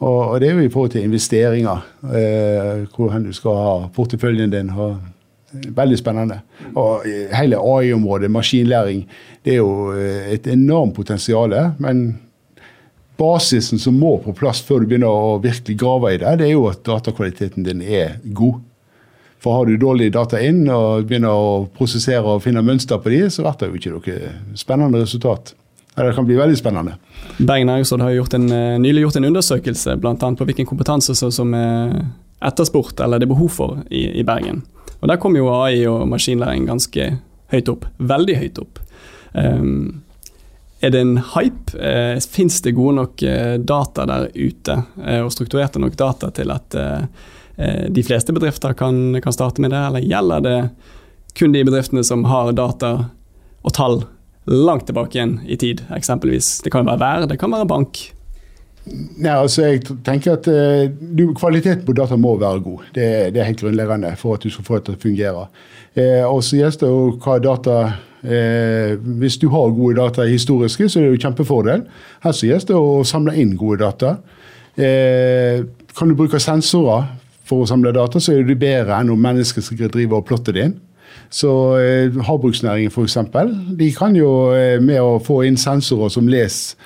Og, 0.00 0.18
og, 0.18 0.36
det 0.40 0.50
er 0.50 0.60
jo 0.60 0.66
i 0.66 0.72
forhold 0.72 0.92
til 0.94 1.04
investeringer, 1.04 1.88
eh, 2.08 2.84
hvor 2.94 3.16
du 3.20 3.32
skal 3.36 3.58
ha 3.64 3.74
porteføljen 3.96 4.52
din. 4.52 4.70
Og, 4.76 5.00
veldig 5.50 5.98
spennende. 5.98 6.40
Og 6.78 7.06
hele 7.34 7.58
AI-området, 7.58 8.30
maskinlæring, 8.30 9.04
det 9.44 9.56
er 9.56 9.62
jo 9.62 9.92
eh, 9.92 10.32
et 10.34 10.46
enormt 10.50 10.94
potensial. 10.94 11.54
Men 11.78 12.20
basisen 13.20 13.78
som 13.78 13.98
må 14.00 14.16
på 14.24 14.34
plass 14.36 14.62
før 14.64 14.82
du 14.82 14.90
begynner 14.90 15.12
å 15.12 15.38
virkelig 15.42 15.78
grave 15.80 16.14
i 16.14 16.20
det, 16.22 16.38
det 16.40 16.48
er 16.48 16.56
jo 16.56 16.68
at 16.70 16.84
datakvaliteten 16.86 17.66
din 17.66 17.82
er 17.82 18.18
god. 18.24 18.60
For 19.40 19.56
har 19.56 19.68
du 19.68 19.80
dårlig 19.80 20.10
data 20.12 20.40
inn 20.44 20.66
og 20.68 21.06
begynner 21.08 21.32
å 21.32 21.66
prosessere 21.76 22.36
og 22.36 22.42
finne 22.44 22.60
mønster 22.64 23.00
på 23.00 23.12
de, 23.12 23.22
så 23.32 23.44
blir 23.44 23.56
det 23.60 23.70
jo 23.70 23.80
ikke 23.80 23.94
noe 23.96 24.56
spennende 24.58 25.00
resultat. 25.00 25.54
Det 25.96 26.14
kan 26.14 26.24
bli 26.24 26.36
veldig 26.38 26.56
spennende. 26.56 26.94
Bergen 27.38 27.68
Næringsråd 27.68 28.02
har 28.04 28.12
gjort 28.14 28.34
en, 28.34 28.50
eh, 28.52 28.78
nylig 28.78 29.02
gjort 29.02 29.16
en 29.16 29.24
undersøkelse 29.24 29.96
bl.a. 29.96 30.14
på 30.14 30.44
hvilken 30.44 30.68
kompetanse 30.68 31.16
som 31.16 31.54
er 31.54 32.04
etterspurt 32.40 33.00
eller 33.00 33.20
det 33.20 33.28
er 33.28 33.34
behov 33.34 33.50
for 33.52 33.80
i, 33.90 34.06
i, 34.20 34.24
Bergen. 34.24 34.62
Og 35.00 35.08
Der 35.08 35.16
kom 35.20 35.36
jo 35.36 35.48
AI 35.48 35.86
og 35.88 36.06
maskinlæring 36.08 36.68
ganske 36.68 37.10
høyt 37.50 37.68
opp. 37.72 37.86
Veldig 37.98 38.36
høyt 38.36 38.62
opp. 38.62 38.80
Um, 39.32 40.02
er 40.80 40.92
det 40.92 41.00
en 41.00 41.18
hype? 41.34 41.76
Eh, 41.76 42.20
Fins 42.20 42.60
det 42.64 42.76
gode 42.76 42.96
nok 43.00 43.22
uh, 43.24 43.56
data 43.58 44.06
der 44.08 44.30
ute, 44.34 44.76
uh, 45.00 45.20
og 45.24 45.32
strukturerte 45.32 45.80
nok 45.82 45.96
data 45.98 46.30
til 46.36 46.52
at 46.52 46.76
Eh, 47.60 47.90
de 47.90 48.02
fleste 48.02 48.32
bedrifter 48.32 48.72
kan, 48.72 49.20
kan, 49.20 49.32
starte 49.32 49.60
med 49.60 49.70
det, 49.70 49.80
eller 49.86 50.00
gjelder 50.00 50.40
det 50.40 50.58
kun 51.36 51.52
de 51.52 51.64
bedriftene 51.64 52.04
som 52.06 52.24
har 52.30 52.54
data 52.56 52.92
og 53.60 53.74
tall 53.76 54.00
langt 54.48 54.86
tilbake 54.88 55.18
igjen 55.18 55.34
i 55.44 55.58
tid, 55.60 55.82
eksempelvis? 55.92 56.62
Det 56.64 56.72
kan 56.72 56.88
være 56.88 57.02
vær, 57.02 57.26
det 57.28 57.36
kan 57.40 57.52
være 57.52 57.68
bank. 57.68 58.00
Nei, 58.90 59.32
altså 59.34 59.66
jeg 59.66 59.82
tenker 60.06 60.38
at 60.38 60.46
uh, 60.48 60.86
du, 60.88 61.28
Kvaliteten 61.36 61.84
på 61.86 61.94
data 61.94 62.16
må 62.16 62.32
være 62.40 62.62
god. 62.64 62.86
Det, 62.94 63.08
det, 63.34 63.42
er 63.42 63.50
helt 63.50 63.60
grunnleggende 63.60 64.14
for 64.18 64.38
at 64.38 64.44
du 64.44 64.50
skal 64.50 64.66
få 64.66 64.78
det 64.78 64.88
til 64.88 64.96
å 64.96 65.02
fungere. 65.04 65.44
Eh, 65.94 66.24
og 66.24 66.40
så 66.46 66.56
gjelder 66.56 66.80
det 66.80 66.88
jo 66.88 67.06
hva 67.18 67.36
data 67.42 67.76
eh, 68.22 68.92
Hvis 69.18 69.40
du 69.42 69.48
har 69.50 69.72
gode 69.74 69.98
data 69.98 70.22
historiske, 70.22 70.86
så 70.88 71.00
er 71.00 71.08
det 71.08 71.16
jo 71.16 71.22
kjempefordel. 71.26 71.82
Her 72.24 72.36
så 72.36 72.46
gjelder 72.46 72.70
det 72.70 72.78
å 72.78 73.00
samle 73.04 73.34
inn 73.42 73.56
gode 73.58 73.82
data. 73.82 74.20
kan 75.98 76.08
du 76.08 76.14
bruke 76.14 76.38
sensorer 76.40 77.08
for 77.44 77.64
å 77.64 77.66
samle 77.68 77.92
data, 77.92 78.20
så 78.22 78.32
er 78.32 78.46
det 78.46 78.58
bedre 78.60 78.96
enn 78.96 79.10
om 79.10 79.20
mennesker 79.20 79.64
skal 79.64 79.90
drive 79.90 80.16
og 80.16 80.28
plotte 80.28 80.54
det 80.54 80.68
inn. 80.68 80.78
Så 81.30 81.50
eh, 81.78 82.22
Havbruksnæringen 82.26 82.90
f.eks. 82.90 83.18
De 83.78 83.90
kan 83.94 84.16
jo 84.18 84.50
eh, 84.54 84.78
med 84.82 85.02
å 85.02 85.18
få 85.22 85.42
inn 85.46 85.58
sensorer 85.60 86.10
som 86.10 86.30
leser, 86.30 86.78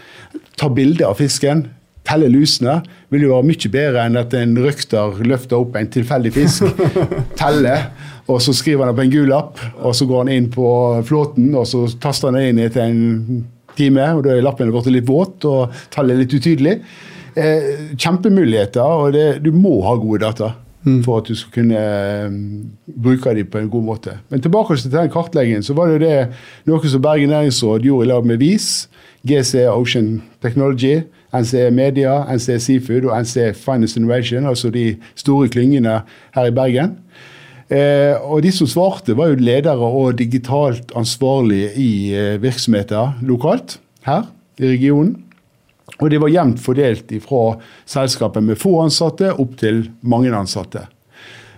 tar 0.58 0.72
bilde 0.76 1.06
av 1.06 1.18
fisken, 1.20 1.66
teller 2.04 2.32
lusene, 2.32 2.80
vil 3.12 3.24
jo 3.26 3.32
være 3.32 3.48
mye 3.48 3.70
bedre 3.72 4.04
enn 4.04 4.20
at 4.20 4.36
en 4.36 4.58
røkter 4.60 5.22
løfter 5.24 5.56
opp 5.56 5.78
en 5.80 5.90
tilfeldig 5.94 6.34
fisk, 6.34 6.84
teller, 7.40 7.88
og 8.28 8.42
så 8.44 8.54
skriver 8.56 8.84
han 8.84 8.92
opp 8.94 9.02
en 9.04 9.12
gul 9.12 9.32
lapp, 9.32 9.64
og 9.80 9.96
så 9.96 10.08
går 10.08 10.24
han 10.24 10.34
inn 10.34 10.50
på 10.52 10.68
flåten, 11.08 11.50
og 11.56 11.66
så 11.68 11.86
taster 12.00 12.32
han 12.32 12.40
inn 12.42 12.62
etter 12.64 12.86
en 12.86 13.42
time, 13.78 14.06
og 14.14 14.22
da 14.26 14.36
er 14.36 14.44
lappen 14.44 14.70
blitt 14.72 14.92
litt 14.92 15.08
våt 15.08 15.44
og 15.50 15.74
tallet 15.92 16.20
litt 16.20 16.36
utydelig 16.36 16.78
eh, 17.36 17.94
kjempemuligheter, 17.98 18.82
og 18.82 19.14
det, 19.14 19.26
du 19.44 19.50
må 19.54 19.80
ha 19.86 19.96
gode 20.00 20.22
data. 20.24 20.54
Mm. 20.84 20.98
For 21.00 21.22
at 21.22 21.30
du 21.30 21.36
skal 21.38 21.62
kunne 21.62 21.82
um, 22.28 22.40
bruke 22.84 23.32
dem 23.32 23.46
på 23.48 23.62
en 23.62 23.70
god 23.72 23.84
måte. 23.86 24.18
Men 24.28 24.42
tilbake 24.44 24.76
til 24.76 24.92
den 24.92 25.08
kartleggingen, 25.08 25.62
så 25.64 25.72
var 25.72 25.94
det, 25.94 26.00
det 26.04 26.68
noe 26.68 26.90
som 26.92 27.00
Bergen 27.02 27.32
Næringsråd 27.32 27.86
gjorde 27.88 28.04
i 28.04 28.10
lag 28.10 28.26
med 28.28 28.42
VIS, 28.42 28.66
GC 29.24 29.64
Ocean 29.72 30.18
Technology, 30.44 30.98
NCE 31.34 31.70
Media, 31.74 32.20
NCE 32.34 32.58
Seafood 32.62 33.08
og 33.08 33.16
NCE 33.22 33.52
Finance 33.58 33.98
Innovation, 34.00 34.46
altså 34.46 34.70
de 34.70 34.94
store 35.18 35.48
klyngene 35.48 36.00
her 36.34 36.50
i 36.50 36.54
Bergen. 36.54 36.98
Eh, 37.72 38.14
og 38.20 38.42
De 38.44 38.52
som 38.52 38.68
svarte, 38.68 39.16
var 39.16 39.32
jo 39.32 39.40
ledere 39.40 39.88
og 39.88 40.18
digitalt 40.18 40.92
ansvarlige 40.96 41.72
i 41.80 41.92
eh, 42.14 42.42
virksomheter 42.42 43.18
lokalt 43.22 43.78
her 44.06 44.28
i 44.58 44.74
regionen. 44.74 45.16
Og 46.00 46.10
det 46.10 46.20
var 46.20 46.32
jevnt 46.32 46.60
fordelt 46.60 47.12
fra 47.22 47.56
selskapet 47.86 48.44
med 48.44 48.58
få 48.58 48.76
ansatte 48.82 49.32
opp 49.32 49.56
til 49.60 49.88
mange 50.02 50.32
ansatte. 50.34 50.86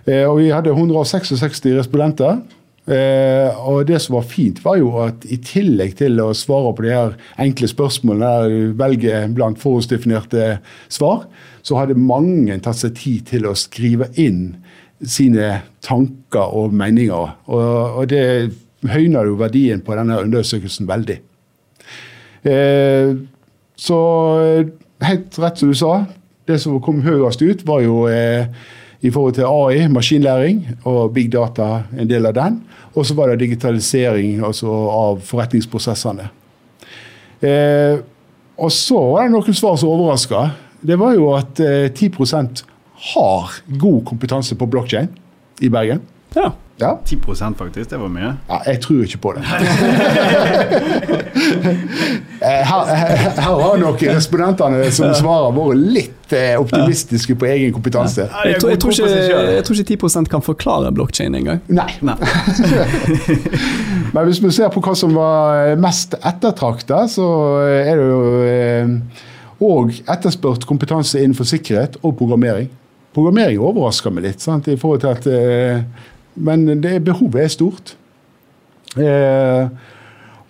Eh, 0.07 0.23
og 0.23 0.39
vi 0.39 0.51
hadde 0.53 0.71
166 0.71 1.65
respondenter. 1.77 2.39
Eh, 2.87 3.57
og 3.67 3.81
det 3.89 3.99
som 3.99 4.15
var 4.15 4.27
fint, 4.29 4.61
var 4.63 4.77
jo 4.79 4.93
at 5.03 5.25
i 5.27 5.39
tillegg 5.43 5.97
til 5.99 6.21
å 6.23 6.29
svare 6.37 6.71
på 6.75 6.85
de 6.85 6.93
her 6.95 7.17
enkle 7.43 7.67
spørsmålene, 7.67 8.29
der 8.31 8.53
du 8.53 8.77
velger 8.79 9.27
blant 9.35 9.59
forhåndsdefinerte 9.59 10.61
svar, 10.87 11.25
så 11.67 11.81
hadde 11.81 11.99
mange 11.99 12.55
tatt 12.63 12.79
seg 12.79 12.95
tid 12.95 13.27
til 13.33 13.49
å 13.49 13.57
skrive 13.59 14.07
inn 14.15 14.55
sine 15.03 15.57
tanker 15.83 16.55
og 16.55 16.73
meninger. 16.73 17.35
Og, 17.51 17.99
og 17.99 18.07
det 18.11 18.23
høyner 18.87 19.27
jo 19.27 19.39
verdien 19.41 19.83
på 19.83 19.97
denne 19.97 20.21
undersøkelsen 20.23 20.87
veldig. 20.87 21.19
Eh, 22.47 23.11
så 23.77 23.99
eh, 24.45 24.71
helt 25.03 25.39
rett 25.41 25.59
som 25.59 25.73
du 25.73 25.77
sa, 25.77 25.93
det 26.47 26.61
som 26.63 26.79
kom 26.81 27.03
høyest 27.03 27.43
ut, 27.43 27.67
var 27.67 27.83
jo 27.83 28.05
eh, 28.07 28.47
i 29.01 29.11
forhold 29.13 29.37
til 29.37 29.45
AI, 29.45 29.87
maskinlæring 29.91 30.63
og 30.89 31.13
big 31.13 31.29
data, 31.33 31.83
en 31.97 32.09
del 32.09 32.25
av 32.25 32.35
den. 32.37 32.61
Og 32.95 33.05
så 33.05 33.13
var 33.17 33.29
det 33.29 33.43
digitalisering 33.43 34.41
altså 34.45 34.71
av 34.89 35.19
forretningsprosessene. 35.25 36.29
Eh, 37.45 37.99
og 38.57 38.73
så 38.73 38.97
var 39.11 39.27
det 39.27 39.35
noen 39.35 39.57
svar 39.57 39.77
som 39.77 39.91
overraska. 39.93 40.47
Det 40.81 40.97
var 40.97 41.13
jo 41.17 41.29
at 41.37 41.61
eh, 41.61 41.89
10% 41.93 42.63
har 43.13 43.59
god 43.77 43.99
kompetanse 44.09 44.57
på 44.57 44.69
blokkjede 44.69 45.11
i 45.61 45.69
Bergen. 45.69 46.01
Ja. 46.33 46.51
Ja. 46.79 46.99
10 47.05 47.17
faktisk, 47.57 47.89
det 47.89 47.97
var 47.97 48.07
mye. 48.07 48.33
Ja, 48.49 48.57
jeg 48.65 48.81
tror 48.81 49.03
ikke 49.03 49.17
på 49.17 49.33
det. 49.37 49.43
Eh, 52.37 52.61
her, 52.69 52.85
her, 52.85 53.41
har 53.41 53.77
nok 53.81 54.01
respondentene 54.03 54.91
som 54.93 55.09
svarer, 55.17 55.49
vært 55.55 55.79
litt 55.95 56.33
eh, 56.37 56.53
optimistiske 56.59 57.33
på 57.35 57.47
egen 57.49 57.73
kompetanse. 57.73 58.27
Ja, 58.27 58.43
jeg, 58.45 58.59
tror, 58.61 58.69
jeg, 58.69 58.79
tror 58.81 58.93
ikke, 58.93 59.07
jeg, 59.09 59.63
tror, 59.65 59.79
ikke, 59.81 59.97
10 60.21 60.29
kan 60.29 60.45
forklare 60.45 60.91
blokkjede 60.93 61.41
engang. 61.41 61.63
Nei. 61.67 61.89
Nei. 62.05 62.15
Men 64.13 64.29
hvis 64.29 64.41
vi 64.43 64.53
ser 64.53 64.69
på 64.73 64.83
hva 64.85 64.93
som 64.97 65.17
var 65.17 65.73
mest 65.81 66.13
ettertrakta, 66.21 67.03
så 67.11 67.27
er 67.65 67.97
det 67.97 68.05
jo 68.05 68.21
òg 69.63 69.95
etterspurt 70.05 70.67
kompetanse 70.69 71.21
innenfor 71.21 71.49
sikkerhet 71.49 71.97
og 72.03 72.15
programmering. 72.19 72.69
Programmering 73.17 73.61
overrasker 73.63 74.13
meg 74.13 74.27
litt, 74.27 74.43
sant, 74.43 74.69
i 74.69 74.77
forhold 74.77 75.01
til 75.01 75.09
at, 75.15 75.27
eh, 75.31 75.81
men 76.37 76.81
det, 76.83 76.99
behovet 77.05 77.43
er 77.43 77.53
stort. 77.53 77.93
Eh, 78.97 79.69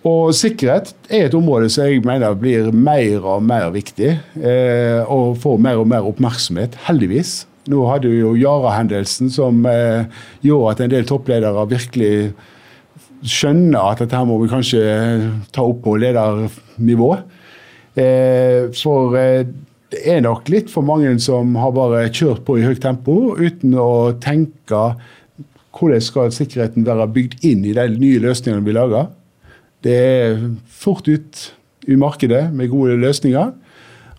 og 0.08 0.32
sikkerhet 0.36 0.92
er 1.10 1.26
et 1.26 1.36
område 1.36 1.68
som 1.72 1.88
jeg 1.88 2.04
mener 2.06 2.36
blir 2.38 2.70
mer 2.72 3.24
og 3.24 3.42
mer 3.44 3.70
viktig, 3.74 4.12
eh, 4.40 5.00
og 5.04 5.38
får 5.42 5.58
mer 5.64 5.80
og 5.82 5.88
mer 5.90 6.06
oppmerksomhet, 6.08 6.78
heldigvis. 6.86 7.42
Nå 7.68 7.84
hadde 7.90 8.08
vi 8.08 8.22
jo 8.22 8.36
Yara-hendelsen 8.38 9.32
som 9.32 9.66
eh, 9.68 10.06
gjorde 10.46 10.76
at 10.76 10.84
en 10.84 10.94
del 10.94 11.08
toppledere 11.08 11.66
virkelig 11.68 12.32
skjønner 13.26 13.92
at 13.92 14.02
dette 14.02 14.16
her 14.16 14.28
må 14.28 14.38
vi 14.40 14.50
kanskje 14.50 14.82
ta 15.52 15.64
opp 15.66 15.82
på 15.84 15.96
ledernivå. 16.00 17.10
Eh, 17.98 18.70
for 18.78 19.18
eh, 19.18 19.42
det 19.88 20.02
er 20.12 20.22
nok 20.24 20.48
litt 20.52 20.70
for 20.72 20.84
mange 20.84 21.10
som 21.24 21.54
har 21.58 21.72
bare 21.76 22.06
kjørt 22.12 22.44
på 22.46 22.58
i 22.60 22.64
høyt 22.66 22.82
tempo 22.84 23.34
uten 23.38 23.72
å 23.80 24.14
tenke 24.22 24.82
hvordan 25.78 26.02
skal 26.02 26.32
sikkerheten 26.34 26.86
være 26.86 27.08
bygd 27.14 27.44
inn 27.46 27.64
i 27.66 27.74
de 27.76 27.86
nye 27.98 28.22
løsningene 28.22 28.66
vi 28.66 28.74
lager. 28.74 29.12
Det 29.84 29.94
er 29.94 30.40
fort 30.66 31.08
ut 31.08 31.44
i 31.88 31.96
markedet 31.96 32.48
med 32.52 32.70
gode 32.72 32.98
løsninger. 32.98 33.52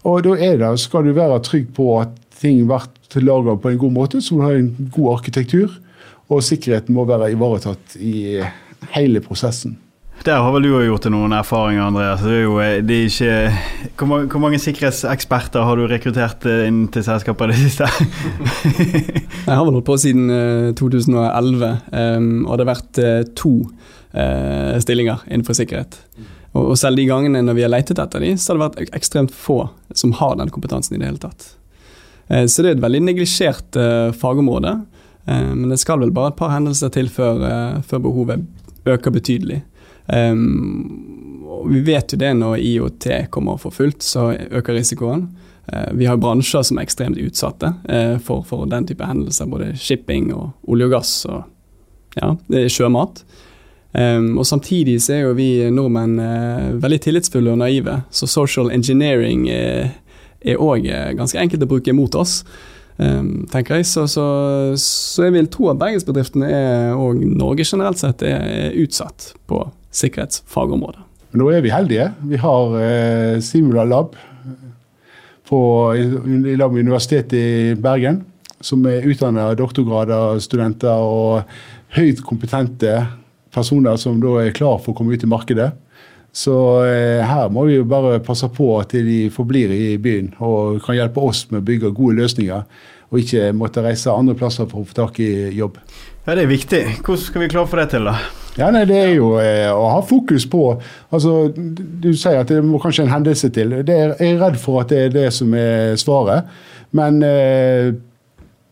Og 0.08 0.24
da 0.24 0.38
er 0.40 0.58
det, 0.62 0.72
skal 0.80 1.06
du 1.06 1.14
være 1.14 1.42
trygg 1.44 1.74
på 1.76 1.92
at 2.00 2.16
ting 2.40 2.64
blir 2.68 3.26
laga 3.26 3.58
på 3.60 3.74
en 3.74 3.82
god 3.82 3.92
måte, 3.92 4.22
så 4.22 4.38
du 4.38 4.46
har 4.46 4.56
en 4.56 4.92
god 4.96 5.18
arkitektur. 5.18 5.76
Og 6.30 6.44
sikkerheten 6.46 6.96
må 6.96 7.08
være 7.10 7.32
ivaretatt 7.34 7.98
i 8.00 8.40
hele 8.94 9.22
prosessen. 9.26 9.78
Der 10.26 10.42
har 10.44 10.52
vel 10.52 10.66
du 10.68 10.74
gjort 10.84 11.06
noen 11.14 11.32
erfaringer, 11.32 11.86
Andreas. 11.86 12.20
Det 12.26 12.34
er 12.36 12.42
jo, 12.44 12.56
eh, 12.60 12.80
det 12.84 12.96
er 12.96 13.06
ikke, 13.08 13.36
hvor, 13.96 14.08
mange, 14.10 14.26
hvor, 14.28 14.42
mange, 14.44 14.58
sikkerhetseksperter 14.60 15.64
har 15.64 15.80
du 15.80 15.86
rekruttert 15.88 16.44
eh, 16.50 16.66
inn 16.68 16.82
til 16.92 17.06
selskapet 17.06 17.48
i 17.48 17.54
det 17.54 17.60
siste? 17.62 17.88
jeg 19.46 19.54
har 19.54 19.64
vel 19.64 19.78
holdt 19.78 19.88
på 19.88 19.96
siden 20.04 20.28
2011, 20.76 21.72
um, 21.94 22.28
og 22.44 22.60
det 22.60 22.66
har 22.66 22.72
vært 22.74 23.02
to 23.40 23.54
stillinger 24.82 25.22
innenfor 25.30 25.54
sikkerhet. 25.54 25.96
Og, 26.58 26.74
selv 26.82 26.98
de 26.98 27.06
gangene 27.06 27.44
når 27.46 27.56
vi 27.56 27.64
har 27.64 27.72
letet 27.72 28.02
etter 28.02 28.24
dem, 28.26 28.36
så 28.42 28.52
har 28.52 28.58
det 28.58 28.66
vært 28.66 28.96
ekstremt 28.98 29.32
få 29.32 29.62
som 29.94 30.16
har 30.18 30.34
den 30.40 30.50
kompetansen 30.52 30.98
i 30.98 31.00
det 31.00 31.12
hele 31.12 31.22
tatt. 31.22 31.52
Så 32.50 32.66
det 32.66 32.72
er 32.72 32.80
et 32.80 32.82
veldig 32.82 33.04
neglisjert 33.06 33.78
fagområde. 34.18 34.80
men 35.30 35.70
det 35.70 35.78
skal 35.78 36.02
vel 36.02 36.12
bare 36.12 36.34
et 36.34 36.40
par 36.42 36.56
hendelser 36.56 36.90
til 36.90 37.12
før, 37.14 37.46
før 37.86 38.02
behovet 38.08 38.50
øker 38.90 39.14
betydelig. 39.14 39.62
Um, 40.14 41.06
vi 41.70 41.80
vet 41.80 42.14
jo 42.14 42.20
det 42.20 42.32
når 42.38 42.62
IOT 42.64 43.08
kommer 43.34 43.60
for 43.62 43.76
fullt, 43.76 44.04
så 44.04 44.32
øker 44.34 44.78
risikoen. 44.80 45.28
Uh, 45.70 45.92
vi 45.98 46.08
har 46.10 46.18
bransjer 46.22 46.66
som 46.66 46.80
er 46.80 46.88
ekstremt 46.88 47.20
utsatte 47.22 47.74
uh, 47.90 48.18
for, 48.24 48.44
for, 48.48 48.66
den 48.70 48.88
type 48.90 49.06
hendelser. 49.06 49.50
Både 49.50 49.74
shipping 49.78 50.32
og 50.34 50.52
olje 50.70 50.90
og 50.90 50.96
gass 50.96 51.14
og 51.30 51.44
ja, 52.18 52.34
sjømat. 52.72 53.24
Um, 53.94 54.38
og 54.38 54.46
Samtidig 54.46 55.00
så 55.02 55.16
er 55.16 55.24
jo 55.28 55.38
vi 55.38 55.52
nordmenn 55.74 56.18
uh, 56.22 56.82
veldig 56.82 57.00
tillitsfulle 57.06 57.54
og 57.54 57.62
naive, 57.62 58.02
så 58.14 58.30
social 58.30 58.70
engineering 58.74 59.48
er 59.50 60.62
òg 60.62 60.86
ganske 61.18 61.40
enkelt 61.42 61.66
å 61.66 61.70
bruke 61.70 61.94
mot 61.94 62.14
oss. 62.16 62.44
Um, 63.00 63.48
tenker 63.52 63.80
jeg. 63.80 63.88
Så, 63.88 64.06
så, 64.12 64.26
så, 64.80 65.26
jeg 65.26 65.36
vil 65.36 65.50
tro 65.52 65.70
at 65.72 65.80
bergensbedriftene 65.80 66.50
og 67.00 67.22
Norge 67.24 67.66
generelt 67.68 68.02
sett 68.02 68.24
er 68.28 68.76
utsatt 68.80 69.34
på 69.48 69.64
sikkerhetsfagområdet. 69.96 71.06
Nå 71.38 71.52
er 71.54 71.62
vi 71.62 71.74
heldige. 71.74 72.10
Vi 72.26 72.40
har 72.42 72.76
eh, 72.82 73.38
Simula 73.46 73.86
Lab 73.86 74.16
på, 75.50 75.60
i 75.96 76.56
lag 76.58 76.74
med 76.74 76.86
Universitetet 76.88 77.34
i 77.34 77.76
Bergen, 77.78 78.24
som 78.62 78.86
er 78.90 79.06
utdanna 79.10 79.52
doktorgradsstudenter 79.58 81.06
og 81.06 81.54
høyt 81.98 82.22
kompetente 82.26 82.96
personer 83.54 83.98
som 83.98 84.20
da 84.22 84.36
er 84.44 84.56
klar 84.56 84.78
for 84.82 84.94
å 84.94 84.98
komme 84.98 85.14
ut 85.14 85.26
i 85.26 85.30
markedet. 85.30 85.72
Så 86.34 86.56
eh, 86.86 87.26
her 87.26 87.50
må 87.54 87.66
vi 87.66 87.80
jo 87.80 87.88
bare 87.90 88.22
passe 88.26 88.50
på 88.54 88.72
at 88.78 88.94
de 88.94 89.24
forblir 89.34 89.74
i 89.74 89.98
byen 90.02 90.32
og 90.46 90.82
kan 90.86 90.98
hjelpe 90.98 91.24
oss 91.26 91.48
med 91.50 91.64
å 91.64 91.68
bygge 91.70 91.96
gode 91.98 92.20
løsninger, 92.22 92.66
og 93.10 93.22
ikke 93.22 93.50
måtte 93.58 93.84
reise 93.86 94.14
andre 94.14 94.36
plasser 94.38 94.68
for 94.70 94.84
å 94.84 94.90
få 94.90 94.98
tak 94.98 95.20
i 95.24 95.50
jobb. 95.58 95.80
Ja, 96.28 96.36
Det 96.36 96.44
er 96.44 96.52
viktig. 96.52 96.82
Hvordan 97.02 97.24
skal 97.24 97.42
vi 97.42 97.50
klare 97.50 97.68
for 97.68 97.82
det 97.82 97.90
til, 97.90 98.06
da? 98.06 98.18
Ja, 98.58 98.70
nei, 98.72 98.84
Det 98.86 98.98
er 98.98 99.14
jo 99.16 99.32
eh, 99.40 99.70
å 99.72 99.88
ha 99.96 100.02
fokus 100.06 100.46
på 100.50 100.82
altså, 101.12 101.54
Du 101.56 102.12
sier 102.14 102.42
at 102.42 102.50
det 102.52 102.60
må 102.66 102.80
kanskje 102.82 103.06
en 103.06 103.14
hendelse 103.14 103.50
til. 103.56 103.78
Det 103.88 103.96
er, 103.96 104.14
jeg 104.20 104.36
er 104.36 104.44
redd 104.44 104.60
for 104.60 104.82
at 104.82 104.92
det 104.92 105.00
er 105.08 105.16
det 105.16 105.30
som 105.34 105.54
er 105.58 105.96
svaret. 105.98 106.50
Men 106.92 107.22
eh, 107.24 107.94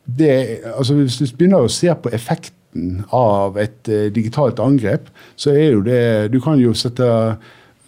det, 0.05 0.33
altså, 0.75 0.97
hvis 0.99 1.17
du 1.17 1.25
begynner 1.37 1.65
å 1.65 1.71
se 1.71 1.89
på 1.93 2.11
effekten 2.13 3.03
av 3.15 3.57
et 3.57 3.89
eh, 3.89 4.09
digitalt 4.13 4.59
angrep, 4.59 5.09
så 5.35 5.55
er 5.55 5.71
jo 5.71 5.81
det 5.85 6.31
Du 6.33 6.39
kan 6.43 6.59
jo 6.59 6.75
sette 6.77 7.07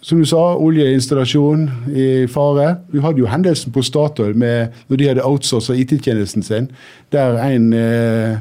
som 0.00 0.20
du 0.20 0.24
sa, 0.28 0.54
oljeinstallasjon 0.56 1.66
i 1.92 2.06
fare. 2.32 2.70
Vi 2.92 3.02
hadde 3.04 3.20
jo 3.20 3.28
hendelsen 3.28 3.72
på 3.74 3.82
Statoil 3.84 4.32
med, 4.38 4.72
når 4.88 5.00
de 5.00 5.08
hadde 5.10 5.26
outsourcet 5.28 5.76
IT-tjenesten 5.82 6.44
sin, 6.46 6.70
der 7.12 7.36
en 7.44 7.68
eh, 7.76 8.40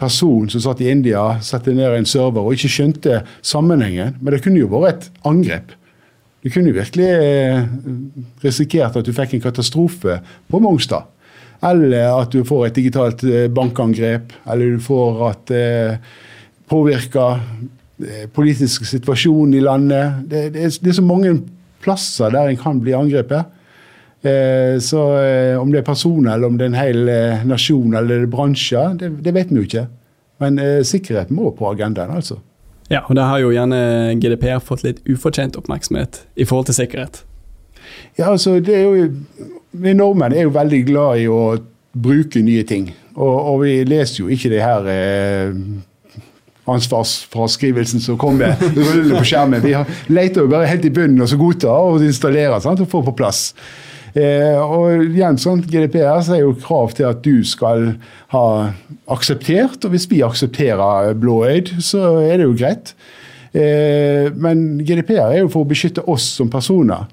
person 0.00 0.48
som 0.52 0.62
satt 0.64 0.82
i 0.84 0.90
India, 0.92 1.40
satte 1.44 1.74
ned 1.74 1.96
en 1.96 2.08
server 2.08 2.46
og 2.46 2.54
ikke 2.56 2.70
skjønte 2.72 3.20
sammenhengen. 3.42 4.16
Men 4.20 4.36
det 4.36 4.42
kunne 4.44 4.62
jo 4.62 4.70
vært 4.70 5.08
et 5.08 5.26
angrep. 5.26 5.74
Du 6.40 6.48
kunne 6.48 6.70
jo 6.70 6.78
virkelig 6.78 7.08
eh, 7.10 7.64
risikert 8.44 8.96
at 8.96 9.04
du 9.04 9.12
fikk 9.16 9.36
en 9.36 9.44
katastrofe 9.44 10.20
på 10.48 10.62
Mongstad. 10.62 11.10
Eller 11.66 12.06
at 12.14 12.32
du 12.32 12.46
får 12.48 12.68
et 12.68 12.78
digitalt 12.78 13.26
eh, 13.28 13.50
bankangrep, 13.52 14.32
eller 14.48 14.78
du 14.78 14.80
får 14.80 15.20
at 15.26 15.52
eh, 15.52 16.14
påvirker 16.70 17.42
politisk 18.34 18.86
situasjonen 18.88 19.54
i 19.58 19.62
landet. 19.64 20.20
Det, 20.30 20.44
det, 20.54 20.66
er, 20.66 20.76
det, 20.82 20.90
er, 20.90 20.98
så 20.98 21.04
mange 21.06 21.34
plasser 21.84 22.32
der 22.34 22.50
en 22.50 22.60
kan 22.60 22.80
bli 22.82 22.94
angrepet. 22.96 23.56
Eh, 24.22 24.76
så 24.84 25.04
eh, 25.16 25.56
om 25.60 25.70
det 25.72 25.80
er 25.80 25.86
personer, 25.86 26.34
eller 26.34 26.50
om 26.50 26.58
det 26.58 26.66
er 26.66 26.72
en 26.74 26.80
hel 26.80 27.08
eh, 27.08 27.46
nasjon 27.48 27.96
eller 27.96 28.26
bransjer, 28.28 28.98
det, 29.00 29.14
det 29.24 29.34
vet 29.36 29.52
vi 29.52 29.62
jo 29.62 29.68
ikke. 29.68 29.86
Men 30.40 30.56
sikkerhet 30.88 31.28
må 31.36 31.50
på 31.52 31.66
agendaen, 31.68 32.14
altså. 32.16 32.38
Ja, 32.88 33.02
og 33.04 33.16
der 33.18 33.28
har 33.28 33.42
jo 33.42 33.50
gjerne 33.52 34.16
GDPR 34.18 34.62
fått 34.64 34.86
litt 34.86 35.02
ufortjent 35.04 35.58
oppmerksomhet 35.60 36.22
i 36.34 36.46
forhold 36.48 36.70
til 36.70 36.78
sikkerhet. 36.78 37.20
Ja, 38.16 38.30
altså, 38.30 38.56
det 38.64 38.78
er 38.78 38.88
jo 38.88 39.10
Vi 39.70 39.92
nordmenn 39.94 40.32
er 40.34 40.48
jo 40.48 40.50
veldig 40.50 40.80
glad 40.88 41.20
i 41.20 41.28
å 41.30 41.60
bruke 41.94 42.40
nye 42.42 42.64
ting. 42.66 42.88
Og, 43.14 43.36
og 43.52 43.60
vi 43.62 43.76
leser 43.86 44.24
jo 44.24 44.32
ikke 44.32 44.50
det 44.50 44.64
her 44.64 44.88
eh, 44.90 45.52
ansvarsfraskrivelsen 46.68 48.02
som 48.04 48.18
kommer 48.20 48.56
rullende 48.60 49.16
på 49.16 49.28
skjermen. 49.32 49.62
Vi 49.64 49.76
leter 50.12 50.44
jo 50.44 50.50
bare 50.50 50.68
helt 50.70 50.84
i 50.84 50.92
bunnen 50.94 51.22
og 51.24 51.30
så 51.30 51.38
godtar 51.40 51.92
og 51.92 52.04
installerer 52.04 52.60
sant, 52.62 52.82
og 52.82 52.90
får 52.90 53.06
på 53.08 53.16
plass. 53.22 53.44
Eh, 54.18 54.58
og 54.58 55.04
igjen, 55.04 55.38
sånn 55.38 55.62
GDPR 55.62 56.18
så 56.26 56.34
er 56.34 56.42
jo 56.42 56.56
krav 56.58 56.96
til 56.98 57.06
at 57.06 57.22
du 57.22 57.44
skal 57.46 57.92
ha 58.34 58.44
akseptert, 59.10 59.84
og 59.84 59.94
hvis 59.94 60.08
vi 60.10 60.24
aksepterer 60.26 61.14
blåøyd, 61.18 61.76
så 61.84 62.18
er 62.24 62.40
det 62.40 62.48
jo 62.48 62.56
greit. 62.58 62.94
Eh, 63.54 64.30
men 64.34 64.80
GDPR 64.82 65.28
er 65.28 65.40
jo 65.44 65.52
for 65.52 65.64
å 65.64 65.70
beskytte 65.70 66.04
oss 66.10 66.26
som 66.38 66.50
personer. 66.50 67.06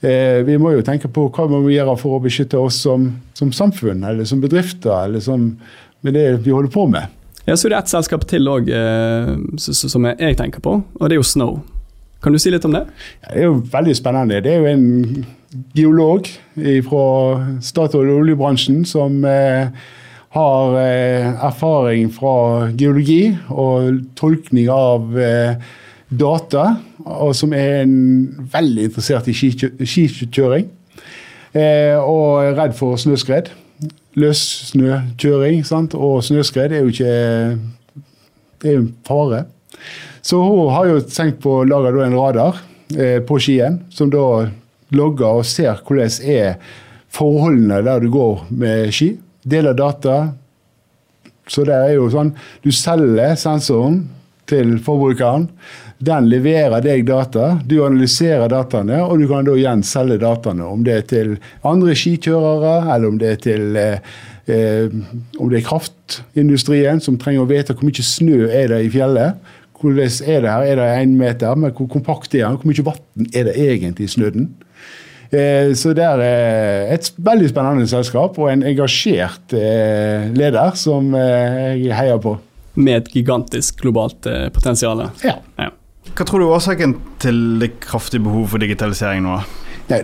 Eh, 0.00 0.40
vi 0.46 0.56
må 0.58 0.72
jo 0.74 0.84
tenke 0.86 1.10
på 1.12 1.28
hva 1.28 1.46
vi 1.46 1.60
må 1.60 1.72
gjøre 1.74 1.96
for 2.00 2.16
å 2.16 2.24
beskytte 2.24 2.58
oss 2.58 2.80
som, 2.86 3.10
som 3.36 3.52
samfunn, 3.54 4.02
eller 4.06 4.26
som 4.26 4.42
bedrifter, 4.42 4.94
eller 5.06 5.22
som, 5.22 5.52
med 6.00 6.16
det 6.16 6.26
vi 6.46 6.54
holder 6.54 6.72
på 6.74 6.86
med. 6.90 7.19
Ja, 7.50 7.56
Så 7.58 7.66
er 7.66 7.74
det 7.74 7.78
ett 7.80 7.90
selskap 7.90 8.22
til 8.30 8.46
òg 8.46 8.68
eh, 8.70 9.30
som 9.58 10.04
jeg 10.06 10.36
tenker 10.38 10.62
på, 10.62 10.76
og 10.86 11.08
det 11.08 11.16
er 11.16 11.18
jo 11.18 11.26
Snow. 11.26 11.56
Kan 12.22 12.30
du 12.30 12.38
si 12.38 12.52
litt 12.52 12.66
om 12.68 12.76
det? 12.76 12.84
Det 13.24 13.40
er 13.40 13.48
jo 13.48 13.56
veldig 13.72 13.94
spennende. 13.98 14.38
Det 14.44 14.52
er 14.52 14.60
jo 14.60 14.68
en 14.70 15.24
geolog 15.74 16.28
fra 16.86 17.06
Statoil 17.64 18.12
oljebransjen 18.20 18.84
som 18.86 19.24
eh, 19.26 19.72
har 20.36 20.76
eh, 20.78 21.26
erfaring 21.48 22.10
fra 22.14 22.70
geologi 22.78 23.32
og 23.50 23.98
tolkning 24.20 24.70
av 24.70 25.16
eh, 25.18 25.72
data, 26.10 26.76
og 27.02 27.34
som 27.34 27.54
er 27.56 27.82
veldig 28.52 28.86
interessert 28.90 29.26
i 29.30 29.34
skikjøring. 29.34 30.70
Eh, 31.50 31.96
og 31.98 32.44
er 32.44 32.54
redd 32.60 32.78
for 32.78 33.00
snøskred. 33.00 33.50
Løssnøkjøring 34.18 35.62
og 35.94 36.24
snøskred 36.26 36.72
er 36.74 36.82
jo 36.82 36.90
ikke 36.90 37.12
det 38.60 38.68
er 38.68 38.76
jo 38.76 38.82
en 38.84 38.94
fare. 39.06 39.44
Så 40.22 40.36
hun 40.42 40.72
har 40.74 40.88
jo 40.90 41.00
tenkt 41.08 41.40
på 41.40 41.60
å 41.60 41.66
lage 41.68 41.94
en 42.04 42.16
radar 42.18 42.60
eh, 42.96 43.20
på 43.24 43.38
Skien, 43.40 43.80
som 43.88 44.10
da 44.12 44.50
logger 44.92 45.40
og 45.40 45.48
ser 45.48 45.80
hvordan 45.86 46.18
er 46.28 46.58
forholdene 47.10 47.80
der 47.86 48.02
du 48.04 48.10
går 48.12 48.44
med 48.50 48.92
ski. 48.94 49.14
Deler 49.42 49.74
data. 49.74 50.34
Så 51.50 51.64
det 51.66 51.74
er 51.74 51.94
jo 51.96 52.10
sånn 52.12 52.34
Du 52.62 52.68
selger 52.70 53.34
sensoren 53.40 54.02
til 54.50 54.76
forbrukeren. 54.84 55.48
Den 56.00 56.30
leverer 56.32 56.80
deg 56.80 57.02
data, 57.04 57.58
du 57.68 57.82
analyserer 57.84 58.48
dataene, 58.48 59.02
og 59.04 59.20
du 59.20 59.26
kan 59.28 59.44
da 59.44 59.52
igjen 59.52 59.82
selge 59.84 60.16
dataene. 60.22 60.64
Om 60.64 60.84
det 60.86 60.94
er 60.94 61.06
til 61.10 61.32
andre 61.68 61.92
skikjørere, 61.98 62.76
eller 62.94 63.08
om 63.10 63.18
det 63.20 63.32
er 63.34 63.40
til 63.44 63.76
eh, 63.76 64.12
eh, 64.48 64.94
om 65.36 65.50
det 65.50 65.58
er 65.58 65.66
kraftindustrien 65.66 67.02
som 67.04 67.18
trenger 67.20 67.44
å 67.44 67.50
vite 67.50 67.76
hvor 67.76 67.84
mye 67.84 68.04
snø 68.06 68.46
er 68.48 68.72
det 68.72 68.78
i 68.86 68.92
fjellet. 68.94 69.50
Hvordan 69.76 70.24
er 70.24 70.40
det 70.40 70.54
her? 70.54 70.64
Er 70.70 70.80
det 70.80 70.86
én 71.02 71.12
meter? 71.18 71.58
Men 71.60 71.74
hvor 71.76 71.90
kompakt 71.92 72.32
er 72.32 72.46
den? 72.46 72.56
Hvor 72.62 72.70
mye 72.72 72.86
vann 72.86 73.28
er 73.36 73.50
det 73.50 73.56
egentlig 73.60 74.08
i 74.08 74.14
snøen? 74.14 74.46
Eh, 75.30 75.74
så 75.76 75.92
det 75.96 76.06
er 76.06 76.22
eh, 76.24 76.94
et 76.94 77.10
veldig 77.28 77.50
spennende 77.52 77.90
selskap 77.92 78.40
og 78.40 78.48
en 78.48 78.64
engasjert 78.72 79.52
leder 79.52 80.80
som 80.80 81.12
jeg 81.12 81.92
heier 81.98 82.24
på. 82.24 82.38
Med 82.80 83.02
et 83.02 83.12
gigantisk 83.12 83.82
globalt 83.84 84.24
potensial. 84.54 85.04
Ja. 85.26 85.36
ja. 85.60 85.68
Hva 86.16 86.26
tror 86.26 86.42
du 86.42 86.46
er 86.46 86.54
årsaken 86.56 86.94
til 87.22 87.40
det 87.62 87.74
kraftige 87.82 88.24
behovet 88.24 88.52
for 88.52 88.62
digitalisering 88.62 89.24
nå? 89.24 89.40
Nei, 89.90 90.00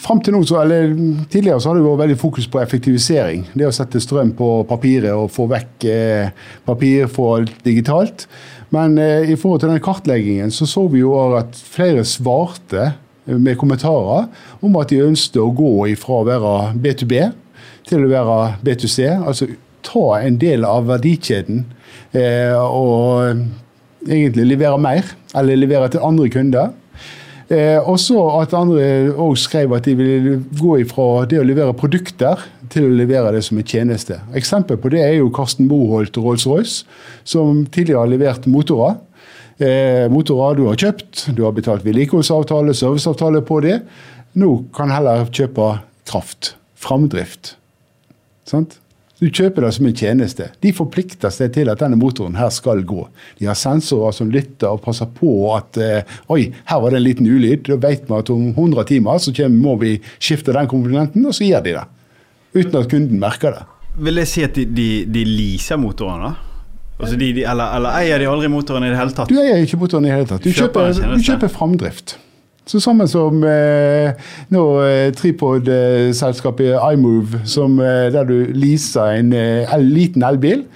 frem 0.00 0.20
til 0.24 0.32
nå, 0.32 0.40
så, 0.48 0.62
eller 0.62 0.92
Tidligere 1.28 1.60
så 1.60 1.70
har 1.70 1.78
det 1.78 1.84
vært 1.84 2.02
veldig 2.04 2.18
fokus 2.20 2.46
på 2.48 2.60
effektivisering. 2.62 3.44
Det 3.52 3.66
å 3.68 3.74
sette 3.74 4.00
strøm 4.00 4.32
på 4.38 4.48
papiret 4.68 5.12
og 5.12 5.28
få 5.34 5.48
vekk 5.50 5.88
eh, 5.92 6.46
papir, 6.68 7.10
alt 7.34 7.52
digitalt. 7.66 8.24
Men 8.74 8.96
eh, 9.00 9.28
i 9.28 9.36
forhold 9.36 9.64
til 9.64 9.74
den 9.74 9.84
kartleggingen 9.84 10.54
så 10.54 10.68
så 10.68 10.86
vi 10.88 11.02
jo 11.02 11.12
at 11.36 11.60
flere 11.60 12.06
svarte 12.08 12.92
med 13.28 13.58
kommentarer 13.60 14.28
om 14.64 14.76
at 14.80 14.88
de 14.88 15.02
ønsket 15.04 15.42
å 15.42 15.52
gå 15.52 15.72
ifra 15.92 16.22
å 16.22 16.26
være 16.28 16.52
B2B 16.80 17.14
til 17.88 18.04
å 18.04 18.12
være 18.12 18.38
B2C. 18.64 19.10
Altså 19.18 19.50
ta 19.84 20.06
en 20.22 20.38
del 20.40 20.64
av 20.68 20.88
verdikjeden 20.88 21.66
eh, 22.16 22.56
og 22.56 23.44
egentlig 24.08 24.46
levere 24.48 24.78
mer, 24.80 25.08
eller 25.36 25.58
levere 25.60 25.90
til 25.92 26.04
andre 26.04 26.28
kunder. 26.32 26.74
Eh, 27.48 27.78
og 27.80 27.96
så 28.00 28.20
at 28.42 28.52
andre 28.56 29.08
òg 29.16 29.36
skrev 29.40 29.72
at 29.72 29.86
de 29.88 29.94
ville 29.96 30.34
gå 30.58 30.74
ifra 30.82 31.24
det 31.28 31.38
å 31.40 31.46
levere 31.46 31.76
produkter 31.76 32.42
til 32.68 32.84
å 32.84 32.96
levere 32.98 33.32
det 33.32 33.40
som 33.46 33.56
en 33.60 33.68
tjeneste. 33.68 34.18
Eksempel 34.36 34.76
på 34.80 34.90
det 34.92 35.00
er 35.00 35.14
jo 35.16 35.30
Karsten 35.32 35.68
Boholt 35.70 36.16
og 36.20 36.28
Rolls-Royce, 36.28 36.82
som 37.24 37.64
tidligere 37.64 38.02
har 38.04 38.12
levert 38.12 38.48
motorer. 38.50 38.98
Eh, 39.58 40.04
motorer 40.12 40.58
du 40.58 40.66
har 40.68 40.76
kjøpt, 40.78 41.24
du 41.34 41.42
har 41.46 41.56
betalt 41.56 41.86
vedlikeholdsavtale, 41.88 42.76
serviceavtale 42.76 43.40
på 43.48 43.62
det. 43.64 43.78
Nå 44.38 44.52
kan 44.76 44.92
heller 44.92 45.24
kjøpe 45.32 45.72
kraft. 46.08 46.52
Framdrift. 46.78 47.56
Sant? 48.48 48.76
Du 49.18 49.26
kjøper 49.26 49.64
det 49.66 49.72
som 49.74 49.86
en 49.88 49.96
tjeneste. 49.98 50.46
De 50.62 50.70
forplikter 50.74 51.32
seg 51.34 51.50
til 51.56 51.70
at 51.72 51.80
denne 51.82 51.98
motoren 51.98 52.36
her 52.38 52.52
skal 52.54 52.84
gå. 52.86 53.08
De 53.40 53.48
har 53.50 53.58
sensorer 53.58 54.14
som 54.14 54.30
lytter 54.30 54.70
og 54.70 54.84
passer 54.84 55.08
på 55.16 55.32
at 55.56 55.78
eh, 55.82 56.18
oi, 56.30 56.52
her 56.70 56.82
var 56.84 56.94
det 56.94 57.00
en 57.00 57.06
liten 57.06 57.26
ulyd. 57.26 57.64
Da 57.66 57.80
vet 57.82 58.06
vi 58.06 58.14
at 58.14 58.30
om 58.30 58.52
100 58.52 58.86
timer 58.92 59.18
så 59.22 59.34
kommer, 59.34 59.64
må 59.64 59.74
vi 59.82 59.96
skifte 60.20 60.54
den 60.54 60.70
komponenten, 60.70 61.26
og 61.26 61.34
så 61.34 61.48
gjør 61.48 61.66
de 61.66 61.74
det. 61.80 61.86
Uten 62.54 62.78
at 62.78 62.92
kunden 62.92 63.18
merker 63.18 63.58
det. 63.58 63.64
Vil 63.98 64.22
jeg 64.22 64.30
si 64.30 64.46
at 64.46 64.54
de, 64.54 64.68
de, 64.70 64.88
de 65.10 65.26
leaser 65.26 65.82
motorene? 65.82 66.36
Altså 66.98 67.18
de, 67.18 67.32
de, 67.34 67.42
eller, 67.46 67.74
eller, 67.74 67.98
eier 67.98 68.22
de 68.22 68.30
aldri 68.30 68.50
motoren 68.50 68.86
i 68.86 68.92
det 68.92 68.98
hele 68.98 69.14
tatt? 69.14 69.30
Du 69.30 69.42
eier 69.42 69.66
ikke 69.66 69.78
motoren 69.82 70.06
i 70.06 70.12
det 70.12 70.16
hele 70.20 70.30
tatt. 70.30 70.46
Du 70.46 70.54
kjøper, 70.54 70.94
du 70.94 71.26
kjøper 71.26 71.50
framdrift. 71.50 72.16
Så 72.68 72.80
sammen 72.84 73.08
som 73.08 73.40
eh, 73.48 74.12
nå 74.52 74.62
eh, 74.84 75.08
Tripod-selskapet 75.16 76.74
iMove, 76.76 77.40
som, 77.48 77.78
eh, 77.80 78.10
der 78.12 78.28
du 78.28 78.52
leaser 78.52 79.14
en 79.16 79.32
eh, 79.32 79.72
liten 79.80 80.24
elbil. 80.26 80.66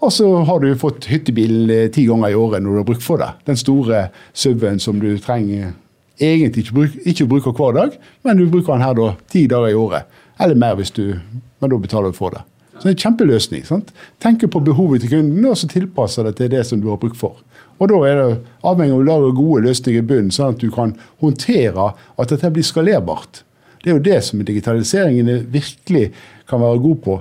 Og 0.00 0.12
så 0.14 0.28
har 0.46 0.62
du 0.62 0.70
fått 0.78 1.08
hyttebil 1.10 1.72
eh, 1.74 1.88
ti 1.92 2.06
ganger 2.06 2.30
i 2.30 2.38
året 2.38 2.62
når 2.62 2.70
du 2.70 2.80
har 2.80 2.86
brukt 2.92 3.02
for 3.04 3.18
det. 3.18 3.32
Den 3.50 3.58
store 3.58 4.06
SUV-en 4.30 4.78
som 4.78 5.02
du 5.02 5.10
trenger 5.18 5.72
egentlig 6.20 6.68
ikke, 6.68 6.76
bruk, 6.76 6.96
ikke 7.02 7.26
bruker 7.26 7.56
hver 7.56 7.74
dag, 7.80 7.98
men 8.22 8.38
du 8.38 8.46
bruker 8.46 8.76
den 8.76 8.86
her 8.86 8.94
da 8.94 9.10
ti 9.32 9.44
dager 9.50 9.72
i 9.72 9.80
året. 9.80 10.22
Eller 10.40 10.56
mer 10.56 10.78
hvis 10.78 10.94
du 10.94 11.18
Men 11.60 11.68
da 11.68 11.76
betaler 11.76 12.08
du 12.08 12.16
for 12.16 12.32
det. 12.32 12.40
Så 12.72 12.86
det 12.86 12.88
er 12.88 12.94
en 12.94 13.02
kjempeløsning. 13.02 13.64
sant? 13.68 13.90
Tenke 14.22 14.48
på 14.48 14.62
behovet 14.64 15.02
til 15.02 15.10
kunden, 15.10 15.44
og 15.44 15.58
så 15.60 15.68
tilpasse 15.68 16.22
det 16.24 16.36
til 16.38 16.48
det 16.48 16.62
som 16.64 16.80
du 16.80 16.88
har 16.88 16.96
bruk 16.96 17.18
for. 17.20 17.36
Og 17.80 17.88
Da 17.88 18.00
er 18.04 18.18
det 18.18 18.40
avhengig 18.62 18.92
av 18.92 19.00
å 19.00 19.06
lage 19.08 19.36
gode 19.36 19.62
løsninger 19.64 20.02
i 20.02 20.06
bunnen, 20.06 20.32
sånn 20.34 20.54
at 20.54 20.60
du 20.60 20.68
kan 20.70 20.92
håndtere 21.22 21.92
at 21.96 22.32
dette 22.32 22.50
blir 22.52 22.66
skalerbart. 22.66 23.42
Det 23.80 23.90
er 23.90 23.96
jo 23.96 24.04
det 24.04 24.18
som 24.26 24.42
digitaliseringen 24.44 25.46
virkelig 25.48 26.10
kan 26.50 26.60
være 26.60 26.82
god 26.84 26.98
på. 27.06 27.14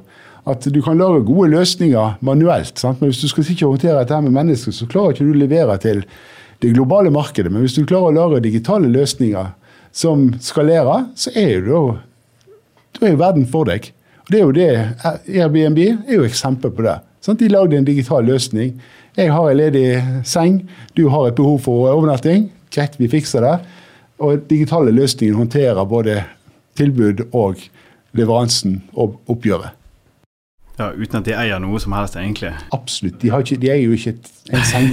At 0.49 0.68
du 0.68 0.82
kan 0.84 0.99
lage 0.99 1.24
gode 1.28 1.53
løsninger 1.53 2.20
manuelt. 2.26 2.76
Sant? 2.80 2.99
Men 2.99 3.14
hvis 3.14 3.22
du 3.24 3.32
skal 3.32 3.47
ikke 3.47 3.70
håndtere 3.70 4.01
dette 4.01 4.20
med 4.26 4.36
mennesker, 4.36 4.76
så 4.76 4.88
klarer 4.89 5.16
ikke 5.16 5.30
du 5.30 5.32
å 5.38 5.39
levere 5.45 5.78
til 5.80 6.03
det 6.60 6.74
globale 6.76 7.12
markedet. 7.14 7.51
Men 7.53 7.64
hvis 7.64 7.78
du 7.78 7.86
klarer 7.88 8.12
å 8.12 8.18
lage 8.18 8.43
digitale 8.43 8.91
løsninger 8.91 9.53
som 9.95 10.34
skalerer, 10.43 11.07
så 11.16 11.32
er 11.39 11.64
jo 11.64 11.84
da 12.99 13.07
er 13.07 13.20
verden 13.20 13.47
for 13.47 13.70
deg. 13.70 13.91
Og 14.26 14.34
det 14.34 14.39
er 14.39 14.43
jo 14.43 14.55
det, 14.55 14.72
Airbnb 15.30 15.80
er 15.80 16.18
jo 16.18 16.28
eksempel 16.28 16.74
på 16.76 16.84
det. 16.84 16.99
Sant? 17.24 17.39
De 17.39 17.51
lagde 17.51 17.78
en 17.78 17.88
digital 17.88 18.26
løsning 18.28 18.76
jeg 19.18 19.34
har 19.34 19.49
en 19.49 19.57
ledig 19.57 19.88
seng, 20.28 20.62
du 20.97 21.07
har 21.10 21.28
et 21.28 21.36
behov 21.36 21.60
for 21.66 21.89
overnatting. 21.89 22.49
Greit, 22.74 22.99
vi 22.99 23.10
fikser 23.10 23.45
det. 23.45 23.55
Og 24.20 24.45
digitale 24.49 24.91
løsninger 24.91 25.38
håndterer 25.38 25.86
både 25.89 26.22
tilbud 26.78 27.26
og 27.34 27.62
leveransen 28.14 28.82
og 28.93 29.20
oppgjøret. 29.32 29.79
Ja, 30.80 30.94
Uten 30.96 31.20
at 31.20 31.26
de 31.28 31.34
eier 31.36 31.60
noe 31.60 31.80
som 31.84 31.92
helst, 31.92 32.16
egentlig? 32.16 32.54
Absolutt. 32.72 33.18
De, 33.20 33.28
ikke, 33.28 33.58
de 33.60 33.68
eier 33.68 33.90
jo 33.90 33.98
ikke 33.98 34.14
en 34.56 34.62
seng. 34.64 34.86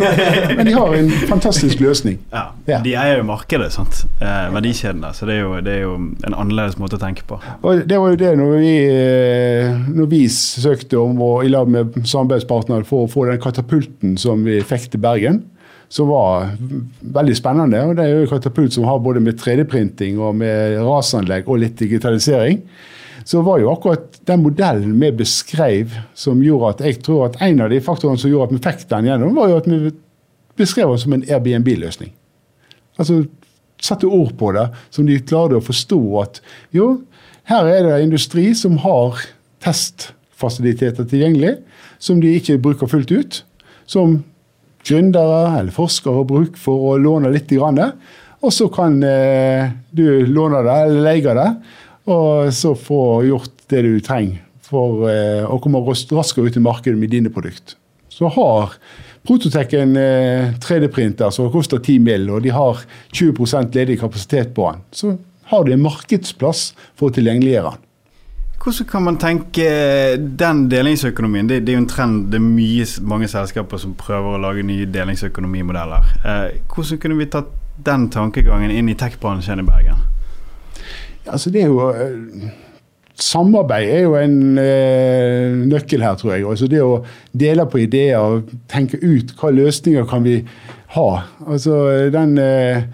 Men 0.56 0.68
de 0.68 0.74
har 0.76 0.94
en 0.94 1.10
fantastisk 1.26 1.82
løsning. 1.82 2.20
Ja, 2.30 2.44
ja. 2.70 2.78
De 2.84 2.92
eier 2.94 3.18
jo 3.18 3.24
markedet, 3.26 3.72
sant? 3.74 4.04
Eh, 4.22 4.46
verdikjedene. 4.54 5.10
Så 5.16 5.26
det 5.26 5.40
er, 5.40 5.42
jo, 5.42 5.56
det 5.66 5.74
er, 5.74 5.80
jo, 5.88 5.96
en 5.98 6.38
annerledes 6.38 6.78
måte 6.78 7.00
å 7.00 7.02
tenke 7.02 7.26
på. 7.26 7.40
Og 7.66 7.82
Det 7.90 7.98
var 7.98 8.14
jo 8.14 8.20
det 8.20 8.30
når 8.38 8.54
vi, 8.62 8.76
eh, 8.92 9.82
når 9.96 10.12
vi 10.14 10.22
søkte 10.30 11.02
om 11.02 11.18
å 11.26 11.32
i 11.42 11.50
lag 11.50 11.66
med 11.66 11.98
samarbeidspartnere 12.04 12.86
for 12.86 13.08
å 13.08 13.10
få 13.10 13.26
den 13.26 13.42
katapulten 13.42 14.14
som 14.20 14.46
vi 14.46 14.62
fikk 14.62 14.92
til 14.94 15.02
Bergen 15.02 15.42
som 15.94 16.08
var 16.08 16.54
veldig 17.00 17.34
spennende. 17.36 17.82
og 17.82 17.96
Det 17.98 18.06
er 18.06 18.14
jo 18.14 18.24
en 18.24 18.32
katapult 18.32 18.74
som 18.74 18.86
har 18.86 19.02
både 19.02 19.20
med 19.22 19.38
3D-printing 19.38 20.18
og 20.22 20.38
med 20.38 20.78
rasanlegg 20.82 21.50
og 21.50 21.60
litt 21.62 21.78
digitalisering 21.78 22.62
så 23.24 23.40
var 23.44 23.60
jo 23.60 23.70
akkurat 23.72 24.18
den 24.28 24.42
modellen 24.44 24.98
vi 25.00 25.10
beskrev 25.24 25.94
som 26.14 26.42
gjorde 26.44 26.74
at 26.74 26.82
jeg 26.84 27.00
tror 27.04 27.28
at 27.28 27.38
en 27.44 27.62
av 27.64 27.72
de 27.72 27.80
faktorene 27.84 28.20
som 28.20 28.30
gjorde 28.30 28.50
at 28.50 28.56
vi 28.56 28.64
fikk 28.66 28.84
den 28.90 29.08
gjennom, 29.08 29.38
var 29.38 29.50
jo 29.50 29.60
at 29.62 29.70
vi 29.70 29.94
beskrev 30.60 30.92
den 30.92 31.02
som 31.02 31.16
en 31.16 31.24
Airbnb-løsning. 31.28 32.12
Altså 33.00 33.24
sette 33.84 34.08
ord 34.08 34.34
på 34.38 34.52
det, 34.56 34.68
som 34.94 35.08
de 35.08 35.18
klarte 35.24 35.58
å 35.58 35.64
forstå 35.64 36.00
at 36.22 36.40
jo, 36.74 36.90
her 37.50 37.68
er 37.68 37.88
det 37.88 38.02
industri 38.04 38.50
som 38.56 38.78
har 38.84 39.18
testfasiliteter 39.64 41.08
tilgjengelig, 41.08 41.58
som 42.00 42.20
de 42.20 42.36
ikke 42.38 42.60
bruker 42.62 42.88
fullt 42.88 43.12
ut. 43.12 43.42
Som 43.88 44.22
gründere 44.84 45.58
eller 45.58 45.72
forskere 45.72 46.20
har 46.20 46.28
bruk 46.28 46.56
for 46.60 46.92
å 46.92 46.96
låne 47.00 47.32
litt. 47.32 47.52
Og 48.44 48.52
så 48.52 48.68
kan 48.72 48.98
eh, 49.04 49.72
du 49.92 50.04
låne 50.28 50.62
det 50.64 50.76
eller 50.86 51.06
leie 51.08 51.36
det 51.40 51.50
og 52.10 52.52
så 52.52 52.74
få 52.76 53.24
gjort 53.28 53.64
det 53.72 53.82
du 53.86 53.94
trenger 54.04 54.42
for 54.64 55.06
eh, 55.10 55.44
å 55.44 55.58
komme 55.62 55.82
raskere 55.84 56.48
ut 56.48 56.56
i 56.56 56.64
markedet 56.64 56.98
med 57.00 57.12
dine 57.12 57.32
produkter. 57.32 57.78
Så 58.12 58.30
har 58.30 58.76
Prototec 59.24 59.72
en 59.78 59.96
3D-printer 60.60 61.32
som 61.32 61.48
koster 61.50 61.80
10 61.80 62.02
mill., 62.04 62.28
og 62.30 62.44
de 62.44 62.52
har 62.52 62.82
20 63.16 63.72
ledig 63.72 63.96
kapasitet 64.02 64.52
på 64.54 64.68
den. 64.68 64.84
Så 64.92 65.14
har 65.48 65.64
de 65.64 65.72
en 65.72 65.82
markedsplass 65.82 66.74
for 66.94 67.08
å 67.08 67.14
tilgjengeliggjøre 67.16 67.72
den. 67.72 67.84
Hvordan 68.64 68.86
kan 68.88 69.02
man 69.04 69.18
tenke 69.20 69.64
den 70.16 70.62
delingsøkonomien? 70.72 71.48
Det, 71.48 71.58
det 71.66 71.74
er 71.74 71.76
jo 71.76 71.82
en 71.82 71.90
trend. 71.90 72.22
Det 72.32 72.38
er 72.38 72.44
mye, 72.46 72.86
mange 73.04 73.28
selskaper 73.28 73.80
som 73.82 73.92
prøver 74.00 74.38
å 74.38 74.40
lage 74.40 74.64
nye 74.64 74.86
delingsøkonomimodeller. 74.88 76.14
Eh, 76.24 76.46
hvordan 76.72 77.02
kunne 77.02 77.18
vi 77.18 77.28
tatt 77.34 77.50
den 77.84 78.08
tankegangen 78.14 78.72
inn 78.72 78.88
i 78.88 78.96
tech-bransjen 78.96 79.60
i 79.60 79.66
Bergen? 79.68 79.93
Altså, 81.26 81.50
det 81.50 81.62
er 81.64 81.72
jo 81.72 81.88
eh, 81.90 82.48
Samarbeid 83.14 83.90
er 83.94 84.00
jo 84.02 84.14
en 84.18 84.58
eh, 84.58 85.54
nøkkel 85.70 86.02
her, 86.02 86.16
tror 86.18 86.34
jeg. 86.34 86.46
Altså 86.50 86.66
det 86.70 86.80
å 86.82 86.98
dele 87.30 87.66
på 87.70 87.84
ideer 87.84 88.18
og 88.18 88.48
tenke 88.70 88.98
ut 88.98 89.30
hva 89.38 89.52
løsninger 89.54 90.06
kan 90.10 90.24
vi 90.26 90.40
ha. 90.96 91.08
Altså 91.46 91.76
den 92.14 92.38
eh, 92.42 92.86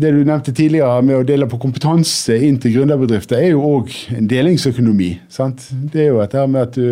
Det 0.00 0.12
du 0.14 0.22
nevnte 0.24 0.54
tidligere 0.56 1.02
med 1.04 1.18
å 1.18 1.24
dele 1.26 1.48
på 1.50 1.58
kompetanse 1.60 2.38
inn 2.40 2.56
til 2.56 2.72
gründerbedrifter, 2.78 3.36
er 3.36 3.50
jo 3.50 3.66
òg 3.66 3.90
en 4.16 4.30
delingsøkonomi. 4.30 5.10
Sant? 5.28 5.66
Det 5.92 6.06
er 6.06 6.08
jo 6.14 6.22
dette 6.22 6.46
med 6.48 6.62
at 6.62 6.78
du 6.78 6.86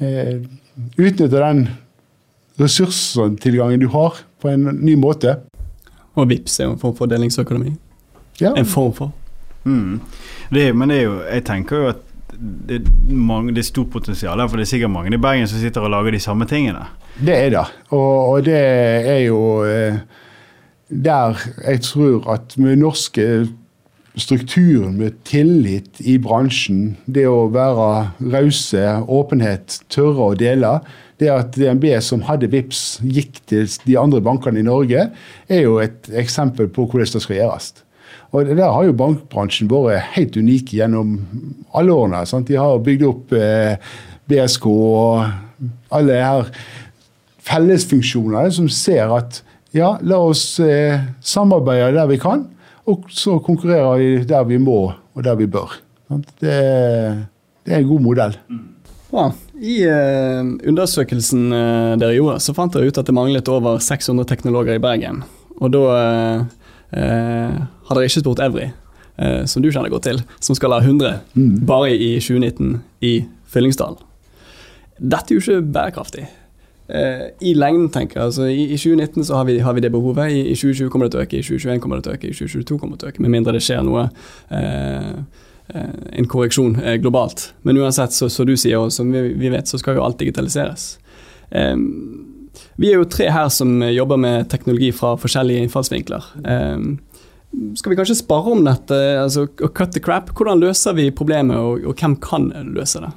eh, 0.00 0.38
utnytter 0.96 1.42
den 1.42 1.66
ressurstilgangen 2.56 3.82
du 3.82 3.90
har, 3.92 4.22
på 4.40 4.48
en 4.48 4.64
ny 4.80 4.94
måte. 4.96 5.34
Og 6.16 6.30
VIPS 6.30 6.60
er 6.60 6.70
jo 6.70 6.78
en 6.78 6.80
form 6.80 6.96
for 6.96 7.10
delingsøkonomi. 7.10 7.74
Ja. 8.40 8.54
En 8.56 8.64
form 8.64 8.96
for. 8.96 9.12
Mm. 9.66 10.00
Det, 10.54 10.68
men 10.76 10.92
det 10.92 11.00
er 11.00 11.08
jo, 11.08 11.16
jeg 11.26 11.44
tenker 11.48 11.82
jo 11.82 11.88
at 11.90 12.04
det, 12.36 12.80
mange, 13.08 13.54
det 13.54 13.62
er 13.64 13.68
stort 13.68 13.90
potensial, 13.90 14.40
for 14.46 14.60
det 14.60 14.66
er 14.66 14.72
sikkert 14.74 14.92
mange 14.92 15.14
i 15.14 15.20
Bergen 15.20 15.48
som 15.50 15.60
sitter 15.60 15.86
og 15.86 15.92
lager 15.94 16.14
de 16.14 16.22
samme 16.22 16.46
tingene. 16.48 16.84
Det 17.16 17.34
er 17.34 17.52
det, 17.54 17.66
og, 17.90 18.14
og 18.30 18.46
det 18.46 18.56
er 18.60 19.22
jo 19.24 19.40
eh, 19.66 20.00
der 20.88 21.38
jeg 21.64 21.80
tror 21.82 22.28
at 22.34 22.58
med 22.60 22.76
norske 22.82 23.46
strukturen 24.16 24.96
med 24.96 25.16
tillit 25.28 26.00
i 26.00 26.16
bransjen, 26.22 26.96
det 27.06 27.26
å 27.28 27.48
være 27.52 27.88
rause, 28.32 28.84
åpenhet, 29.12 29.80
tørre 29.92 30.30
å 30.30 30.38
dele, 30.38 30.78
det 31.20 31.28
at 31.32 31.56
DNB 31.56 31.88
som 32.04 32.24
hadde 32.28 32.48
VIPS 32.52 33.00
gikk 33.04 33.42
til 33.48 33.68
de 33.84 33.96
andre 34.00 34.22
bankene 34.24 34.60
i 34.60 34.66
Norge, 34.66 35.08
er 35.48 35.60
jo 35.64 35.78
et 35.84 36.08
eksempel 36.16 36.68
på 36.72 36.88
hvordan 36.88 37.12
det 37.12 37.24
skal 37.24 37.40
gjøres. 37.40 37.72
Og 38.36 38.50
Der 38.52 38.68
har 38.68 38.84
jo 38.84 38.92
bankbransjen 38.92 39.70
vært 39.70 40.12
helt 40.16 40.36
unik 40.36 40.74
gjennom 40.76 41.14
alle 41.72 41.94
årene. 41.94 42.26
Sant? 42.28 42.50
De 42.50 42.58
har 42.60 42.82
bygd 42.84 43.06
opp 43.08 43.32
eh, 43.32 43.78
BSK 44.28 44.66
og 44.68 45.70
alle 45.96 46.18
her 46.20 46.50
fellesfunksjoner 47.46 48.50
som 48.52 48.68
ser 48.68 49.12
at 49.14 49.40
ja, 49.76 49.94
la 50.04 50.18
oss 50.28 50.58
eh, 50.60 51.00
samarbeide 51.24 51.94
der 51.96 52.08
vi 52.10 52.20
kan, 52.20 52.46
og 52.86 53.08
så 53.12 53.38
konkurrerer 53.44 54.00
vi 54.00 54.10
der 54.28 54.46
vi 54.48 54.60
må 54.62 54.80
og 54.92 55.24
der 55.24 55.36
vi 55.38 55.48
bør. 55.48 55.78
Det, 56.40 56.56
det 57.64 57.72
er 57.72 57.80
en 57.80 57.88
god 57.88 58.04
modell. 58.04 58.36
Bra. 59.10 59.30
I 59.56 59.78
eh, 59.88 60.52
undersøkelsen 60.68 61.48
eh, 61.56 61.96
dere 62.02 62.18
gjorde, 62.18 62.42
så 62.44 62.54
fant 62.56 62.74
dere 62.74 62.90
ut 62.90 63.00
at 63.00 63.08
det 63.08 63.16
manglet 63.16 63.48
over 63.52 63.80
600 63.82 64.28
teknologer 64.28 64.76
i 64.76 64.82
Bergen. 64.82 65.22
Og 65.56 65.72
da 65.72 65.84
eh, 66.92 67.54
jeg 67.56 67.88
har 67.88 67.98
dere 67.98 68.10
ikke 68.10 68.22
spurt 68.22 68.42
Evry, 68.44 68.70
eh, 69.18 69.44
som 69.50 69.62
du 69.62 69.70
kjenner 69.70 69.92
godt 69.92 70.08
til, 70.08 70.22
som 70.40 70.58
skal 70.58 70.76
ha 70.76 70.80
100 70.82 71.20
mm. 71.34 71.52
bare 71.66 71.94
i 71.94 72.16
2019 72.20 72.82
i 73.06 73.14
Fyllingsdalen. 73.52 74.02
Dette 74.96 75.32
er 75.32 75.38
jo 75.38 75.44
ikke 75.44 75.72
bærekraftig. 75.72 76.26
Eh, 76.88 77.26
I 77.40 77.54
lengden, 77.54 77.88
tenker 77.90 78.20
jeg. 78.20 78.24
Altså, 78.24 78.44
i, 78.44 78.62
i, 78.70 78.76
2019 78.76 79.24
så 79.24 79.40
har 79.40 79.44
vi, 79.44 79.58
har 79.58 79.72
vi, 79.72 79.80
det 79.80 79.92
behovet. 79.92 80.30
I, 80.32 80.40
I, 80.40 80.54
2020 80.54 80.90
kommer 80.90 81.06
det 81.06 81.12
til 81.16 81.20
å 81.20 81.26
øke, 81.26 81.40
i 81.40 81.42
2021 81.42 81.82
kommer 81.82 81.98
det 81.98 82.06
til 82.06 82.12
å 82.12 82.16
øke, 82.16 82.30
i 82.30 82.38
2022 82.38 82.78
kommer 82.78 82.96
det 82.96 83.00
til 83.00 83.08
å 83.08 83.14
øke. 83.14 83.24
Med 83.24 83.34
mindre 83.34 83.56
det 83.56 83.64
skjer 83.66 83.82
noe 83.86 84.06
eh, 84.54 85.12
en 85.74 86.28
korreksjon 86.30 86.78
eh, 86.82 86.98
globalt. 87.02 87.50
Men 87.66 87.80
uansett, 87.82 88.14
så, 88.14 88.30
så 88.30 88.46
du 88.46 88.54
sier, 88.56 88.78
og 88.78 88.94
som 88.94 89.10
vi, 89.12 89.24
vi, 89.34 89.50
vet, 89.50 89.68
så 89.68 89.80
skal 89.82 89.98
jo 89.98 90.06
alt 90.06 90.20
digitaliseres. 90.22 90.96
Eh, 91.50 91.74
vi 92.80 92.92
er 92.92 93.00
jo 93.00 93.08
tre 93.10 93.28
her 93.32 93.50
som 93.52 93.78
jobber 93.82 94.20
med 94.20 94.48
teknologi 94.52 94.92
fra 94.94 95.14
forskjellige 95.20 95.66
innfallsvinkler. 95.66 96.30
Eh, 96.44 96.88
skal 97.78 97.92
vi 97.92 97.98
kanskje 97.98 98.18
spare 98.18 98.52
om 98.52 98.64
dette, 98.66 98.96
altså 99.20 99.46
cut 99.56 99.94
the 99.94 100.02
crap? 100.02 100.32
Hvordan 100.36 100.60
løser 100.60 100.96
vi 100.96 101.10
problemet, 101.14 101.56
og, 101.56 101.86
og 101.86 101.96
hvem 102.00 102.18
kan 102.20 102.50
løse 102.76 103.00
det? 103.04 103.12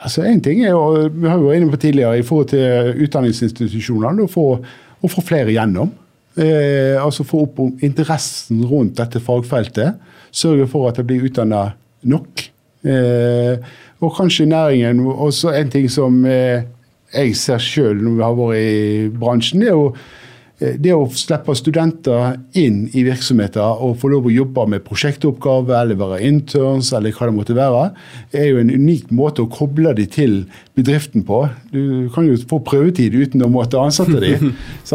Altså 0.00 0.24
en 0.24 0.40
ting 0.40 0.62
er 0.64 0.72
jo, 0.72 1.08
Vi 1.12 1.28
har 1.28 1.38
jo 1.38 1.48
vært 1.48 1.60
inne 1.60 1.72
på 1.72 1.80
tidligere 1.82 2.18
i 2.18 2.24
forhold 2.26 2.52
til 2.52 3.02
utdanningsinstitusjonene, 3.04 4.24
å 4.24 4.30
få, 4.30 4.46
å 5.02 5.10
få 5.10 5.24
flere 5.26 5.54
gjennom. 5.54 5.92
Eh, 6.40 6.96
altså 6.96 7.26
Få 7.28 7.44
opp 7.46 7.60
interessen 7.84 8.64
rundt 8.68 8.96
dette 9.00 9.20
fagfeltet. 9.20 10.00
Sørge 10.32 10.68
for 10.70 10.88
at 10.88 11.00
det 11.00 11.06
blir 11.08 11.26
utdanna 11.28 11.66
nok. 12.08 12.46
Eh, 12.88 13.58
og 14.02 14.14
kanskje 14.16 14.48
næringen 14.50 15.04
også 15.06 15.52
en 15.54 15.70
ting 15.70 15.90
som 15.92 16.24
eh, 16.26 16.64
jeg 17.12 17.36
ser 17.38 17.62
sjøl 17.62 18.02
når 18.02 18.18
vi 18.18 18.26
har 18.26 18.36
vært 18.38 18.58
i 18.58 19.08
bransjen, 19.20 19.62
det 19.62 19.70
er 19.70 19.78
jo 19.78 19.92
Eh, 20.62 20.76
det 20.80 20.92
å 20.94 21.06
slippe 21.16 21.54
studenter 21.58 22.36
inn 22.58 22.84
i 22.94 23.04
virksomheter 23.06 23.82
og 23.82 23.96
få 24.00 24.10
lov 24.12 24.28
å 24.28 24.34
jobbe 24.34 24.66
med 24.74 24.84
prosjektoppgaver 24.86 25.74
eller 25.80 25.98
være 25.98 26.20
interns, 26.28 26.92
eller 26.96 27.14
hva 27.16 27.28
det 27.28 27.36
måtte 27.36 27.56
være, 27.56 27.84
er 28.36 28.48
jo 28.50 28.60
en 28.62 28.72
unik 28.72 29.10
måte 29.16 29.44
å 29.44 29.50
koble 29.52 29.94
de 29.98 30.06
til 30.12 30.38
bedriften 30.78 31.26
på. 31.28 31.44
Du 31.72 32.08
kan 32.14 32.28
jo 32.28 32.38
få 32.48 32.60
prøvetid 32.64 33.16
uten 33.16 33.44
å 33.44 33.50
måtte 33.52 33.80
ansette 33.80 34.20
dem. 34.22 34.52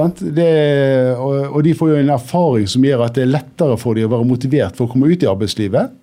og, 1.18 1.36
og, 1.52 1.62
de 1.66 1.76
får 1.78 1.94
jo 1.94 2.02
en 2.02 2.16
erfaring 2.16 2.68
som 2.70 2.86
gjør 2.86 3.08
at 3.08 3.18
det 3.18 3.26
er 3.26 3.34
lettere 3.34 3.78
for 3.82 3.98
dem 3.98 4.08
å 4.08 4.16
være 4.16 4.30
motivert 4.30 4.78
for 4.78 4.88
å 4.88 4.94
komme 4.94 5.10
ut 5.12 5.24
i 5.24 5.30
arbeidslivet. 5.30 5.96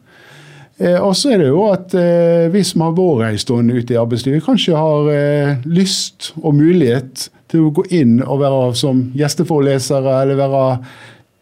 Eh, 0.84 0.98
og 1.00 1.14
så 1.16 1.32
er 1.32 1.40
det 1.40 1.48
jo 1.48 1.64
at 1.70 1.94
eh, 1.96 2.50
vi 2.52 2.60
som 2.66 2.84
har 2.84 2.96
vært 2.98 3.30
en 3.30 3.40
stund 3.40 3.72
ute 3.72 3.94
i 3.94 4.00
arbeidslivet, 4.00 4.44
kanskje 4.44 4.76
har 4.76 5.08
eh, 5.14 5.64
lyst 5.64 6.32
og 6.42 6.58
mulighet 6.58 7.28
til 7.52 7.68
å 7.68 7.72
gå 7.74 7.86
inn 7.94 8.18
og 8.24 8.42
være 8.42 8.74
som 8.78 9.06
gjesteforelesere 9.16 10.20
eller 10.22 10.40
være, 10.40 10.64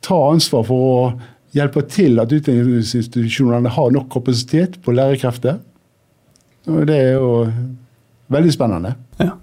ta 0.03 0.19
ansvar 0.31 0.67
for 0.69 0.89
å 0.93 0.97
hjelpe 1.57 1.85
til 1.91 2.21
at 2.23 2.33
utdanningsinstitusjonene 2.33 3.73
har 3.73 3.93
nok 3.95 4.09
kapasitet 4.13 4.79
på 4.83 4.95
lærerkrefter. 4.97 5.61
Og 6.71 6.87
det 6.89 6.97
er 6.97 7.13
jo 7.17 7.47
veldig 8.33 8.55
spennende. 8.55 8.95
Ja. 9.19 9.35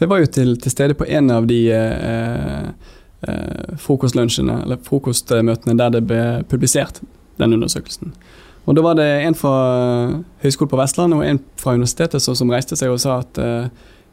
jeg 0.00 0.10
var 0.10 0.22
jo 0.22 0.30
til, 0.30 0.56
til 0.60 0.72
stede 0.72 0.96
på 0.98 1.06
en 1.06 1.30
av 1.30 1.46
de 1.48 1.60
eh, 1.72 2.70
eh, 3.28 3.74
frokostlunsjene, 3.80 4.62
eller 4.66 4.82
frokostmøtene 4.84 5.78
der 5.78 5.94
det 5.94 6.02
ble 6.08 6.24
publisert, 6.50 7.00
den 7.38 7.56
undersøkelsen. 7.56 8.14
Og 8.64 8.76
Da 8.76 8.84
var 8.84 8.96
det 8.96 9.08
en 9.26 9.36
fra 9.36 9.54
Høgskolen 10.42 10.70
på 10.72 10.78
Vestlandet 10.80 11.18
og 11.18 11.26
en 11.26 11.40
fra 11.60 11.74
universitetet 11.76 12.22
som 12.24 12.52
reiste 12.52 12.78
seg 12.80 12.92
og 12.92 13.02
sa 13.02 13.18
at 13.20 13.40
uh, 13.40 13.66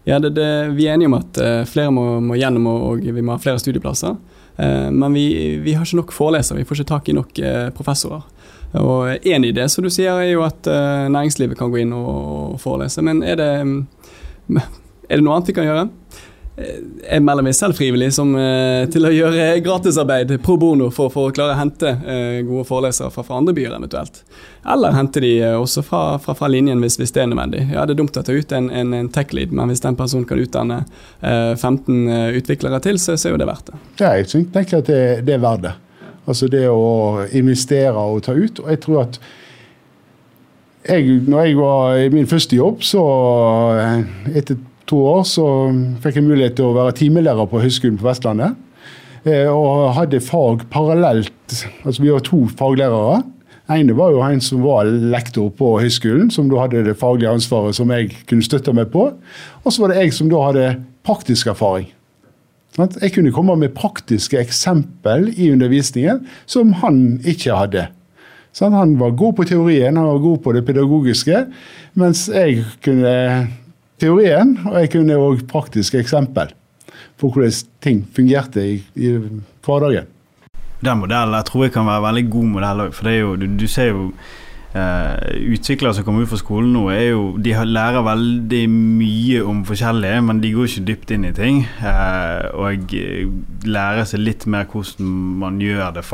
ja, 0.07 0.17
det, 0.19 0.33
det, 0.35 0.47
vi 0.75 0.87
er 0.89 0.97
enige 0.97 1.11
om 1.11 1.19
at 1.19 1.39
uh, 1.39 1.61
flere 1.69 1.93
må, 1.93 2.19
må 2.25 2.35
gjennom 2.39 2.67
og, 2.67 2.83
og, 2.89 3.05
vi 3.05 3.23
må 3.23 3.35
ha 3.35 3.41
flere 3.41 3.61
studieplasser. 3.61 4.19
Men 4.61 5.15
vi, 5.15 5.23
vi, 5.63 5.71
har 5.73 5.87
ikke 5.87 5.97
nok 5.97 6.11
forelesere, 6.13 6.59
vi 6.59 6.65
får 6.67 6.81
ikke 6.81 6.89
tak 6.89 7.07
i 7.09 7.13
nok 7.15 7.39
professorer. 7.73 8.25
Og 8.77 9.25
En 9.25 9.45
idé 9.47 9.63
som 9.71 9.81
du 9.81 9.89
sier 9.89 10.11
er 10.11 10.27
jo 10.27 10.43
at 10.45 10.67
næringslivet 10.67 11.57
kan 11.57 11.71
gå 11.71 11.79
inn 11.81 11.95
og, 11.95 12.59
forelese. 12.61 13.01
Men 13.01 13.23
er 13.23 13.39
det, 13.39 13.47
er 14.59 15.15
det 15.15 15.23
noe 15.23 15.39
annet 15.39 15.49
vi 15.49 15.55
kan 15.55 15.65
gjøre? 15.65 15.87
Jeg 16.59 17.23
melder 17.23 17.45
meg 17.45 17.55
selv 17.55 17.77
frivillig 17.77 18.09
som, 18.13 18.33
eh, 18.35 18.83
til 18.91 19.05
å 19.07 19.11
gjøre 19.13 19.61
gratisarbeid 19.63 20.33
pro 20.43 20.57
bono 20.59 20.89
for, 20.91 21.11
for 21.13 21.29
å 21.29 21.33
klare 21.35 21.55
å 21.55 21.59
hente 21.59 21.87
eh, 21.87 22.41
gode 22.43 22.65
forelesere 22.67 23.11
fra, 23.13 23.23
fra, 23.23 23.37
andre 23.39 23.55
byer 23.55 23.77
eventuelt. 23.77 24.21
Eller 24.67 24.97
hente 24.97 25.23
de 25.23 25.31
eh, 25.39 25.55
også 25.55 25.83
fra, 25.87 26.01
fra, 26.21 26.35
fra 26.37 26.49
linjen 26.51 26.83
hvis, 26.83 26.99
hvis, 26.99 27.13
det 27.15 27.23
er 27.23 27.29
nødvendig. 27.31 27.63
Ja, 27.71 27.85
Det 27.87 27.95
er 27.95 28.01
dumt 28.01 28.19
å 28.19 28.23
ta 28.27 28.35
ut 28.35 28.51
en, 28.57 28.67
en, 28.69 28.93
en 28.97 29.09
tech-lead, 29.09 29.53
men 29.55 29.71
hvis 29.71 29.83
den 29.85 29.97
personen 29.99 30.27
kan 30.27 30.41
utdanne 30.41 30.81
15 31.21 32.35
utviklere 32.37 32.81
til, 32.83 32.99
så, 32.99 33.15
så, 33.15 33.29
er 33.29 33.35
jo 33.35 33.41
det 33.41 33.47
verdt 33.49 33.71
det. 33.71 33.79
Ja, 34.01 34.11
jeg 34.19 34.27
tenker 34.51 34.81
at 34.81 34.89
det, 34.91 35.03
det 35.27 35.37
er 35.37 35.43
verdt 35.43 35.69
det. 35.69 35.75
Altså 36.29 36.49
det 36.51 36.65
å 36.69 37.23
investere 37.37 37.95
og 37.95 38.25
ta 38.27 38.35
ut. 38.35 38.59
Og 38.61 38.67
jeg 38.69 38.81
tror 38.83 39.05
at 39.05 39.21
jeg, 40.89 41.21
når 41.29 41.45
jeg 41.45 41.57
var 41.59 42.01
i 42.01 42.11
min 42.13 42.29
første 42.29 42.57
jobb, 42.57 42.83
så 42.85 43.01
etter 44.33 44.59
to 44.91 44.99
år 45.07 45.23
så 45.27 45.47
fikk 46.03 46.19
jeg 46.19 46.27
mulighet 46.27 46.57
til 46.59 46.69
å 46.69 46.75
være 46.75 46.97
timelærer 46.99 47.47
på 47.49 47.61
Høgskolen 47.63 47.99
på 47.99 48.09
Vestlandet. 48.09 48.59
Eh, 49.21 49.45
og 49.45 49.93
hadde 49.99 50.21
fag 50.23 50.65
parallelt. 50.73 51.61
Altså 51.85 52.01
vi 52.01 52.09
var 52.09 52.23
to 52.25 52.47
faglærere. 52.57 53.21
ene 53.71 53.93
var 53.95 54.11
jo 54.11 54.23
en 54.25 54.41
som 54.41 54.63
var 54.65 54.83
lektor 54.85 55.49
på 55.55 55.79
høyskolen, 55.79 56.31
som 56.31 56.49
da 56.49 56.59
hadde 56.59 56.83
det 56.83 56.97
faglige 56.99 57.29
ansvaret 57.31 57.75
som 57.75 57.91
jeg 57.93 58.09
kunne 58.27 58.43
støtte 58.43 58.73
meg 58.73 58.89
på. 58.91 59.13
Og 59.63 59.71
så 59.71 59.81
var 59.81 59.93
det 59.93 60.01
jeg 60.01 60.13
som 60.13 60.29
da 60.29 60.41
hadde 60.43 60.65
praktisk 61.07 61.47
erfaring. 61.47 61.87
Jeg 62.77 63.13
kunne 63.13 63.31
komme 63.31 63.55
med 63.55 63.75
praktiske 63.75 64.39
eksempel 64.39 65.29
i 65.37 65.51
undervisningen 65.51 66.25
som 66.45 66.73
han 66.81 67.21
ikke 67.23 67.55
hadde. 67.55 67.87
Han 68.59 68.99
var 68.99 69.15
god 69.15 69.33
på 69.37 69.47
teorien, 69.47 69.95
han 69.95 70.07
var 70.07 70.19
god 70.19 70.37
på 70.43 70.51
det 70.51 70.65
pedagogiske, 70.65 71.45
mens 71.95 72.27
jeg 72.27 72.65
kunne 72.83 73.47
teorien, 74.01 74.57
og 74.65 74.79
jeg 74.81 74.91
kunne 74.97 75.19
òg 75.21 75.45
praktiske 75.51 76.01
eksempel 76.01 76.53
på 77.21 77.29
hvordan 77.29 77.57
ting 77.83 78.03
fungerte 78.15 78.63
i, 78.65 78.77
i 78.97 79.15
hverdagen. 79.65 80.09
Den 80.81 80.97
modellen 80.97 81.37
jeg 81.37 81.49
tror 81.49 81.67
jeg 81.67 81.75
kan 81.75 81.85
være 81.85 82.01
en 82.01 82.07
veldig 82.09 82.29
god 82.33 82.53
modell 82.55 82.85
òg, 82.87 82.95
for 82.97 83.13
jo, 83.13 83.35
du, 83.39 83.49
du 83.59 83.67
ser 83.69 83.93
jo 83.93 84.07
Uh, 84.71 85.17
utviklere 85.51 85.91
som 85.91 86.05
kommer 86.07 86.23
ut 86.23 86.29
fra 86.31 86.37
skolen 86.39 86.69
nå, 86.71 86.85
er 86.93 87.09
jo, 87.09 87.23
de 87.43 87.51
lærer 87.67 88.05
veldig 88.07 88.61
mye 88.71 89.41
om 89.43 89.65
forskjellige, 89.67 90.21
men 90.23 90.39
de 90.39 90.53
går 90.55 90.69
ikke 90.69 90.83
dypt 90.87 91.11
inn 91.11 91.25
i 91.27 91.33
ting. 91.35 91.57
Uh, 91.83 92.47
og 92.55 92.95
lærer 93.67 94.07
seg 94.07 94.23
litt 94.23 94.45
mer 94.47 94.69
hvordan 94.71 95.11
man 95.43 95.59
gjør 95.59 95.91
det 95.97 96.05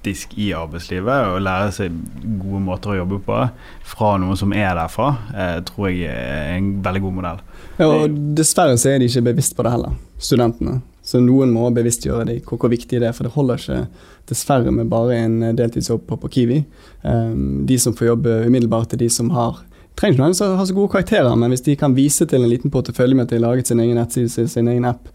faktisk 0.00 0.38
i 0.38 0.52
arbeidslivet 0.56 1.28
og 1.28 1.42
lære 1.44 1.72
seg 1.76 1.96
gode 2.40 2.60
måter 2.64 2.94
å 2.94 3.00
jobbe 3.02 3.18
på 3.20 3.40
fra 3.84 4.16
noen 4.18 4.36
som 4.36 4.52
er 4.52 4.72
derfra, 4.74 5.10
eh, 5.34 5.58
tror 5.62 5.90
jeg 5.90 6.08
er 6.08 6.56
en 6.56 6.82
veldig 6.82 7.02
god 7.02 7.12
modell. 7.12 7.40
Ja, 7.78 7.88
og 7.88 8.10
Dessverre 8.36 8.78
så 8.78 8.94
er 8.94 8.98
de 8.98 9.08
ikke 9.08 9.28
bevisst 9.28 9.56
på 9.56 9.62
det 9.62 9.72
heller, 9.72 9.92
studentene. 10.18 10.80
Så 11.02 11.20
noen 11.20 11.52
må 11.52 11.70
bevisstgjøre 11.72 12.26
dem 12.26 12.40
hvor, 12.44 12.58
hvor 12.58 12.70
viktig 12.70 13.00
det 13.00 13.08
er. 13.08 13.12
For 13.12 13.24
det 13.24 13.32
holder 13.34 13.60
ikke 13.60 13.86
dessverre 14.28 14.70
med 14.70 14.88
bare 14.88 15.16
en 15.16 15.56
deltidsjobb 15.56 16.06
på, 16.06 16.16
på 16.20 16.28
Kiwi. 16.28 16.64
Um, 17.02 17.66
de 17.66 17.78
som 17.78 17.96
får 17.96 18.12
jobbe 18.12 18.46
umiddelbart, 18.46 18.92
er 18.92 19.00
de 19.00 19.08
som 19.10 19.30
har 19.34 19.62
trenger 20.00 20.30
ikke 20.32 20.56
har 20.56 20.64
så 20.64 20.74
gode 20.74 20.92
karakterer, 20.92 21.34
men 21.36 21.50
hvis 21.52 21.64
de 21.66 21.76
kan 21.76 21.92
vise 21.92 22.24
til 22.24 22.40
en 22.40 22.48
liten 22.48 22.70
portefølje 22.72 23.16
med 23.16 23.26
at 23.26 23.32
de 23.32 23.36
har 23.36 23.42
laget 23.42 23.68
sin 23.68 23.80
egen 23.82 23.98
nettside, 23.98 24.48
sin 24.48 24.68
egen 24.70 24.86
app, 24.88 25.10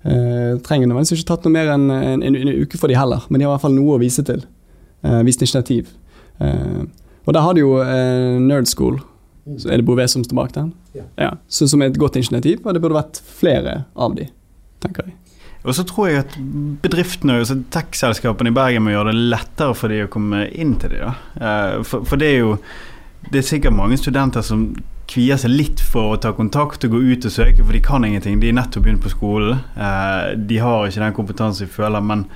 Uh, 0.00 0.56
trenger 0.64 0.88
nødvendigvis 0.88 1.20
ikke 1.20 1.28
tatt 1.28 1.44
noe 1.44 1.52
mer 1.52 1.74
enn 1.74 1.90
en, 1.92 2.22
en, 2.24 2.36
en, 2.38 2.52
uke 2.62 2.78
for 2.80 2.88
de 2.88 2.96
heller, 2.96 3.26
men 3.28 3.40
de 3.40 3.44
har 3.44 3.52
i 3.52 3.54
hvert 3.56 3.66
fall 3.66 3.76
noe 3.76 3.98
å 3.98 4.00
vise 4.00 4.24
til. 4.24 4.46
Uh, 5.04 5.20
vist 5.26 5.44
initiativ. 5.44 5.92
Uh, 6.40 6.88
og 7.28 7.36
der 7.36 7.44
har 7.44 7.54
du 7.54 7.60
jo 7.60 7.74
Nerd 8.40 8.68
School, 8.70 8.96
Så 9.60 9.68
er 9.68 9.80
det 9.80 9.84
Bouvet 9.86 10.10
som 10.10 10.24
står 10.24 10.36
bak 10.36 10.54
den? 10.54 10.72
Ja. 10.96 11.04
ja. 11.20 11.30
Så 11.48 11.68
som 11.68 11.82
er 11.82 11.90
et 11.90 11.98
godt 12.00 12.16
initiativ, 12.16 12.64
og 12.64 12.74
det 12.74 12.82
burde 12.82 12.96
vært 12.96 13.20
flere 13.40 13.82
av 13.94 14.16
de, 14.16 14.26
tenker 14.82 15.10
jeg. 15.10 15.20
Og 15.60 15.76
så 15.76 15.84
tror 15.84 16.08
jeg 16.08 16.22
at 16.22 16.36
bedriftene 16.80 17.36
og 17.42 17.64
tech-selskapene 17.74 18.52
i 18.52 18.56
Bergen 18.56 18.86
må 18.86 18.94
gjøre 18.94 19.12
det 19.12 19.26
lettere 19.34 19.76
for 19.76 19.92
de 19.92 20.06
å 20.06 20.12
komme 20.12 20.46
inn 20.56 20.78
til 20.80 20.94
de 20.94 21.02
da. 21.02 21.12
Eh, 21.36 21.74
For, 21.84 22.06
for 22.08 22.20
det 22.20 22.30
er 22.32 22.38
jo 22.38 22.54
Det 23.30 23.42
er 23.42 23.44
sikkert 23.44 23.76
mange 23.76 23.98
studenter 24.00 24.40
som 24.40 24.70
kvier 25.10 25.40
seg 25.40 25.50
litt 25.50 25.82
for 25.82 26.14
å 26.14 26.20
ta 26.22 26.30
kontakt 26.36 26.84
og 26.86 26.94
gå 26.94 27.02
ut 27.10 27.26
og 27.26 27.34
søke, 27.34 27.64
for 27.64 27.74
de 27.74 27.82
kan 27.82 28.06
ingenting. 28.06 28.38
De 28.40 28.50
er 28.50 28.56
nettopp 28.56 28.86
begynt 28.86 29.02
på 29.04 29.12
skolen. 29.12 29.58
Eh, 29.74 30.36
De 30.38 30.62
har 30.62 30.86
ikke 30.86 31.02
den 31.02 31.16
kompetansen 31.16 31.66
de 31.66 31.72
føler, 31.72 32.00
men 32.00 32.26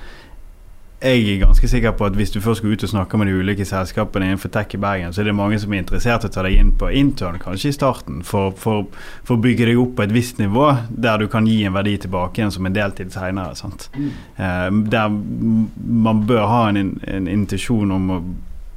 jeg 1.05 1.25
er 1.27 1.41
ganske 1.43 1.67
sikker 1.69 1.91
på 1.93 2.05
at 2.07 2.15
hvis 2.17 2.31
du 2.33 2.39
først 2.41 2.61
skal 2.63 2.71
ut 2.71 2.83
og 2.83 2.89
snakke 2.89 3.17
med 3.19 3.27
de 3.27 3.35
ulike 3.37 3.65
selskapene 3.67 4.25
innenfor 4.29 4.49
tech 4.49 4.73
i 4.73 4.79
Bergen, 4.81 5.13
så 5.13 5.21
er 5.21 5.27
det 5.29 5.35
mange 5.37 5.59
som 5.61 5.73
er 5.73 5.83
interessert 5.83 6.23
i 6.25 6.29
å 6.29 6.33
ta 6.33 6.45
deg 6.45 6.55
inn 6.57 6.71
på 6.79 6.89
intern 6.97 7.37
kanskje 7.41 7.69
i 7.69 7.75
starten, 7.75 8.23
for, 8.25 8.55
for, 8.57 8.87
for 9.27 9.35
å 9.35 9.43
bygge 9.43 9.67
deg 9.69 9.81
opp 9.81 9.93
på 9.99 10.05
et 10.07 10.15
visst 10.15 10.39
nivå 10.41 10.71
der 10.89 11.21
du 11.21 11.27
kan 11.31 11.45
gi 11.45 11.59
en 11.67 11.75
verdi 11.75 11.97
tilbake 12.07 12.41
igjen 12.41 12.55
som 12.55 12.65
en 12.65 12.75
deltid 12.75 13.13
senere. 13.13 13.53
Mm. 13.93 14.09
Eh, 14.39 14.67
der 14.95 15.13
man 15.13 16.25
bør 16.25 16.47
ha 16.49 16.63
en, 16.71 16.95
en 17.05 17.29
intensjon 17.29 17.91
om 17.99 18.11
å 18.15 18.19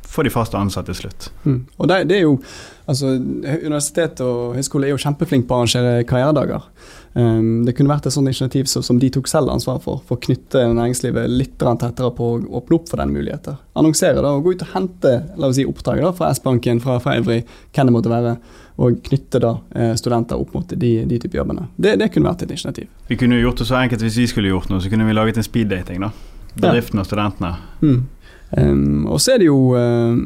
få 0.08 0.24
de 0.24 0.32
fast 0.32 0.54
ansatte 0.56 0.92
til 0.92 1.02
slutt. 1.04 1.28
Mm. 1.44 1.60
Og 1.76 1.88
det, 1.90 1.98
det 2.08 2.16
er 2.18 2.24
jo 2.24 2.36
altså, 2.88 3.10
Universitet 3.18 4.22
og 4.24 4.56
høyskole 4.56 4.88
er 4.88 4.94
jo 4.94 5.02
kjempeflinke 5.02 5.48
på 5.48 5.56
å 5.56 5.60
arrangere 5.62 6.06
karrieredager. 6.08 6.64
Um, 7.18 7.64
det 7.66 7.74
kunne 7.74 7.90
vært 7.90 8.06
et 8.06 8.14
sånt 8.14 8.28
initiativ 8.28 8.68
som, 8.70 8.84
som 8.84 9.00
de 9.00 9.08
tok 9.12 9.28
selv 9.30 9.50
ansvar 9.52 9.80
for, 9.84 10.00
for 10.06 10.18
å 10.18 10.22
knytte 10.22 10.62
næringslivet 10.76 11.28
litt 11.32 11.56
tettere 11.58 12.12
på 12.14 12.30
å 12.30 12.38
åpne 12.60 12.78
opp 12.78 12.88
for 12.90 13.02
den 13.02 13.12
muligheten. 13.16 13.58
Annonsere 13.78 14.22
da, 14.22 14.32
og 14.36 14.46
gå 14.46 14.54
ut 14.54 14.64
og 14.64 14.72
hente 14.74 15.14
la 15.36 15.50
oss 15.50 15.58
si, 15.58 15.66
oppdrag 15.68 16.02
da, 16.04 16.14
fra 16.16 16.30
S-banken, 16.36 16.80
fra, 16.84 16.98
fra 17.02 17.16
Evry, 17.18 17.42
hvem 17.74 17.90
det 17.90 17.96
måtte 17.96 18.12
være, 18.12 18.36
og 18.78 19.00
knytte 19.08 19.40
da 19.42 19.56
eh, 19.74 19.94
studenter 19.98 20.38
opp 20.38 20.54
mot 20.54 20.70
de, 20.70 20.92
de 21.10 21.20
type 21.20 21.34
jobbene. 21.34 21.66
Det, 21.76 21.96
det 21.98 22.12
kunne 22.14 22.30
vært 22.30 22.46
et 22.46 22.54
initiativ. 22.54 22.88
Vi 23.10 23.18
kunne 23.18 23.40
jo 23.40 23.48
gjort 23.48 23.64
det 23.64 23.68
så 23.72 23.80
enkelt 23.80 24.04
hvis 24.06 24.20
vi 24.22 24.28
skulle 24.30 24.52
gjort 24.52 24.70
noe, 24.70 24.84
så 24.84 24.92
kunne 24.92 25.08
vi 25.08 25.16
laget 25.16 25.40
en 25.40 25.46
speeddating. 25.46 26.04
da. 26.06 26.12
Bedriften 26.58 27.02
og 27.02 27.06
studentene. 27.06 27.56
Mm. 27.82 27.98
Um, 28.56 29.06
og 29.06 29.20
så 29.20 29.34
er 29.34 29.42
det 29.42 29.48
jo 29.50 29.58
uh, 29.76 30.16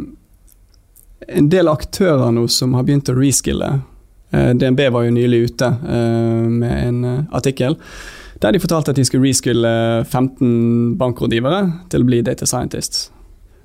en 1.29 1.49
del 1.51 1.71
aktører 1.71 2.31
nå 2.35 2.47
som 2.51 2.77
har 2.79 2.87
begynt 2.87 3.11
å 3.11 3.17
reskille. 3.19 3.71
Uh, 4.33 4.53
DNB 4.59 4.85
var 4.95 5.07
jo 5.07 5.15
nylig 5.15 5.47
ute 5.51 5.71
uh, 5.83 6.49
med 6.49 6.77
en 6.89 7.05
artikkel 7.35 7.79
der 8.43 8.57
de 8.57 8.59
fortalte 8.59 8.91
at 8.91 8.99
de 8.99 9.05
skulle 9.07 9.29
reskille 9.29 9.73
15 10.03 10.97
bankrådgivere 10.99 11.61
til 11.93 12.03
å 12.03 12.09
bli 12.09 12.25
data 12.27 12.47
scientists. 12.49 13.05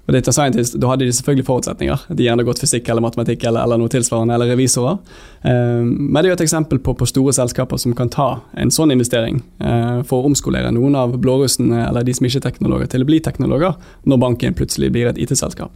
Og 0.07 0.13
data 0.15 0.31
scientist, 0.31 0.79
Da 0.79 0.87
hadde 0.87 1.05
de 1.05 1.11
selvfølgelig 1.11 1.45
forutsetninger. 1.45 2.05
De 2.15 2.23
gjerne 2.23 2.45
gått 2.47 2.61
fysikk 2.63 2.87
eller 2.89 3.03
matematikk 3.03 3.43
eller, 3.43 3.63
eller 3.63 3.79
noe 3.81 3.91
tilsvarende, 3.91 4.33
eller 4.33 4.53
revisorer. 4.53 5.01
Um, 5.43 5.89
men 6.07 6.21
det 6.21 6.29
er 6.29 6.31
jo 6.31 6.37
et 6.37 6.45
eksempel 6.47 6.79
på, 6.79 6.95
på, 6.95 7.07
store 7.11 7.33
selskaper 7.35 7.77
som 7.77 7.95
kan 7.97 8.09
ta 8.09 8.29
en 8.55 8.71
sånn 8.71 8.95
investering 8.95 9.41
uh, 9.59 9.99
for 10.07 10.21
å 10.23 10.31
omskolere 10.31 10.71
noen 10.71 10.95
av 10.95 11.17
blårussene 11.19 11.89
eller 11.89 12.07
de 12.07 12.15
som 12.15 12.27
ikke 12.27 12.39
er 12.39 12.47
teknologer, 12.47 12.87
til 12.93 13.03
å 13.03 13.09
bli 13.09 13.19
teknologer, 13.23 13.75
når 14.07 14.23
banken 14.23 14.55
plutselig 14.55 14.93
blir 14.95 15.11
et 15.11 15.19
IT-selskap. 15.19 15.75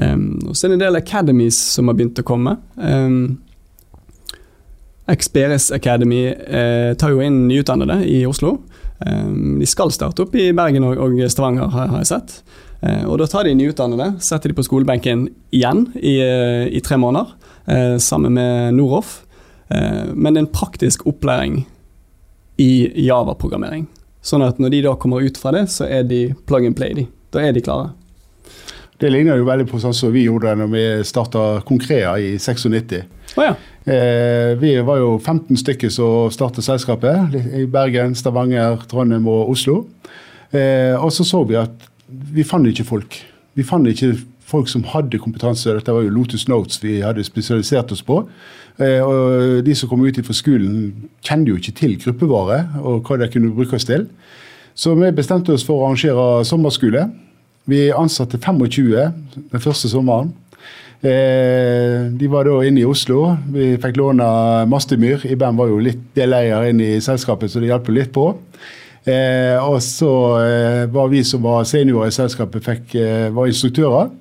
Um, 0.00 0.40
og 0.48 0.56
så 0.56 0.66
er 0.66 0.72
det 0.72 0.80
en 0.80 0.86
del 0.86 0.96
academies 1.02 1.58
som 1.76 1.92
har 1.92 1.98
begynt 1.98 2.24
å 2.24 2.24
komme. 2.24 2.56
Um, 2.80 3.42
Experis 5.12 5.68
Academy 5.76 6.30
uh, 6.32 6.96
tar 6.96 7.12
jo 7.12 7.20
inn 7.20 7.42
nyutdannede 7.50 8.00
i 8.08 8.22
Oslo. 8.24 8.62
Um, 9.06 9.58
de 9.60 9.66
skal 9.66 9.92
starte 9.94 10.24
opp 10.24 10.34
i 10.38 10.50
Bergen 10.56 10.86
og, 10.86 11.16
Stavanger, 11.32 11.70
har, 11.72 11.96
jeg 12.00 12.10
sett. 12.12 12.36
Uh, 12.82 13.08
og 13.10 13.18
Da 13.22 13.28
tar 13.30 13.48
de 13.48 13.56
nyutdannede, 13.58 14.12
setter 14.22 14.52
de 14.52 14.58
på 14.58 14.66
skolebenken 14.66 15.26
igjen 15.54 15.86
i, 15.98 16.18
uh, 16.22 16.66
i 16.70 16.82
tre 16.84 16.98
måneder, 17.00 17.34
uh, 17.68 17.96
sammen 18.02 18.38
med 18.38 18.78
Noroff. 18.78 19.22
men 20.14 20.36
en 20.36 20.46
praktisk 20.46 21.06
opplæring 21.08 21.62
i 22.60 23.06
Java-programmering. 23.06 23.86
Sånn 24.20 24.44
at 24.44 24.58
når 24.60 24.74
de 24.74 24.80
da 24.84 24.92
kommer 25.00 25.24
ut 25.24 25.38
fra 25.40 25.48
det, 25.56 25.62
så 25.72 25.86
er 25.88 26.04
de 26.04 26.34
plug 26.44 26.66
and 26.68 26.76
play. 26.76 26.92
De. 26.92 27.06
Da 27.32 27.40
er 27.40 27.54
de 27.56 27.62
klare. 27.64 27.94
Det 29.00 29.10
ligner 29.10 29.40
jo 29.40 29.46
veldig 29.48 29.64
på 29.70 29.80
sånn 29.82 29.96
som 29.96 30.12
vi 30.12 30.26
gjorde 30.28 30.52
når 30.60 30.68
vi 30.70 30.84
starta 31.08 31.62
Konkrea 31.66 32.12
i 32.20 32.34
96. 32.36 33.00
Oh, 33.34 33.46
ja. 33.48 33.56
Eh, 33.84 34.58
vi 34.60 34.76
var 34.86 35.00
jo 35.00 35.16
15 35.18 35.56
stykker 35.58 35.90
som 35.90 36.30
startet 36.30 36.62
selskapet 36.62 37.34
i 37.58 37.64
Bergen, 37.66 38.14
Stavanger, 38.14 38.84
Trondheim 38.86 39.26
og 39.26 39.50
Oslo. 39.50 39.88
Eh, 40.54 40.94
og 40.94 41.10
så 41.12 41.26
så 41.26 41.42
vi 41.48 41.58
at 41.58 41.88
vi 42.32 42.44
fant 42.46 42.66
ikke 42.68 42.86
folk. 42.86 43.16
Vi 43.54 43.66
fant 43.66 43.88
ikke 43.88 44.14
folk 44.46 44.68
som 44.68 44.84
hadde 44.86 45.18
kompetanse. 45.18 45.72
Dette 45.74 45.94
var 45.94 46.04
jo 46.04 46.12
Lotus 46.14 46.46
Notes 46.48 46.78
vi 46.82 47.00
hadde 47.02 47.24
spesialisert 47.26 47.90
oss 47.92 48.04
på. 48.06 48.20
Eh, 48.78 49.00
og 49.02 49.64
de 49.66 49.74
som 49.74 49.90
kom 49.90 50.04
ut 50.06 50.20
fra 50.26 50.36
skolen, 50.36 51.08
kjente 51.24 51.50
jo 51.50 51.58
ikke 51.58 51.74
til 51.80 51.98
gruppevare 51.98 52.62
og 52.84 53.02
hva 53.02 53.18
det 53.18 53.32
kunne 53.32 53.50
bruke 53.56 53.76
oss 53.76 53.88
til. 53.88 54.06
Så 54.74 54.94
vi 54.94 55.10
bestemte 55.10 55.52
oss 55.52 55.66
for 55.66 55.80
å 55.80 55.88
arrangere 55.88 56.44
sommerskole. 56.46 57.08
Vi 57.66 57.90
ansatte 57.90 58.38
25 58.38 59.10
den 59.50 59.60
første 59.60 59.90
sommeren. 59.90 60.32
Eh, 61.02 62.12
de 62.14 62.28
var 62.30 62.46
da 62.46 62.60
inne 62.62 62.84
i 62.84 62.86
Oslo. 62.86 63.32
Vi 63.50 63.72
fikk 63.82 63.96
låne 63.98 64.26
Mastemyr. 64.70 65.24
IBM 65.26 65.58
var 65.58 65.70
jo 65.72 65.80
litt 65.82 66.04
deleier 66.14 66.68
inn 66.70 66.78
i 66.78 66.92
selskapet, 67.02 67.50
så 67.50 67.58
det 67.58 67.72
hjalp 67.72 67.90
litt 67.90 68.12
på. 68.14 68.28
Eh, 69.02 69.58
og 69.58 69.80
så 69.82 70.12
eh, 70.38 70.82
var 70.94 71.08
vi 71.10 71.24
som 71.26 71.42
var 71.42 71.66
seniorer 71.66 72.12
i 72.12 72.14
selskapet, 72.14 72.62
fikk, 72.62 72.94
eh, 72.94 73.30
var 73.34 73.50
instruktører. 73.50 74.12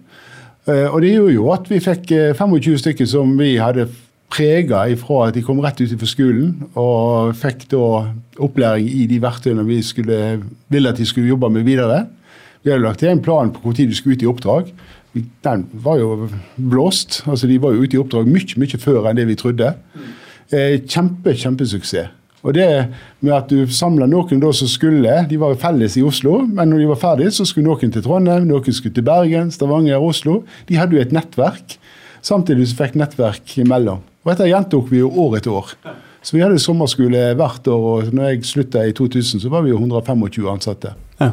Eh, 0.65 0.87
og 0.87 1.03
det 1.03 1.11
gjorde 1.13 1.35
jo 1.35 1.51
at 1.53 1.69
vi 1.69 1.77
fikk 1.85 2.15
25 2.39 2.57
eh, 2.57 2.79
stykker 2.81 3.09
som 3.09 3.35
vi 3.37 3.51
hadde 3.61 3.85
prega 4.31 4.87
ifra 4.89 5.27
at 5.27 5.35
de 5.37 5.43
kom 5.45 5.61
rett 5.61 5.83
ut 5.83 5.93
fra 5.99 6.09
skolen, 6.09 6.55
og 6.79 7.35
fikk 7.37 7.67
da 7.75 7.85
opplæring 8.41 8.87
i 8.89 9.05
de 9.11 9.19
verktøyene 9.21 9.67
vi 9.67 9.83
skulle, 9.85 10.39
ville 10.71 10.89
at 10.89 10.97
de 10.97 11.05
skulle 11.05 11.29
jobbe 11.29 11.51
med 11.53 11.67
videre. 11.67 12.07
Vi 12.63 12.71
hadde 12.71 12.85
lagt 12.85 13.03
en 13.05 13.21
plan 13.21 13.53
på 13.53 13.73
tid 13.77 13.91
de 13.91 13.97
skulle 13.97 14.17
ut 14.17 14.25
i 14.25 14.29
oppdrag. 14.29 14.73
Den 15.13 15.65
var 15.83 15.99
jo 15.99 16.29
blåst. 16.55 17.23
altså 17.27 17.47
De 17.47 17.59
var 17.61 17.75
jo 17.75 17.83
ute 17.83 17.97
i 17.97 17.99
oppdrag 17.99 18.29
mye 18.31 18.59
mye 18.61 18.79
før 18.79 19.09
enn 19.09 19.19
det 19.19 19.27
vi 19.27 19.35
trodde. 19.39 19.73
Eh, 20.51 20.79
kjempe, 20.87 21.35
kjempesuksess. 21.35 22.17
Og 22.41 22.55
det 22.57 22.67
med 23.21 23.33
at 23.35 23.51
du 23.51 23.69
samla 23.69 24.07
noen 24.09 24.39
da 24.41 24.49
som 24.55 24.69
skulle, 24.69 25.19
de 25.29 25.37
var 25.37 25.59
felles 25.61 25.93
i 25.99 26.01
Oslo, 26.05 26.39
men 26.47 26.71
når 26.71 26.79
de 26.81 26.87
var 26.89 27.01
ferdige, 27.03 27.33
så 27.35 27.45
skulle 27.45 27.67
noen 27.67 27.91
til 27.93 28.01
Trondheim, 28.01 28.47
noen 28.49 28.73
skulle 28.73 28.95
til 28.95 29.05
Bergen, 29.05 29.51
Stavanger, 29.53 30.01
Oslo. 30.01 30.39
De 30.69 30.79
hadde 30.79 30.97
jo 30.97 31.03
et 31.03 31.13
nettverk, 31.13 31.77
samtidig 32.25 32.71
så 32.71 32.79
fikk 32.79 32.97
nettverk 32.97 33.53
imellom. 33.61 34.01
Og 34.23 34.33
dette 34.33 34.49
gjentok 34.49 34.89
vi 34.89 35.03
jo 35.03 35.11
år 35.21 35.37
etter 35.37 35.53
år. 35.53 35.75
Så 36.25 36.33
vi 36.37 36.41
hadde 36.41 36.57
sommerskole 36.61 37.31
hvert 37.37 37.69
år, 37.69 37.85
og 37.91 38.09
når 38.13 38.31
jeg 38.31 38.49
slutta 38.49 38.87
i 38.89 38.97
2000, 38.97 39.41
så 39.45 39.53
var 39.53 39.61
vi 39.65 39.73
jo 39.73 39.77
125 39.77 40.49
ansatte. 40.49 40.95
Ja. 41.21 41.31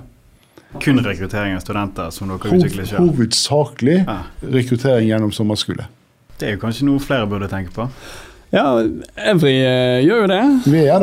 Kun 0.83 1.03
rekruttering 1.05 1.57
av 1.57 1.61
studenter 1.65 2.11
som 2.15 2.31
dere 2.33 2.57
utvikler 2.57 2.89
selv? 2.89 3.13
Hovedsakelig 3.13 4.01
ja. 4.05 4.23
rekruttering 4.55 5.11
gjennom 5.11 5.35
sommerskole. 5.35 5.89
Det 6.39 6.49
er 6.49 6.57
jo 6.57 6.63
kanskje 6.63 6.87
noe 6.87 7.03
flere 7.03 7.27
burde 7.31 7.51
tenke 7.51 7.75
på? 7.75 7.89
Ja, 8.49 8.79
Evry 9.29 9.59
uh, 9.61 9.99
gjør 10.01 10.23
jo 10.23 10.29
det. 10.31 10.43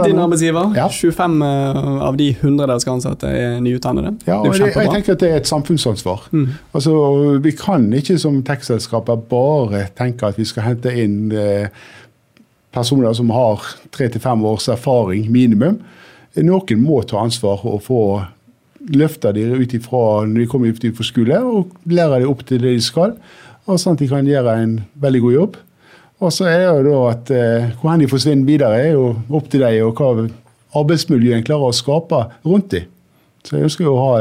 Din 0.01 0.19
arbeidsgiver. 0.21 0.71
Ja. 0.77 0.87
25 0.89 1.35
uh, 1.41 1.47
eh, 1.47 1.89
av 2.07 2.17
de 2.17 2.29
100 2.31 2.65
dere 2.65 2.79
skal 2.81 2.95
ansatte, 2.97 3.29
er 3.29 3.59
nyutdannede. 3.61 4.15
Ja, 4.25 4.39
og 4.39 4.55
det, 4.55 4.71
jeg 4.71 4.89
tenker 4.89 5.13
at 5.13 5.21
det 5.21 5.29
er 5.29 5.43
et 5.43 5.49
samfunnsansvar. 5.49 6.25
Mm. 6.31 6.47
Altså, 6.73 6.95
Vi 7.43 7.53
kan 7.59 7.85
ikke 7.93 8.17
som 8.21 8.41
tekstselskaper 8.45 9.21
bare 9.29 9.85
tenke 9.97 10.25
at 10.25 10.39
vi 10.41 10.47
skal 10.49 10.71
hente 10.71 10.93
inn 11.03 11.29
uh, 11.35 11.69
personer 12.73 13.13
som 13.13 13.29
har 13.29 13.61
tre 13.93 14.09
til 14.09 14.21
fem 14.21 14.45
års 14.45 14.67
erfaring 14.71 15.29
minimum. 15.31 15.77
Noen 16.35 16.81
må 16.81 17.03
ta 17.07 17.21
ansvar 17.21 17.61
og 17.63 17.83
få 17.85 18.01
løfte 18.93 19.31
de 19.35 19.45
ut 19.55 19.73
ifra 19.77 20.25
når 20.27 20.43
de 20.43 20.47
kommer 20.51 20.73
ut 20.73 20.87
fra 20.97 21.07
skole, 21.07 21.39
og 21.41 21.73
lærer 21.89 22.23
dem 22.23 22.31
opp 22.31 22.45
til 22.45 22.61
det 22.61 22.75
de 22.77 22.83
skal, 22.83 23.15
og 23.65 23.79
sånn 23.81 23.97
at 23.97 24.03
de 24.03 24.09
kan 24.11 24.27
gjøre 24.29 24.57
en 24.61 24.75
veldig 25.01 25.21
god 25.23 25.37
jobb. 25.39 25.61
Og 26.23 26.31
så 26.31 26.47
er 26.47 26.61
det 26.63 26.85
da 26.87 26.99
at 27.11 27.31
eh, 27.35 27.71
Hvor 27.81 27.97
de 27.99 28.07
forsvinner 28.07 28.47
videre, 28.47 28.77
er 28.79 28.93
jo 28.93 29.15
opp 29.29 29.49
til 29.51 29.65
dem, 29.65 29.81
og 29.89 29.99
hva 29.99 30.29
arbeidsmiljøet 30.79 31.47
klarer 31.47 31.71
å 31.71 31.75
skape 31.75 32.21
rundt 32.45 32.71
dem. 32.71 32.91
Så 33.45 33.59
jeg 33.59 33.67
ønsker 33.67 33.87
å 33.89 33.95
ha 33.99 34.13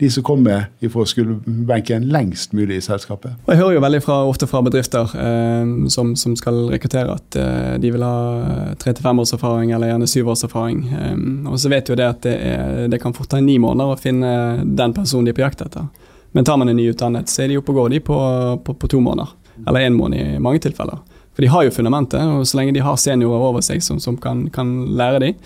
de 0.00 0.08
som 0.10 0.24
kommer 0.26 0.64
fra 0.90 1.04
skolebenken 1.06 2.08
lengst 2.10 2.54
mulig 2.56 2.80
i 2.80 2.84
selskapet. 2.84 3.36
Jeg 3.46 3.60
hører 3.60 3.76
jo 3.76 3.82
veldig 3.84 4.00
fra, 4.02 4.16
ofte 4.26 4.48
fra 4.50 4.62
bedrifter 4.66 5.12
eh, 5.22 5.74
som, 5.94 6.14
som, 6.18 6.34
skal 6.38 6.64
rekruttere 6.72 7.14
at 7.14 7.38
eh, 7.38 7.76
de 7.82 7.92
vil 7.94 8.02
ha 8.02 8.74
tre 8.82 8.94
til 8.94 9.06
fem 9.06 9.22
års 9.22 9.34
erfaring 9.36 9.70
eller 9.70 9.92
gjerne 9.92 10.10
syv 10.10 10.32
års 10.34 10.42
erfaring. 10.48 10.82
Eh, 10.90 11.14
og 11.52 11.60
så 11.62 11.70
vet 11.70 11.92
jo 11.92 11.98
det 11.98 12.08
at 12.08 12.26
det, 12.26 12.34
er, 12.34 12.88
det 12.90 13.00
kan 13.02 13.14
fort 13.14 13.30
ta 13.30 13.40
ni 13.42 13.60
måneder 13.62 13.94
å 13.94 14.00
finne 14.00 14.34
den 14.66 14.96
personen 14.96 15.30
de 15.30 15.34
er 15.34 15.38
på 15.38 15.46
jakt 15.46 15.62
etter. 15.62 15.86
Men 16.32 16.48
tar 16.48 16.58
man 16.58 16.72
en 16.72 16.78
nyutdannet, 16.80 17.30
så 17.30 17.44
er 17.44 17.52
de 17.52 17.60
oppe 17.60 17.74
og 17.74 17.82
går 17.84 17.94
de 17.94 18.02
på, 18.02 18.18
på, 18.66 18.74
på 18.74 18.90
to 18.90 19.02
måneder. 19.04 19.30
Eller 19.62 19.86
én 19.86 19.94
måned 19.94 20.18
i 20.18 20.42
mange 20.42 20.62
tilfeller. 20.64 21.02
For 21.32 21.44
de 21.44 21.48
har 21.48 21.64
jo 21.64 21.72
fundamentet, 21.72 22.20
og 22.20 22.44
så 22.48 22.58
lenge 22.58 22.74
de 22.76 22.84
har 22.84 22.98
seniorer 23.00 23.46
over 23.48 23.64
seg 23.64 23.84
som, 23.84 24.00
som 24.02 24.18
kan, 24.20 24.46
kan, 24.52 24.72
lære 24.98 25.20
dem 25.22 25.36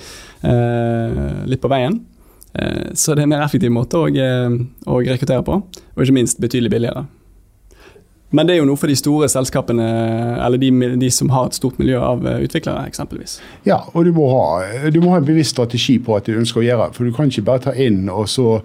eh, 0.46 1.42
litt 1.46 1.62
på 1.62 1.70
veien, 1.70 2.00
så 2.94 3.14
det 3.14 3.24
er 3.24 3.28
en 3.28 3.34
mer 3.34 3.44
effektiv 3.44 3.72
måte 3.74 4.00
å, 4.00 4.08
eh, 4.08 4.56
å 4.86 5.02
rekruttere 5.02 5.44
på, 5.46 5.60
og 5.62 6.04
ikke 6.04 6.16
minst 6.16 6.40
betydelig 6.42 6.72
billigere. 6.72 7.06
Men 8.34 8.48
det 8.48 8.56
er 8.56 8.58
jo 8.58 8.66
noe 8.66 8.78
for 8.78 8.90
de 8.90 8.96
store 8.98 9.28
selskapene, 9.30 9.84
eller 10.42 10.58
de, 10.58 10.70
de 10.98 11.10
som 11.14 11.30
har 11.30 11.46
et 11.46 11.56
stort 11.56 11.78
miljø 11.78 12.00
av 12.02 12.24
eh, 12.26 12.40
utviklere, 12.46 12.88
eksempelvis. 12.90 13.38
Ja, 13.68 13.84
og 13.94 14.08
du 14.08 14.12
må, 14.16 14.26
ha, 14.32 14.88
du 14.90 14.98
må 15.02 15.14
ha 15.14 15.20
en 15.20 15.28
bevisst 15.28 15.54
strategi 15.54 16.00
på 16.02 16.16
at 16.18 16.26
du 16.26 16.34
ønsker 16.34 16.62
å 16.62 16.66
gjøre. 16.66 16.90
For 16.96 17.06
du 17.06 17.14
kan 17.14 17.30
ikke 17.30 17.46
bare 17.46 17.68
ta 17.68 17.76
inn 17.78 18.08
og 18.10 18.26
så 18.30 18.58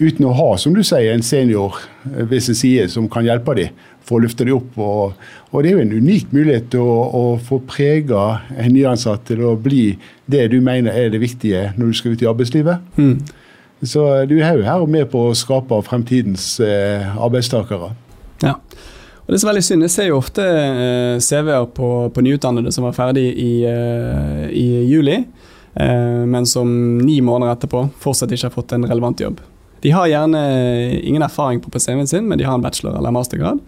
uten 0.00 0.26
å 0.26 0.34
ha, 0.34 0.50
som 0.58 0.74
du 0.74 0.82
sier, 0.86 1.12
en 1.12 1.24
senior 1.24 1.78
ved 2.04 2.42
sin 2.42 2.58
side 2.58 2.88
som 2.92 3.08
kan 3.10 3.26
hjelpe 3.26 3.54
dem 3.58 3.74
for 4.06 4.18
å 4.18 4.24
løfte 4.24 4.46
dem 4.46 4.56
opp. 4.56 4.78
Og, 4.80 5.26
og 5.50 5.62
det 5.62 5.70
er 5.70 5.78
jo 5.78 5.84
en 5.84 5.98
unik 6.00 6.32
mulighet 6.34 6.70
til 6.72 6.86
å, 6.86 6.96
å 7.14 7.24
få 7.44 7.60
prega 7.68 8.40
en 8.56 8.72
nyansatt 8.74 9.26
til 9.28 9.44
å 9.46 9.56
bli 9.60 9.92
det 10.30 10.48
du 10.54 10.58
mener 10.64 10.96
er 10.96 11.12
det 11.12 11.22
viktige 11.22 11.70
når 11.76 11.92
du 11.92 11.98
skal 12.00 12.16
ut 12.16 12.24
i 12.24 12.30
arbeidslivet. 12.30 12.88
Mm. 12.98 13.18
Så 13.80 14.04
du 14.28 14.36
er 14.40 14.58
jo 14.58 14.64
her 14.66 14.82
og 14.82 14.90
med 14.92 15.06
på 15.12 15.30
å 15.30 15.36
skape 15.36 15.78
fremtidens 15.86 16.52
eh, 16.64 17.06
arbeidstakere. 17.16 17.94
Ja. 18.44 18.58
Og 19.24 19.32
Det 19.32 19.38
som 19.40 19.48
er 19.48 19.54
veldig 19.54 19.64
synd. 19.64 19.86
Jeg 19.86 19.94
ser 19.94 20.10
jo 20.10 20.18
ofte 20.18 20.42
eh, 20.42 21.22
CV-er 21.22 21.68
på, 21.76 21.88
på, 22.10 22.24
nyutdannede 22.26 22.72
som 22.74 22.88
var 22.88 22.96
ferdig 22.96 23.28
i, 23.38 23.52
eh, 23.68 24.44
i 24.50 24.66
juli, 24.90 25.20
eh, 25.78 26.22
men 26.26 26.48
som 26.50 26.68
ni 26.98 27.20
måneder 27.24 27.54
etterpå 27.54 27.86
fortsatt 28.02 28.34
ikke 28.34 28.48
har 28.50 28.56
fått 28.56 28.74
en 28.76 28.88
relevant 28.90 29.22
jobb. 29.22 29.38
De 29.80 29.90
har 29.90 30.10
gjerne 30.10 30.40
ingen 31.00 31.22
erfaring 31.22 31.60
på 31.60 31.78
CV-en 31.78 32.08
sin, 32.08 32.28
men 32.28 32.38
de 32.38 32.44
har 32.44 32.54
en 32.54 32.64
bachelor- 32.64 32.98
eller 32.98 33.10
mastergrad. 33.10 33.60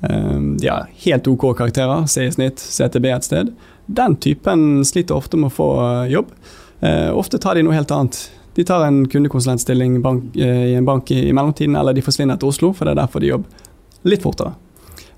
Eh, 0.00 0.40
de 0.60 0.68
har 0.68 0.88
helt 1.04 1.26
OK 1.26 1.56
karakterer, 1.56 2.06
C 2.06 2.26
i 2.26 2.32
snitt, 2.32 2.60
CTB 2.60 3.10
et 3.10 3.24
sted. 3.24 3.52
Den 3.86 4.16
typen 4.16 4.84
sliter 4.84 5.16
ofte 5.16 5.40
med 5.40 5.52
å 5.52 5.56
få 5.56 5.68
eh, 5.84 6.12
jobb. 6.12 6.32
Eh, 6.80 7.10
ofte 7.16 7.38
tar 7.38 7.54
de 7.56 7.64
noe 7.64 7.76
helt 7.76 7.92
annet. 7.94 8.18
De 8.54 8.64
tar 8.64 8.84
en 8.86 9.02
kundekonsulentstilling 9.10 9.96
i 10.38 10.74
en 10.76 10.84
bank 10.86 11.10
i 11.10 11.32
mellomtiden, 11.32 11.74
eller 11.76 11.96
de 11.96 12.04
forsvinner 12.06 12.38
til 12.38 12.52
Oslo, 12.52 12.70
for 12.72 12.86
det 12.86 12.94
er 12.94 13.00
der 13.00 13.10
får 13.10 13.24
de 13.24 13.32
jobb 13.32 13.48
litt 14.06 14.22
fortere. 14.22 14.52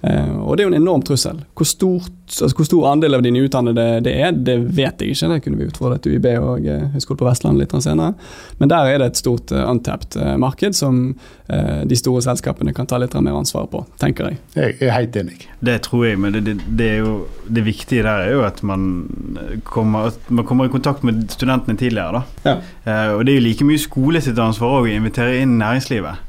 Uh, 0.07 0.46
og 0.46 0.57
det 0.57 0.62
er 0.62 0.68
jo 0.68 0.72
en 0.74 0.78
enorm 0.78 1.02
trussel. 1.02 1.40
Hvor, 1.59 1.66
stort, 1.66 2.12
altså 2.30 2.54
hvor 2.54 2.68
stor 2.68 2.84
andel 2.92 3.16
av 3.18 3.24
de 3.24 3.32
nyutdannede 3.34 3.86
det 4.07 4.12
er, 4.22 4.36
det 4.36 4.57
vet 4.76 5.02
jeg 5.02 5.16
ikke. 5.16 5.30
Det 5.32 5.38
kunne 5.44 5.59
vi 5.59 5.66
utfordret 5.70 6.07
UiB 6.07 6.28
og 6.36 6.68
uh, 6.68 6.84
Høgskolen 6.94 7.20
på 7.22 7.26
Vestlandet 7.26 7.64
litt 7.64 7.74
senere. 7.82 8.14
Men 8.61 8.70
der 8.70 8.92
er 8.92 9.02
det 9.02 9.11
et 9.11 9.22
stort 9.22 9.54
uh, 9.54 9.64
untapped 9.70 10.18
marked 10.40 10.76
som 10.76 11.16
de 11.46 11.94
store 11.94 12.24
selskapene 12.24 12.72
kan 12.74 12.88
ta 12.90 12.98
litt 12.98 13.12
mer 13.22 13.36
ansvar 13.38 13.68
på, 13.70 13.84
tenker 14.02 14.32
jeg. 14.32 14.38
Jeg 14.57 14.72
er 14.82 14.90
helt 14.96 15.14
enig. 15.20 15.36
Det 15.62 15.76
tror 15.84 16.02
jeg, 16.09 16.18
men 16.18 16.34
det, 16.34 16.40
det, 16.48 16.57
det, 16.80 16.88
er 16.96 17.04
jo, 17.04 17.12
det 17.46 17.62
viktige 17.68 18.02
der 18.02 18.24
er 18.24 18.32
jo 18.34 18.40
at 18.42 18.59
man 18.66 18.88
kommer, 19.62 20.11
at 20.11 20.26
man 20.26 20.48
kommer 20.48 20.66
i 20.66 20.72
kontakt 20.74 21.07
med 21.07 21.22
studentene 21.30 21.78
tidligere. 21.78 22.24
Ja. 22.42 22.57
og 23.14 23.22
det 23.28 23.36
er 23.36 23.38
jo 23.38 23.46
like 23.46 23.68
mye 23.68 23.78
skole 23.78 24.24
sitt 24.24 24.42
ansvar 24.42 24.80
å 24.80 24.90
invitere 24.90 25.38
inn 25.44 25.54
næringslivet. 25.61 26.26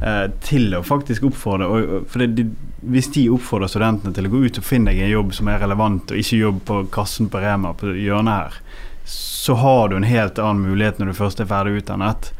Eh, 0.00 0.26
til 0.40 0.72
å 0.72 0.80
faktisk 0.80 1.26
oppfordre 1.28 1.66
for 2.08 2.24
de, 2.24 2.46
Hvis 2.88 3.10
de 3.12 3.26
oppfordrer 3.28 3.68
studentene 3.68 4.14
til 4.16 4.24
å 4.24 4.30
gå 4.32 4.38
ut 4.46 4.60
og 4.60 4.64
finne 4.64 4.94
deg 4.94 5.02
en 5.04 5.12
jobb 5.12 5.34
som 5.36 5.50
er 5.52 5.60
relevant, 5.60 6.08
og 6.08 6.22
ikke 6.22 6.38
jobb 6.40 6.62
på 6.70 6.78
kassen 6.94 7.28
på 7.28 7.42
Rema 7.42 7.74
på 7.76 7.92
hjørnet 7.92 8.32
her, 8.38 8.86
så 9.04 9.58
har 9.60 9.90
du 9.90 9.98
en 9.98 10.08
helt 10.08 10.38
annen 10.40 10.64
mulighet 10.70 11.00
når 11.00 11.10
du 11.10 11.18
først 11.18 11.42
er 11.42 11.50
ferdig 11.50 11.82
utdannet. 11.82 12.30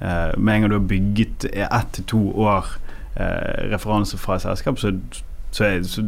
Eh, 0.00 0.32
med 0.38 0.54
en 0.54 0.64
gang 0.64 0.72
du 0.72 0.78
har 0.78 0.88
bygget 0.94 1.44
ett 1.52 1.92
til 1.98 2.08
to 2.08 2.22
år 2.40 2.72
eh, 3.20 3.68
referanse 3.74 4.16
fra 4.16 4.38
et 4.38 4.46
selskap, 4.46 4.80
så, 4.80 4.94
så, 5.52 5.66
er, 5.68 5.84
så 5.84 6.06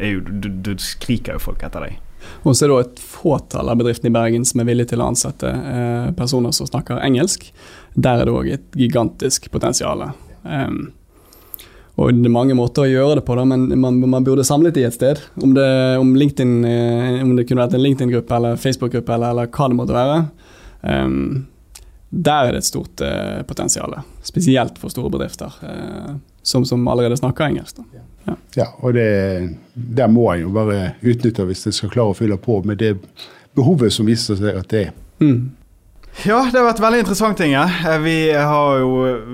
er 0.00 0.16
jo, 0.16 0.24
du, 0.24 0.48
du 0.48 0.72
skriker 0.80 1.36
jo 1.36 1.46
folk 1.50 1.64
etter 1.66 1.90
deg. 1.90 2.00
Og 2.48 2.56
så 2.56 2.64
er 2.64 2.72
det 2.72 2.82
et 2.86 3.00
fåtall 3.04 3.68
av 3.68 3.76
bedriftene 3.76 4.08
i 4.08 4.16
Bergen 4.16 4.48
som 4.48 4.62
er 4.62 4.70
villige 4.70 4.94
til 4.94 5.04
å 5.04 5.12
ansette 5.12 5.50
eh, 5.52 6.12
personer 6.16 6.56
som 6.56 6.72
snakker 6.72 7.04
engelsk. 7.04 7.50
Der 7.92 8.22
er 8.22 8.24
det 8.24 8.32
òg 8.32 8.54
et 8.56 8.78
gigantisk 8.80 9.52
potensial. 9.52 10.08
Um, 10.44 10.92
og 11.94 12.10
det 12.10 12.26
er 12.26 12.34
mange 12.34 12.56
måter 12.58 12.84
å 12.84 12.90
gjøre 12.90 13.20
det 13.20 13.24
på, 13.26 13.36
da, 13.38 13.44
men 13.46 13.68
man, 13.78 14.00
man 14.10 14.24
burde 14.26 14.44
samlet 14.46 14.80
i 14.80 14.86
et 14.86 14.96
sted. 14.96 15.20
Om 15.38 15.52
det, 15.54 15.66
om 16.02 16.10
LinkedIn, 16.18 16.54
eh, 16.66 17.20
om 17.22 17.36
det 17.38 17.44
kunne 17.46 17.62
vært 17.62 17.76
en 17.78 17.84
LinkedIn-gruppe 17.84 18.34
eller 18.34 18.58
Facebook-gruppe 18.58 19.14
eller, 19.14 19.30
eller, 19.30 19.50
hva 19.54 19.68
det 19.70 19.78
måtte 19.78 19.94
være. 19.94 20.16
Um, 20.82 21.44
der 22.10 22.48
er 22.48 22.56
det 22.56 22.64
et 22.64 22.68
stort 22.68 23.02
uh, 23.02 23.42
potensial, 23.46 23.94
spesielt 24.26 24.78
for 24.78 24.90
store 24.90 25.10
bedrifter 25.14 25.54
uh, 25.62 26.16
som, 26.42 26.66
som, 26.66 26.82
allerede 26.90 27.16
snakker 27.18 27.46
engelsk. 27.46 27.78
Ja. 28.26 28.36
ja. 28.58 28.68
og 28.82 28.98
det, 28.98 29.08
der 29.74 30.10
må 30.10 30.26
en 30.32 30.44
jo 30.44 30.52
bare 30.54 30.96
utnytte 31.02 31.46
hvis 31.46 31.66
en 31.70 31.78
skal 31.78 31.94
klare 31.94 32.14
å 32.14 32.18
fylle 32.18 32.38
på 32.42 32.58
med 32.66 32.82
det 32.82 32.96
behovet 33.54 33.94
som 33.94 34.10
viser 34.10 34.38
seg 34.38 34.58
at 34.58 34.70
det 34.74 34.88
er. 34.88 34.94
Mm. 35.22 35.54
Ja, 36.22 36.38
det 36.46 36.60
har 36.60 36.68
vært 36.68 36.80
veldig 36.80 37.02
interessant, 37.02 37.40
Inge. 37.42 37.64
Ja. 37.66 37.98
vi 37.98 38.16
har 38.32 38.78
jo 38.78 38.90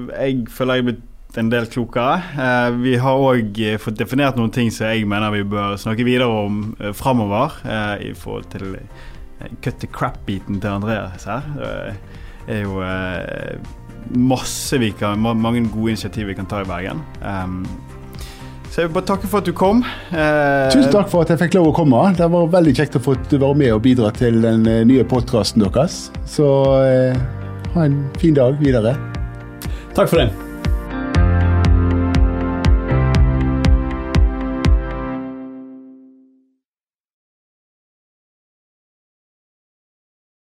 Jeg 0.08 0.46
føler 0.48 0.78
jeg 0.78 0.84
er 0.84 0.88
blitt 0.88 1.38
en 1.38 1.50
del 1.52 1.68
klokere. 1.70 2.16
Eh, 2.34 2.70
vi 2.80 2.94
har 2.98 3.20
òg 3.22 3.60
eh, 3.62 3.76
fått 3.78 4.00
definert 4.00 4.40
noen 4.40 4.50
ting 4.50 4.72
som 4.74 4.88
jeg 4.88 5.04
mener 5.06 5.30
vi 5.34 5.44
bør 5.46 5.76
snakke 5.78 6.06
videre 6.08 6.26
om 6.26 6.72
framover. 6.96 7.60
I 8.00 8.14
forhold 8.16 8.48
til 8.50 8.74
cut 9.62 9.78
the 9.78 9.86
crap-biten 9.86 10.58
til 10.60 10.80
Andreas 10.80 11.28
her. 11.28 11.46
Det 12.48 12.56
er 12.56 12.64
jo 12.64 12.80
masse 14.16 14.80
vi 14.80 14.90
kan, 14.96 15.20
mange 15.20 15.62
gode 15.70 15.94
initiativ 15.94 16.32
vi 16.32 16.34
kan 16.34 16.48
ta 16.50 16.64
i 16.64 16.68
Bergen. 16.68 17.04
Så 18.70 18.84
jeg 18.84 18.88
vil 18.88 18.94
bare 19.00 19.08
takke 19.08 19.26
for 19.30 19.42
at 19.42 19.48
du 19.48 19.54
kom. 19.56 19.80
Eh, 20.14 20.68
Tusen 20.70 20.92
takk 20.94 21.08
for 21.10 21.24
at 21.26 21.32
jeg 21.32 21.40
fikk 21.40 21.56
lov 21.58 21.72
å 21.72 21.74
komme. 21.80 22.04
Det 22.14 22.28
var 22.30 22.46
veldig 22.52 22.74
kjekt 22.78 23.00
å 23.00 23.02
få 23.02 23.16
være 23.32 23.54
med 23.58 23.72
og 23.74 23.82
bidra 23.82 24.12
til 24.14 24.38
den 24.44 24.62
eh, 24.70 24.84
nye 24.86 25.06
podkasten 25.10 25.64
deres. 25.64 26.04
Så 26.30 26.46
eh, 26.86 27.18
ha 27.74 27.88
en 27.88 27.98
fin 28.22 28.38
dag 28.38 28.54
videre. 28.62 28.94
Takk 29.96 30.06
for 30.06 30.22
det. 30.22 30.49